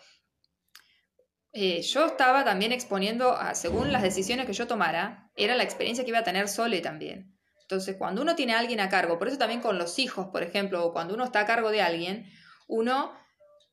eh, 1.55 1.83
yo 1.83 2.05
estaba 2.07 2.43
también 2.43 2.71
exponiendo, 2.71 3.37
según 3.53 3.91
las 3.91 4.01
decisiones 4.01 4.47
que 4.47 4.53
yo 4.53 4.65
tomara, 4.65 5.31
era 5.35 5.55
la 5.55 5.63
experiencia 5.63 6.03
que 6.03 6.09
iba 6.09 6.19
a 6.19 6.23
tener 6.23 6.47
Sole 6.47 6.81
también. 6.81 7.37
Entonces, 7.61 7.95
cuando 7.95 8.23
uno 8.23 8.35
tiene 8.35 8.53
a 8.53 8.59
alguien 8.59 8.79
a 8.79 8.89
cargo, 8.89 9.19
por 9.19 9.27
eso 9.27 9.37
también 9.37 9.61
con 9.61 9.77
los 9.77 9.99
hijos, 9.99 10.27
por 10.27 10.41
ejemplo, 10.41 10.83
o 10.83 10.93
cuando 10.93 11.13
uno 11.13 11.23
está 11.23 11.41
a 11.41 11.45
cargo 11.45 11.69
de 11.69 11.81
alguien, 11.81 12.25
uno 12.67 13.13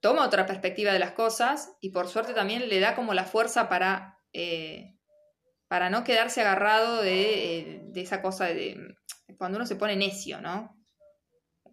toma 0.01 0.27
otra 0.27 0.47
perspectiva 0.47 0.93
de 0.93 0.99
las 0.99 1.13
cosas 1.13 1.77
y 1.81 1.91
por 1.91 2.09
suerte 2.09 2.35
también 2.35 2.69
le 2.69 2.81
da 2.81 2.95
como 2.95 3.15
la 3.15 3.25
fuerza 3.25 3.69
para, 3.69 4.19
eh, 4.33 4.97
para 5.69 5.91
no 5.91 6.05
quedarse 6.05 6.41
agarrado 6.41 7.03
de, 7.03 7.61
eh, 7.61 7.93
esa 7.95 8.23
cosa 8.23 8.47
de 8.47 8.95
cuando 9.39 9.57
uno 9.57 9.67
se 9.67 9.77
pone 9.77 9.97
necio, 9.97 10.41
¿no? 10.41 10.77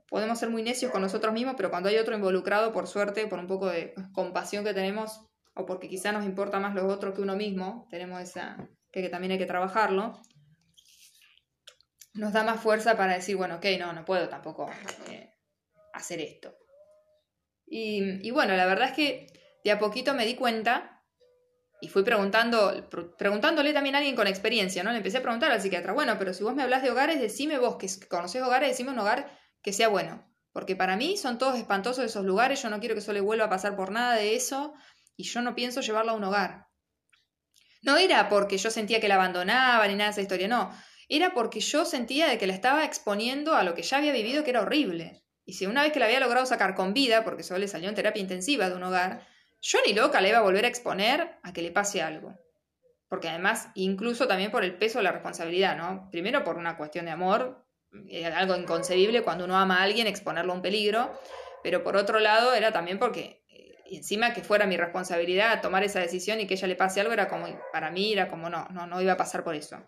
Podemos 0.10 0.40
ser 0.40 0.50
muy 0.50 0.64
necios 0.64 0.92
con 0.92 1.02
nosotros 1.02 1.34
mismos, 1.34 1.56
pero 1.58 1.70
cuando 1.70 1.90
hay 1.90 1.98
otro 1.98 2.16
involucrado, 2.16 2.72
por 2.72 2.88
suerte, 2.88 3.28
por 3.28 3.40
un 3.40 3.48
poco 3.48 3.68
de 3.68 3.94
compasión 4.14 4.64
que 4.64 4.74
tenemos, 4.74 5.26
o 5.54 5.66
porque 5.66 5.90
quizá 5.90 6.12
nos 6.12 6.24
importa 6.24 6.60
más 6.60 6.76
los 6.76 6.86
otros 6.86 7.14
que 7.14 7.22
uno 7.22 7.36
mismo, 7.36 7.88
tenemos 7.90 8.22
esa, 8.22 8.70
que, 8.92 9.10
también 9.10 9.34
hay 9.34 9.38
que 9.38 9.46
trabajarlo, 9.46 10.18
nos 12.14 12.32
da 12.32 12.44
más 12.44 12.62
fuerza 12.62 12.96
para 12.96 13.16
decir, 13.16 13.36
bueno, 13.36 13.56
ok, 13.56 13.66
no, 13.80 13.92
no 13.92 14.06
puedo 14.06 14.30
tampoco 14.30 14.70
eh, 15.10 15.30
hacer 15.94 16.22
esto. 16.22 16.56
Y, 17.70 18.32
bueno, 18.32 18.56
la 18.56 18.66
verdad 18.66 18.90
es 18.90 18.96
que 18.96 19.28
de 19.64 19.72
a 19.72 19.80
poquito 19.80 20.14
me 20.14 20.26
di 20.26 20.36
cuenta 20.36 21.04
y 21.82 21.90
fui 21.90 22.04
preguntando, 22.04 22.90
preguntándole 23.18 23.74
también 23.74 23.96
a 23.96 23.98
alguien 24.00 24.16
con 24.16 24.26
experiencia, 24.26 24.84
¿no? 24.84 24.92
Le 24.92 24.98
empecé 24.98 25.18
a 25.18 25.22
preguntar 25.22 25.52
al 25.52 25.62
psiquiatra, 25.62 25.94
bueno, 25.94 26.16
pero 26.18 26.34
si 26.34 26.44
vos 26.44 26.56
me 26.56 26.64
hablas 26.64 26.82
de 26.82 26.92
hogares, 26.92 27.20
decime 27.20 27.60
vos 27.60 27.76
que 27.76 27.88
conocés 28.08 28.42
hogares, 28.42 28.70
decime 28.70 28.92
un 28.92 29.00
hogar 29.00 29.38
que 29.62 29.74
sea 29.74 29.90
bueno. 29.90 30.26
Porque 30.54 30.76
para 30.76 30.96
mí 30.96 31.18
son 31.18 31.38
todos 31.38 31.58
espantosos 31.58 32.06
esos 32.06 32.26
lugares, 32.26 32.64
yo 32.64 32.70
no 32.70 32.80
quiero 32.80 32.96
que 32.96 33.02
eso 33.02 33.14
le 33.14 33.22
vuelva 33.22 33.46
a 33.46 33.50
pasar 33.50 33.76
por 33.76 33.92
nada 33.92 34.16
de 34.16 34.36
eso 34.36 34.74
y 35.16 35.24
yo 35.24 35.42
no 35.42 35.54
pienso 35.54 35.82
llevarla 35.82 36.14
a 36.14 36.16
un 36.16 36.24
hogar. 36.24 36.68
No 37.84 37.98
era 37.98 38.28
porque 38.30 38.58
yo 38.58 38.72
sentía 38.72 39.00
que 39.00 39.08
la 39.08 39.16
abandonaba 39.16 39.88
ni 39.88 39.94
nada 39.94 40.10
de 40.10 40.12
esa 40.14 40.22
historia, 40.22 40.48
no. 40.48 40.72
Era 41.10 41.34
porque 41.34 41.60
yo 41.60 41.86
sentía 41.86 42.28
de 42.28 42.38
que 42.38 42.48
la 42.48 42.54
estaba 42.54 42.86
exponiendo 42.86 43.54
a 43.54 43.64
lo 43.64 43.76
que 43.76 43.84
ya 43.84 43.98
había 43.98 44.12
vivido 44.14 44.44
que 44.44 44.50
era 44.50 44.62
horrible. 44.62 45.24
Y 45.48 45.54
si 45.54 45.66
una 45.66 45.82
vez 45.82 45.94
que 45.94 46.00
la 46.00 46.08
había 46.08 46.20
logrado 46.20 46.46
sacar 46.46 46.76
con 46.76 46.94
vida, 46.94 47.24
porque 47.24 47.42
solo 47.42 47.60
le 47.60 47.70
salió 47.70 47.88
en 47.88 47.96
terapia 47.96 48.22
intensiva 48.22 48.70
de 48.70 48.76
un 48.76 48.84
hogar, 48.84 49.26
yo 49.62 49.80
ni 49.88 49.94
loca 49.94 50.20
le 50.20 50.28
iba 50.28 50.40
a 50.40 50.42
volver 50.42 50.66
a 50.66 50.68
exponer 50.68 51.40
a 51.42 51.54
que 51.54 51.62
le 51.62 51.72
pase 51.72 52.02
algo. 52.02 52.38
Porque 53.08 53.30
además, 53.30 53.70
incluso 53.74 54.28
también 54.28 54.52
por 54.52 54.66
el 54.66 54.78
peso 54.78 55.00
de 55.00 55.06
la 55.06 55.14
responsabilidad, 55.14 55.78
¿no? 55.78 56.10
Primero 56.12 56.44
por 56.44 56.58
una 56.58 56.76
cuestión 56.76 57.06
de 57.06 57.12
amor, 57.12 57.66
eh, 58.10 58.26
algo 58.26 58.58
inconcebible 58.58 59.24
cuando 59.24 59.46
uno 59.46 59.56
ama 59.56 59.80
a 59.80 59.84
alguien, 59.84 60.06
exponerlo 60.06 60.52
a 60.52 60.56
un 60.58 60.62
peligro, 60.62 61.18
pero 61.64 61.82
por 61.82 61.96
otro 61.96 62.20
lado 62.20 62.54
era 62.54 62.74
también 62.74 63.00
porque 63.00 63.46
eh, 63.48 63.78
encima 63.90 64.34
que 64.34 64.42
fuera 64.42 64.68
mi 64.68 64.76
responsabilidad 64.76 65.62
tomar 65.62 65.86
esa 65.86 66.02
decisión 66.02 66.42
y 66.42 66.48
que 66.48 66.56
ella 66.56 66.68
le 66.68 66.76
pase 66.76 67.00
algo, 67.00 67.14
era 67.14 67.30
como, 67.30 67.48
para 67.72 67.90
mí 67.90 68.12
era 68.12 68.28
como, 68.28 68.50
no, 68.50 68.68
no, 68.74 68.86
no 68.86 69.02
iba 69.02 69.14
a 69.14 69.18
pasar 69.18 69.46
por 69.46 69.56
eso. 69.56 69.82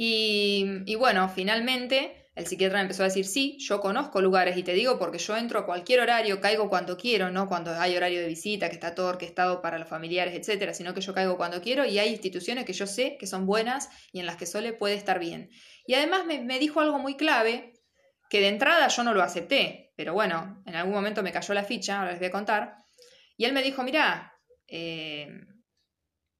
Y 0.00 0.94
bueno, 0.94 1.28
finalmente 1.28 2.27
el 2.38 2.46
psiquiatra 2.46 2.80
empezó 2.80 3.02
a 3.02 3.06
decir, 3.06 3.26
sí, 3.26 3.56
yo 3.58 3.80
conozco 3.80 4.20
lugares 4.22 4.56
y 4.56 4.62
te 4.62 4.72
digo 4.72 4.96
porque 4.96 5.18
yo 5.18 5.36
entro 5.36 5.58
a 5.58 5.66
cualquier 5.66 5.98
horario, 5.98 6.40
caigo 6.40 6.68
cuando 6.68 6.96
quiero, 6.96 7.32
no 7.32 7.48
cuando 7.48 7.72
hay 7.72 7.96
horario 7.96 8.20
de 8.20 8.28
visita, 8.28 8.68
que 8.68 8.76
está 8.76 8.94
todo 8.94 9.08
orquestado 9.08 9.60
para 9.60 9.76
los 9.76 9.88
familiares, 9.88 10.36
etcétera, 10.36 10.72
sino 10.72 10.94
que 10.94 11.00
yo 11.00 11.12
caigo 11.12 11.36
cuando 11.36 11.60
quiero 11.60 11.84
y 11.84 11.98
hay 11.98 12.10
instituciones 12.10 12.64
que 12.64 12.74
yo 12.74 12.86
sé 12.86 13.16
que 13.18 13.26
son 13.26 13.44
buenas 13.44 13.88
y 14.12 14.20
en 14.20 14.26
las 14.26 14.36
que 14.36 14.46
Sole 14.46 14.72
puede 14.72 14.94
estar 14.94 15.18
bien. 15.18 15.50
Y 15.84 15.94
además 15.94 16.26
me, 16.26 16.58
dijo 16.60 16.80
algo 16.80 17.00
muy 17.00 17.16
clave, 17.16 17.72
que 18.30 18.40
de 18.40 18.46
entrada 18.46 18.86
yo 18.86 19.02
no 19.02 19.14
lo 19.14 19.22
acepté, 19.24 19.92
pero 19.96 20.14
bueno, 20.14 20.62
en 20.64 20.76
algún 20.76 20.94
momento 20.94 21.24
me 21.24 21.32
cayó 21.32 21.54
la 21.54 21.64
ficha, 21.64 21.98
ahora 21.98 22.12
les 22.12 22.20
voy 22.20 22.28
a 22.28 22.30
contar. 22.30 22.76
Y 23.36 23.46
él 23.46 23.52
me 23.52 23.64
dijo, 23.64 23.82
mirá, 23.82 24.32
eh, 24.68 25.26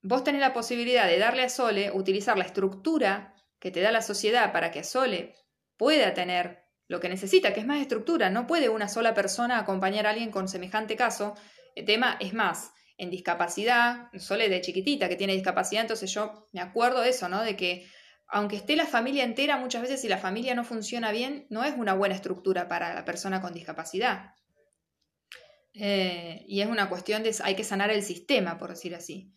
vos 0.01 0.23
tenés 0.23 0.39
la 0.39 0.53
posibilidad 0.53 1.07
de 1.07 1.19
darle 1.19 1.43
a 1.43 1.49
Sole, 1.49 1.91
utilizar 1.91 2.37
la 2.37 2.45
estructura 2.45 3.35
que 3.59 3.69
te 3.69 3.81
da 3.81 3.91
la 3.91 4.01
sociedad 4.01 4.53
para 4.53 4.71
que 4.71 4.79
a 4.79 4.83
Sole 4.85 5.35
pueda 5.79 6.13
tener 6.13 6.65
lo 6.89 6.99
que 6.99 7.07
necesita, 7.07 7.53
que 7.53 7.61
es 7.61 7.65
más 7.65 7.79
estructura. 7.79 8.29
No 8.29 8.45
puede 8.45 8.67
una 8.67 8.89
sola 8.89 9.13
persona 9.13 9.57
acompañar 9.57 10.05
a 10.05 10.09
alguien 10.09 10.29
con 10.29 10.49
semejante 10.49 10.97
caso. 10.97 11.35
El 11.73 11.85
tema 11.85 12.17
es 12.19 12.33
más, 12.33 12.71
en 12.97 13.09
discapacidad, 13.09 14.09
Sole 14.17 14.49
de 14.49 14.59
chiquitita 14.59 15.07
que 15.07 15.15
tiene 15.15 15.33
discapacidad, 15.33 15.83
entonces 15.83 16.13
yo 16.13 16.49
me 16.51 16.59
acuerdo 16.59 17.01
de 17.01 17.09
eso, 17.09 17.29
¿no? 17.29 17.41
De 17.41 17.55
que 17.55 17.87
aunque 18.27 18.57
esté 18.57 18.75
la 18.75 18.85
familia 18.85 19.23
entera, 19.23 19.57
muchas 19.57 19.81
veces 19.81 20.01
si 20.01 20.09
la 20.09 20.17
familia 20.17 20.53
no 20.53 20.65
funciona 20.65 21.11
bien, 21.11 21.47
no 21.49 21.63
es 21.63 21.73
una 21.75 21.93
buena 21.93 22.13
estructura 22.13 22.67
para 22.67 22.93
la 22.93 23.05
persona 23.05 23.41
con 23.41 23.53
discapacidad. 23.53 24.33
Eh, 25.73 26.43
y 26.45 26.59
es 26.59 26.67
una 26.67 26.89
cuestión 26.89 27.23
de, 27.23 27.33
hay 27.41 27.55
que 27.55 27.63
sanar 27.63 27.89
el 27.89 28.03
sistema, 28.03 28.57
por 28.57 28.71
decir 28.71 28.93
así. 28.93 29.33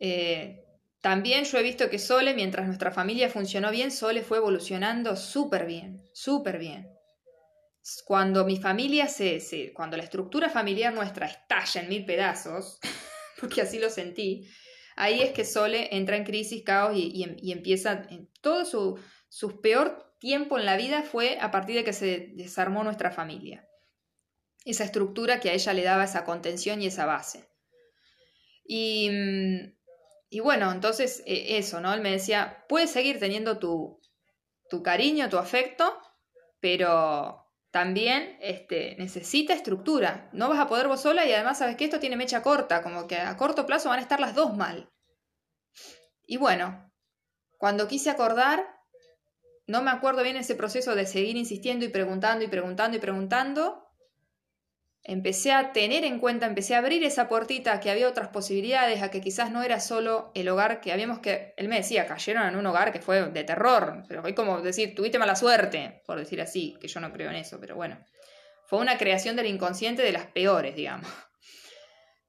Eh, 0.00 0.65
también 1.06 1.44
yo 1.44 1.56
he 1.58 1.62
visto 1.62 1.88
que 1.88 2.00
Sole, 2.00 2.34
mientras 2.34 2.66
nuestra 2.66 2.90
familia 2.90 3.30
funcionó 3.30 3.70
bien, 3.70 3.92
Sole 3.92 4.24
fue 4.24 4.38
evolucionando 4.38 5.14
súper 5.14 5.64
bien, 5.64 6.02
súper 6.12 6.58
bien. 6.58 6.90
Cuando 8.06 8.44
mi 8.44 8.56
familia 8.56 9.06
se, 9.06 9.72
cuando 9.72 9.96
la 9.96 10.02
estructura 10.02 10.50
familiar 10.50 10.92
nuestra 10.92 11.26
estalla 11.26 11.80
en 11.80 11.88
mil 11.88 12.04
pedazos, 12.04 12.80
porque 13.40 13.62
así 13.62 13.78
lo 13.78 13.88
sentí, 13.88 14.48
ahí 14.96 15.20
es 15.20 15.30
que 15.30 15.44
Sole 15.44 15.90
entra 15.92 16.16
en 16.16 16.24
crisis, 16.24 16.64
caos 16.64 16.96
y, 16.96 17.22
em, 17.22 17.36
empieza, 17.40 18.04
en 18.10 18.28
todo 18.40 18.64
su, 18.64 18.98
su 19.28 19.60
peor 19.60 20.12
tiempo 20.18 20.58
en 20.58 20.64
la 20.64 20.76
vida 20.76 21.04
fue 21.04 21.38
a 21.40 21.52
partir 21.52 21.76
de 21.76 21.84
que 21.84 21.92
se 21.92 22.32
desarmó 22.34 22.82
nuestra 22.82 23.12
familia. 23.12 23.64
Esa 24.64 24.82
estructura 24.82 25.38
que 25.38 25.50
a 25.50 25.52
ella 25.52 25.72
le 25.72 25.84
daba 25.84 26.02
esa 26.02 26.24
contención 26.24 26.82
y 26.82 26.88
esa 26.88 27.06
base. 27.06 27.48
Y, 28.64 29.08
mm, 29.08 29.75
y 30.28 30.40
bueno, 30.40 30.72
entonces 30.72 31.22
e, 31.26 31.58
eso, 31.58 31.80
¿no? 31.80 31.92
Él 31.94 32.00
me 32.00 32.12
decía, 32.12 32.64
puedes 32.68 32.90
seguir 32.90 33.18
teniendo 33.18 33.58
tu, 33.58 34.00
tu 34.68 34.82
cariño, 34.82 35.28
tu 35.28 35.38
afecto, 35.38 36.00
pero 36.60 37.46
también 37.70 38.38
este, 38.40 38.96
necesita 38.96 39.54
estructura. 39.54 40.30
No 40.32 40.48
vas 40.48 40.58
a 40.58 40.68
poder 40.68 40.88
vos 40.88 41.02
sola 41.02 41.26
y 41.26 41.32
además 41.32 41.58
sabes 41.58 41.76
que 41.76 41.84
esto 41.84 42.00
tiene 42.00 42.16
mecha 42.16 42.42
corta, 42.42 42.82
como 42.82 43.06
que 43.06 43.16
a 43.16 43.36
corto 43.36 43.66
plazo 43.66 43.88
van 43.88 43.98
a 43.98 44.02
estar 44.02 44.20
las 44.20 44.34
dos 44.34 44.56
mal. 44.56 44.90
Y 46.26 46.38
bueno, 46.38 46.92
cuando 47.58 47.86
quise 47.86 48.10
acordar, 48.10 48.66
no 49.66 49.82
me 49.82 49.90
acuerdo 49.90 50.22
bien 50.22 50.36
ese 50.36 50.54
proceso 50.54 50.94
de 50.94 51.06
seguir 51.06 51.36
insistiendo 51.36 51.84
y 51.84 51.88
preguntando 51.88 52.44
y 52.44 52.48
preguntando 52.48 52.96
y 52.96 53.00
preguntando, 53.00 53.85
empecé 55.08 55.52
a 55.52 55.72
tener 55.72 56.04
en 56.04 56.18
cuenta, 56.18 56.46
empecé 56.46 56.74
a 56.74 56.78
abrir 56.78 57.04
esa 57.04 57.28
puertita, 57.28 57.78
que 57.78 57.90
había 57.90 58.08
otras 58.08 58.28
posibilidades, 58.28 59.02
a 59.02 59.10
que 59.10 59.20
quizás 59.20 59.52
no 59.52 59.62
era 59.62 59.78
solo 59.78 60.32
el 60.34 60.48
hogar 60.48 60.80
que 60.80 60.92
habíamos 60.92 61.20
que, 61.20 61.54
él 61.56 61.68
me 61.68 61.76
decía, 61.76 62.08
cayeron 62.08 62.44
en 62.48 62.56
un 62.56 62.66
hogar 62.66 62.92
que 62.92 63.00
fue 63.00 63.30
de 63.30 63.44
terror, 63.44 64.02
pero 64.08 64.20
fue 64.22 64.34
como 64.34 64.60
decir, 64.60 64.96
tuviste 64.96 65.20
mala 65.20 65.36
suerte, 65.36 66.02
por 66.06 66.18
decir 66.18 66.40
así, 66.40 66.76
que 66.80 66.88
yo 66.88 66.98
no 66.98 67.12
creo 67.12 67.30
en 67.30 67.36
eso, 67.36 67.60
pero 67.60 67.76
bueno, 67.76 68.04
fue 68.66 68.80
una 68.80 68.98
creación 68.98 69.36
del 69.36 69.46
inconsciente 69.46 70.02
de 70.02 70.10
las 70.10 70.26
peores, 70.26 70.74
digamos. 70.74 71.08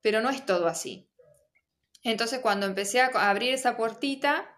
Pero 0.03 0.21
no 0.21 0.30
es 0.30 0.45
todo 0.45 0.67
así. 0.67 1.09
Entonces 2.03 2.39
cuando 2.41 2.67
empecé 2.67 3.01
a 3.01 3.07
abrir 3.07 3.55
esa 3.55 3.75
puertita, 3.75 4.55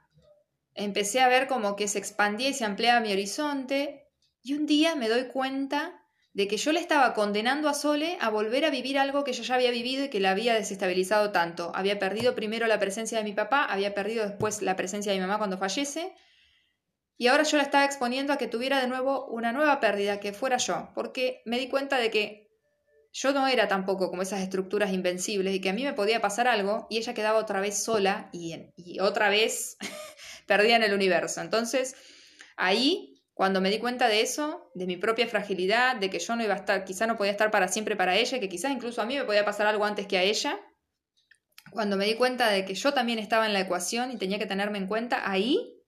empecé 0.75 1.21
a 1.21 1.29
ver 1.29 1.47
como 1.47 1.77
que 1.77 1.87
se 1.87 1.99
expandía 1.99 2.49
y 2.49 2.53
se 2.53 2.65
ampliaba 2.65 2.99
mi 2.99 3.13
horizonte, 3.13 4.07
y 4.43 4.55
un 4.55 4.65
día 4.65 4.95
me 4.95 5.07
doy 5.07 5.27
cuenta 5.27 5.98
de 6.33 6.47
que 6.47 6.57
yo 6.57 6.71
le 6.71 6.79
estaba 6.79 7.13
condenando 7.13 7.69
a 7.69 7.73
Sole 7.73 8.17
a 8.21 8.29
volver 8.29 8.65
a 8.65 8.69
vivir 8.69 8.99
algo 8.99 9.23
que 9.23 9.33
yo 9.33 9.43
ya 9.43 9.55
había 9.55 9.71
vivido 9.71 10.05
y 10.05 10.09
que 10.09 10.19
la 10.19 10.31
había 10.31 10.53
desestabilizado 10.53 11.31
tanto. 11.31 11.71
Había 11.73 11.99
perdido 11.99 12.35
primero 12.35 12.67
la 12.67 12.79
presencia 12.79 13.17
de 13.17 13.23
mi 13.23 13.33
papá, 13.33 13.65
había 13.65 13.93
perdido 13.93 14.25
después 14.25 14.61
la 14.61 14.75
presencia 14.75 15.11
de 15.11 15.17
mi 15.17 15.21
mamá 15.21 15.37
cuando 15.37 15.57
fallece, 15.57 16.13
y 17.19 17.27
ahora 17.27 17.43
yo 17.43 17.57
la 17.57 17.63
estaba 17.63 17.83
exponiendo 17.83 18.31
a 18.31 18.37
que 18.37 18.47
tuviera 18.47 18.79
de 18.79 18.87
nuevo 18.87 19.25
una 19.27 19.51
nueva 19.51 19.81
pérdida, 19.81 20.21
que 20.21 20.31
fuera 20.31 20.55
yo, 20.55 20.89
porque 20.95 21.41
me 21.45 21.59
di 21.59 21.67
cuenta 21.67 21.97
de 21.97 22.09
que 22.09 22.49
yo 23.11 23.33
no 23.33 23.45
era 23.45 23.67
tampoco 23.67 24.09
como 24.09 24.21
esas 24.21 24.39
estructuras 24.39 24.93
invencibles 24.93 25.53
y 25.53 25.59
que 25.59 25.69
a 25.69 25.73
mí 25.73 25.83
me 25.83 25.91
podía 25.91 26.21
pasar 26.21 26.47
algo 26.47 26.87
y 26.89 26.97
ella 26.97 27.13
quedaba 27.13 27.39
otra 27.39 27.59
vez 27.59 27.83
sola 27.83 28.29
y, 28.31 28.55
y 28.77 29.01
otra 29.01 29.29
vez 29.29 29.77
perdida 30.47 30.77
en 30.77 30.83
el 30.83 30.93
universo. 30.93 31.41
Entonces, 31.41 31.95
ahí 32.55 33.08
cuando 33.39 33.61
me 33.61 33.69
di 33.69 33.79
cuenta 33.79 34.09
de 34.09 34.19
eso, 34.19 34.69
de 34.73 34.85
mi 34.85 34.97
propia 34.97 35.25
fragilidad, 35.25 35.95
de 35.95 36.09
que 36.09 36.19
yo 36.19 36.35
no 36.35 36.43
iba 36.43 36.55
a 36.55 36.57
estar, 36.57 36.83
quizá 36.83 37.07
no 37.07 37.15
podía 37.15 37.31
estar 37.31 37.51
para 37.51 37.69
siempre 37.69 37.95
para 37.95 38.17
ella, 38.17 38.37
que 38.37 38.49
quizás 38.49 38.69
incluso 38.69 39.01
a 39.01 39.05
mí 39.05 39.15
me 39.15 39.23
podía 39.23 39.45
pasar 39.45 39.65
algo 39.65 39.85
antes 39.85 40.07
que 40.07 40.17
a 40.17 40.23
ella, 40.23 40.59
cuando 41.71 41.95
me 41.95 42.03
di 42.03 42.15
cuenta 42.15 42.49
de 42.49 42.65
que 42.65 42.75
yo 42.75 42.93
también 42.93 43.17
estaba 43.17 43.45
en 43.45 43.53
la 43.53 43.61
ecuación 43.61 44.11
y 44.11 44.17
tenía 44.17 44.39
que 44.39 44.45
tenerme 44.45 44.77
en 44.77 44.87
cuenta, 44.87 45.31
ahí, 45.31 45.81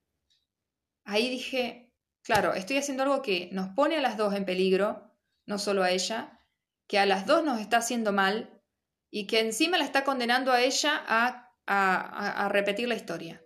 ahí 1.04 1.28
dije, 1.28 1.92
claro, 2.22 2.54
estoy 2.54 2.78
haciendo 2.78 3.02
algo 3.02 3.20
que 3.20 3.50
nos 3.52 3.68
pone 3.76 3.98
a 3.98 4.00
las 4.00 4.16
dos 4.16 4.32
en 4.34 4.46
peligro, 4.46 5.12
no 5.44 5.58
solo 5.58 5.82
a 5.82 5.90
ella, 5.90 6.40
que 6.88 6.98
a 6.98 7.04
las 7.04 7.26
dos 7.26 7.44
nos 7.44 7.60
está 7.60 7.76
haciendo 7.76 8.14
mal 8.14 8.62
y 9.10 9.26
que 9.26 9.40
encima 9.40 9.76
la 9.76 9.84
está 9.84 10.04
condenando 10.04 10.52
a 10.52 10.62
ella 10.62 11.04
a, 11.06 11.52
a, 11.66 12.46
a 12.46 12.48
repetir 12.48 12.88
la 12.88 12.94
historia. 12.94 13.44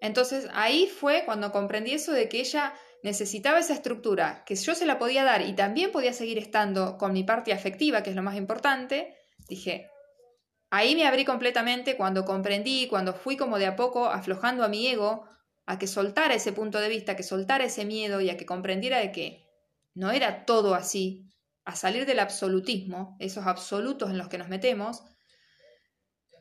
Entonces 0.00 0.48
ahí 0.54 0.86
fue 0.86 1.26
cuando 1.26 1.52
comprendí 1.52 1.92
eso 1.92 2.12
de 2.12 2.30
que 2.30 2.40
ella 2.40 2.72
necesitaba 3.02 3.58
esa 3.58 3.74
estructura 3.74 4.44
que 4.46 4.54
yo 4.54 4.74
se 4.74 4.86
la 4.86 4.98
podía 4.98 5.24
dar 5.24 5.42
y 5.42 5.54
también 5.54 5.90
podía 5.92 6.12
seguir 6.12 6.38
estando 6.38 6.98
con 6.98 7.12
mi 7.12 7.24
parte 7.24 7.52
afectiva, 7.52 8.02
que 8.02 8.10
es 8.10 8.16
lo 8.16 8.22
más 8.22 8.36
importante, 8.36 9.16
dije, 9.48 9.90
ahí 10.70 10.94
me 10.94 11.06
abrí 11.06 11.24
completamente 11.24 11.96
cuando 11.96 12.24
comprendí, 12.24 12.86
cuando 12.88 13.12
fui 13.12 13.36
como 13.36 13.58
de 13.58 13.66
a 13.66 13.76
poco 13.76 14.06
aflojando 14.06 14.64
a 14.64 14.68
mi 14.68 14.86
ego, 14.86 15.26
a 15.66 15.78
que 15.78 15.86
soltara 15.86 16.34
ese 16.34 16.52
punto 16.52 16.80
de 16.80 16.88
vista, 16.88 17.16
que 17.16 17.22
soltara 17.22 17.64
ese 17.64 17.84
miedo 17.84 18.20
y 18.20 18.30
a 18.30 18.36
que 18.36 18.46
comprendiera 18.46 18.98
de 18.98 19.12
que 19.12 19.46
no 19.94 20.10
era 20.10 20.44
todo 20.44 20.74
así, 20.74 21.28
a 21.64 21.76
salir 21.76 22.06
del 22.06 22.18
absolutismo, 22.18 23.16
esos 23.20 23.46
absolutos 23.46 24.10
en 24.10 24.18
los 24.18 24.28
que 24.28 24.38
nos 24.38 24.48
metemos, 24.48 25.04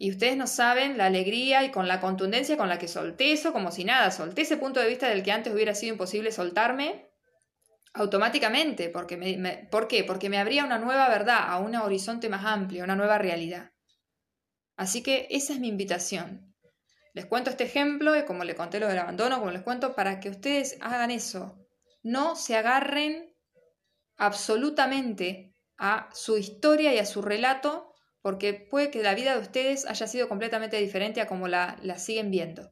y 0.01 0.09
ustedes 0.09 0.35
no 0.35 0.47
saben 0.47 0.97
la 0.97 1.05
alegría 1.05 1.63
y 1.63 1.69
con 1.69 1.87
la 1.87 2.01
contundencia 2.01 2.57
con 2.57 2.67
la 2.67 2.79
que 2.79 2.87
solté 2.87 3.33
eso, 3.33 3.53
como 3.53 3.71
si 3.71 3.83
nada, 3.83 4.09
solté 4.09 4.41
ese 4.41 4.57
punto 4.57 4.79
de 4.79 4.87
vista 4.87 5.07
del 5.07 5.21
que 5.21 5.31
antes 5.31 5.53
hubiera 5.53 5.75
sido 5.75 5.93
imposible 5.93 6.31
soltarme 6.31 7.11
automáticamente. 7.93 8.89
Porque 8.89 9.15
me, 9.15 9.67
¿Por 9.69 9.87
qué? 9.87 10.03
Porque 10.03 10.27
me 10.27 10.39
abría 10.39 10.65
una 10.65 10.79
nueva 10.79 11.07
verdad, 11.07 11.41
a 11.47 11.59
un 11.59 11.75
horizonte 11.75 12.29
más 12.29 12.43
amplio, 12.45 12.83
una 12.83 12.95
nueva 12.95 13.19
realidad. 13.19 13.73
Así 14.75 15.03
que 15.03 15.27
esa 15.29 15.53
es 15.53 15.59
mi 15.59 15.67
invitación. 15.67 16.55
Les 17.13 17.27
cuento 17.27 17.51
este 17.51 17.65
ejemplo, 17.65 18.17
y 18.17 18.25
como 18.25 18.43
le 18.43 18.55
conté 18.55 18.79
lo 18.79 18.87
del 18.87 18.97
abandono, 18.97 19.37
como 19.37 19.51
les 19.51 19.61
cuento, 19.61 19.93
para 19.93 20.19
que 20.19 20.31
ustedes 20.31 20.79
hagan 20.81 21.11
eso. 21.11 21.63
No 22.01 22.35
se 22.35 22.55
agarren 22.55 23.35
absolutamente 24.17 25.53
a 25.77 26.09
su 26.11 26.39
historia 26.39 26.91
y 26.91 26.97
a 26.97 27.05
su 27.05 27.21
relato 27.21 27.90
porque 28.21 28.53
puede 28.53 28.91
que 28.91 29.03
la 29.03 29.15
vida 29.15 29.33
de 29.33 29.41
ustedes 29.41 29.85
haya 29.85 30.07
sido 30.07 30.29
completamente 30.29 30.77
diferente 30.77 31.21
a 31.21 31.27
como 31.27 31.47
la, 31.47 31.77
la 31.81 31.97
siguen 31.97 32.31
viendo. 32.31 32.71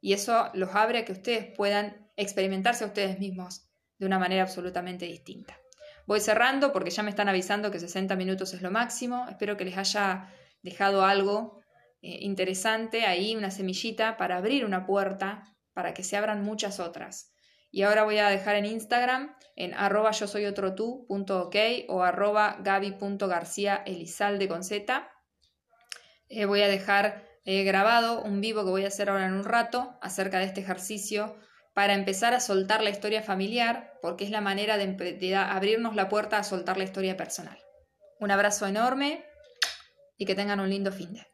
Y 0.00 0.12
eso 0.12 0.50
los 0.54 0.74
abre 0.74 0.98
a 0.98 1.04
que 1.04 1.12
ustedes 1.12 1.46
puedan 1.56 2.10
experimentarse 2.16 2.84
a 2.84 2.88
ustedes 2.88 3.18
mismos 3.18 3.68
de 3.98 4.06
una 4.06 4.18
manera 4.18 4.42
absolutamente 4.42 5.06
distinta. 5.06 5.58
Voy 6.06 6.20
cerrando 6.20 6.72
porque 6.72 6.90
ya 6.90 7.02
me 7.02 7.10
están 7.10 7.28
avisando 7.28 7.70
que 7.70 7.80
60 7.80 8.14
minutos 8.14 8.54
es 8.54 8.62
lo 8.62 8.70
máximo. 8.70 9.26
Espero 9.28 9.56
que 9.56 9.64
les 9.64 9.76
haya 9.76 10.32
dejado 10.62 11.04
algo 11.04 11.60
eh, 12.02 12.18
interesante 12.20 13.06
ahí, 13.06 13.34
una 13.34 13.50
semillita 13.50 14.16
para 14.16 14.36
abrir 14.36 14.64
una 14.64 14.86
puerta 14.86 15.42
para 15.72 15.94
que 15.94 16.04
se 16.04 16.16
abran 16.16 16.42
muchas 16.42 16.78
otras. 16.78 17.32
Y 17.76 17.82
ahora 17.82 18.04
voy 18.04 18.16
a 18.16 18.30
dejar 18.30 18.56
en 18.56 18.64
Instagram 18.64 19.36
en 19.54 19.74
arroba 19.74 20.10
yo 20.12 20.26
soy 20.26 20.46
otro 20.46 20.74
tú 20.74 21.06
o 21.08 22.02
arroba 22.02 22.56
gaby.garcía 22.60 23.82
elizalde 23.84 24.48
con 24.48 24.64
z. 24.64 25.06
Eh, 26.30 26.46
voy 26.46 26.62
a 26.62 26.68
dejar 26.68 27.28
eh, 27.44 27.64
grabado 27.64 28.22
un 28.22 28.40
vivo 28.40 28.64
que 28.64 28.70
voy 28.70 28.84
a 28.86 28.88
hacer 28.88 29.10
ahora 29.10 29.26
en 29.26 29.34
un 29.34 29.44
rato 29.44 29.98
acerca 30.00 30.38
de 30.38 30.46
este 30.46 30.62
ejercicio 30.62 31.36
para 31.74 31.92
empezar 31.92 32.32
a 32.32 32.40
soltar 32.40 32.82
la 32.82 32.88
historia 32.88 33.22
familiar, 33.22 33.98
porque 34.00 34.24
es 34.24 34.30
la 34.30 34.40
manera 34.40 34.78
de, 34.78 34.86
de 34.86 35.36
abrirnos 35.36 35.94
la 35.94 36.08
puerta 36.08 36.38
a 36.38 36.44
soltar 36.44 36.78
la 36.78 36.84
historia 36.84 37.18
personal. 37.18 37.58
Un 38.20 38.30
abrazo 38.30 38.66
enorme 38.66 39.22
y 40.16 40.24
que 40.24 40.34
tengan 40.34 40.60
un 40.60 40.70
lindo 40.70 40.92
fin 40.92 41.12
de. 41.12 41.26